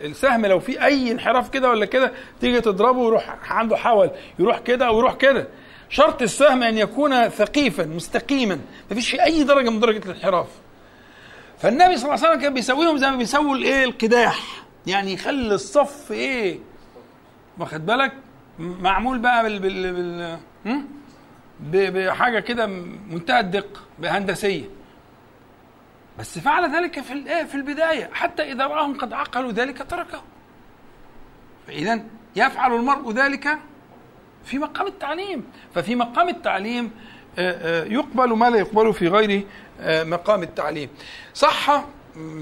[0.05, 4.87] السهم لو في أي انحراف كده ولا كده تيجي تضربه ويروح عنده حول يروح كده
[4.87, 5.47] أو يروح كده.
[5.89, 8.55] شرط السهم أن يكون ثقيفا مستقيما
[8.89, 10.47] ما فيش في أي درجة من درجة الانحراف.
[11.59, 14.63] فالنبي صلى الله عليه وسلم كان بيسويهم زي ما بيسووا الإيه؟ القداح.
[14.87, 16.59] يعني يخلي الصف إيه؟
[17.59, 18.13] واخد بالك؟
[18.59, 20.37] معمول بقى بال بال,
[21.59, 22.07] بال...
[22.07, 22.65] بحاجة كده
[23.09, 24.63] منتهى الدقة بهندسية.
[26.19, 30.21] بس فعل ذلك في الايه في البداية حتى إذا رآهم قد عقلوا ذلك تركه.
[31.67, 32.03] فإذا
[32.35, 33.59] يفعل المرء ذلك
[34.45, 35.43] في مقام التعليم.
[35.75, 36.91] ففي مقام التعليم
[37.39, 39.45] آه، آه، يقبل ما لا يقبل في غير
[39.81, 40.89] آه، مقام التعليم.
[41.33, 41.85] صح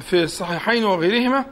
[0.02, 1.46] في الصحيحين وغيرهما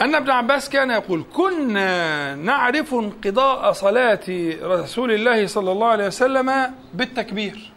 [0.00, 4.20] أن ابن عباس كان يقول كنا نعرف انقضاء صلاة
[4.62, 7.72] رسول الله صلى الله عليه وسلم بالتكبير.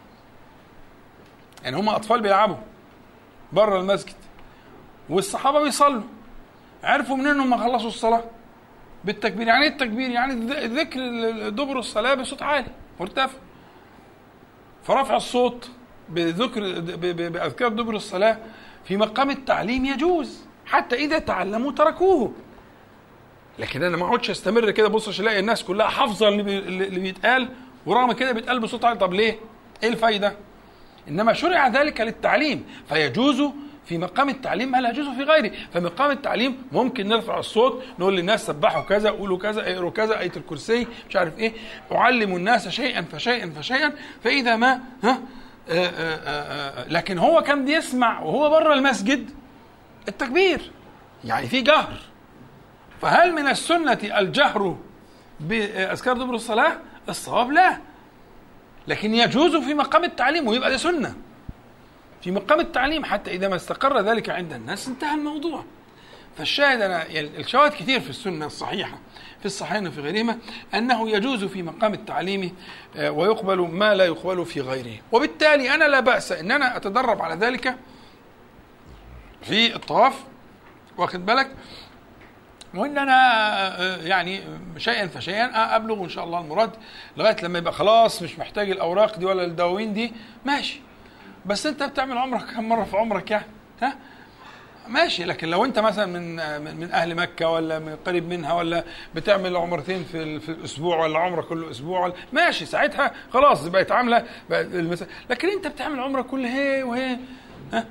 [1.64, 2.71] يعني هم أطفال بيلعبوا.
[3.52, 4.14] بره المسجد.
[5.08, 6.02] والصحابة بيصلوا.
[6.84, 8.24] عرفوا منين هم خلصوا الصلاة؟
[9.04, 9.46] بالتكبير.
[9.46, 10.34] يعني إيه التكبير؟ يعني
[10.66, 11.00] ذكر
[11.48, 12.66] دبر الصلاة بصوت عالي
[13.00, 13.38] مرتفع.
[14.84, 15.70] فرفع الصوت
[16.08, 16.80] بذكر
[17.28, 18.38] بأذكار دبر الصلاة
[18.84, 20.44] في مقام التعليم يجوز.
[20.66, 22.32] حتى إذا تعلموا تركوه.
[23.58, 27.48] لكن أنا ما أقعدش أستمر كده بص ألاقي الناس كلها حافظة اللي بيتقال
[27.86, 28.98] ورغم كده بيتقال بصوت عالي.
[28.98, 29.38] طب ليه؟
[29.82, 30.36] إيه الفايدة؟
[31.08, 33.42] إنما شرع ذلك للتعليم فيجوز
[33.86, 38.46] في مقام التعليم ما لا يجوز في غيره فمقام التعليم ممكن نرفع الصوت نقول للناس
[38.46, 41.52] سبحوا كذا قولوا كذا اقروا كذا آية الكرسي مش عارف إيه
[41.92, 43.92] أعلم الناس شيئا فشيئا فشيئا
[44.24, 45.10] فإذا ما ها
[45.68, 49.30] آآ آه، آآ آه، آآ آه، لكن هو كان بيسمع وهو بره المسجد
[50.08, 50.70] التكبير
[51.24, 51.98] يعني في جهر
[53.00, 54.76] فهل من السنة الجهر
[55.40, 56.76] بأذكار دبر الصلاة؟
[57.08, 57.78] الصواب لا
[58.88, 61.14] لكن يجوز في مقام التعليم ويبقى ده سنة.
[62.22, 65.64] في مقام التعليم حتى إذا ما استقر ذلك عند الناس انتهى الموضوع.
[66.38, 68.98] فالشاهد أنا يعني الشواهد كثير في السنة الصحيحة
[69.40, 70.38] في الصحيحين وفي غيرهما
[70.74, 72.56] أنه يجوز في مقام التعليم
[72.96, 75.00] آه، ويقبل ما لا يقبل في غيره.
[75.12, 77.76] وبالتالي أنا لا بأس أن أنا أتدرب على ذلك
[79.42, 80.14] في الطواف
[80.98, 81.50] واخد بالك؟
[82.74, 83.12] وإن أنا
[83.80, 84.40] آه، يعني
[84.78, 86.70] شيئا فشيئا أبلغ إن شاء الله المراد
[87.16, 90.12] لغاية لما يبقى خلاص مش محتاج الأوراق دي ولا الدواوين دي.
[90.44, 90.80] ماشي.
[91.46, 93.44] بس أنت بتعمل عمرك كم مرة في عمرك يعني؟
[93.82, 93.96] ها؟
[94.88, 95.24] ماشي.
[95.24, 96.36] لكن لو أنت مثلا من
[96.76, 98.84] من أهل مكة ولا من قريب منها ولا
[99.14, 102.66] بتعمل عمرتين في في الأسبوع ولا عمرة كل أسبوع ولا ماشي.
[102.66, 104.24] ساعتها خلاص بقت عاملة
[105.30, 107.18] لكن أنت بتعمل عمرة كل هي وهي
[107.72, 107.86] ها؟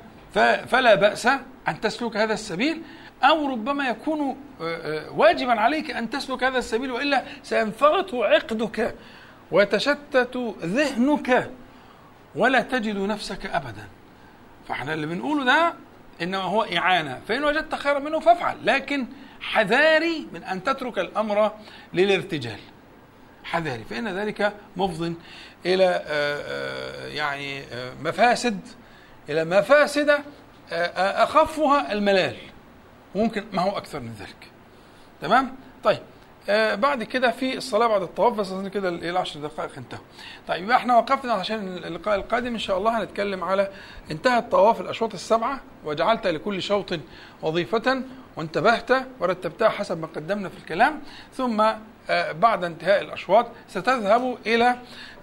[0.66, 1.26] فلا بأس
[1.68, 2.82] أن تسلك هذا السبيل.
[3.24, 8.96] أو ربما يكون آه، آه، واجبا عليك أن تسلك هذا السبيل وإلا سينفرط عقدك
[9.52, 11.52] ويتشتت ذهنك
[12.36, 13.88] ولا تجد نفسك أبدا.
[14.68, 15.74] فإحنا اللي بنقوله ده
[16.22, 17.22] إنما هو إعانة.
[17.28, 18.58] فإن وجدت خيرا منه فافعل.
[18.64, 19.08] لكن
[19.42, 21.52] حذاري من أن تترك الأمر
[21.94, 22.60] للارتجال.
[23.44, 23.84] حذاري.
[23.84, 25.14] فإن ذلك مفض
[25.66, 27.62] إلى آه، يعني
[28.04, 28.60] مفاسد
[29.30, 30.18] إلى مفاسد
[30.72, 32.36] أخفها الملال.
[33.16, 34.52] ممكن ما هو أكثر من ذلك.
[35.22, 36.00] تمام؟ طيب
[36.50, 40.04] آه بعد كده في الصلاة بعد الطواف بس كده العشر دقائق انتهوا.
[40.48, 42.48] طيب يبقى إحنا وقفنا عشان اللقاء القادم.
[42.48, 43.72] إن شاء الله هنتكلم على
[44.12, 46.94] انتهى الطواف الأشواط السبعة وجعلت لكل شوط
[47.42, 48.04] وظيفة
[48.38, 51.02] وانتبهت ورتبتها حسب ما قدمنا في الكلام.
[51.34, 51.62] ثم
[52.10, 54.76] آه بعد انتهاء الأشواط ستذهب إلى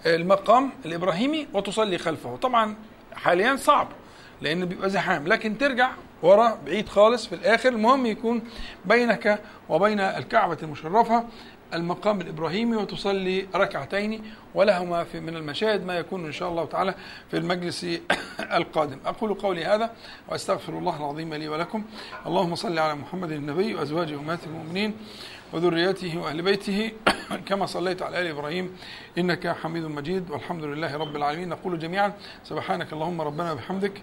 [0.07, 2.37] المقام الإبراهيمي وتصلي خلفه.
[2.37, 2.75] طبعا
[3.15, 3.89] حاليا صعب
[4.41, 5.91] لأن بيبقى زحام لكن ترجع
[6.23, 8.43] ورا بعيد خالص في الآخر المهم يكون
[8.85, 11.25] بينك وبين الكعبة المشرفة
[11.75, 14.23] المقام الإبراهيمي وتصلي ركعتين
[14.55, 16.95] ولهما في من المشاهد ما يكون إن شاء الله تعالى
[17.31, 17.87] في المجلس
[18.59, 18.99] القادم.
[19.07, 19.91] أقول قولي هذا
[20.29, 21.85] وأستغفر الله العظيم لي ولكم.
[22.27, 24.95] اللهم صل على محمد النبي وأزواجه أمهات المؤمنين
[25.53, 26.93] وذريته وأهل بيته.
[27.49, 28.77] كما صليت على آل إبراهيم
[29.19, 30.31] إنك حميد مجيد.
[30.31, 31.49] والحمد لله رب العالمين.
[31.49, 32.13] نقول جميعا
[32.45, 34.03] سبحانك اللهم ربنا وبحمدك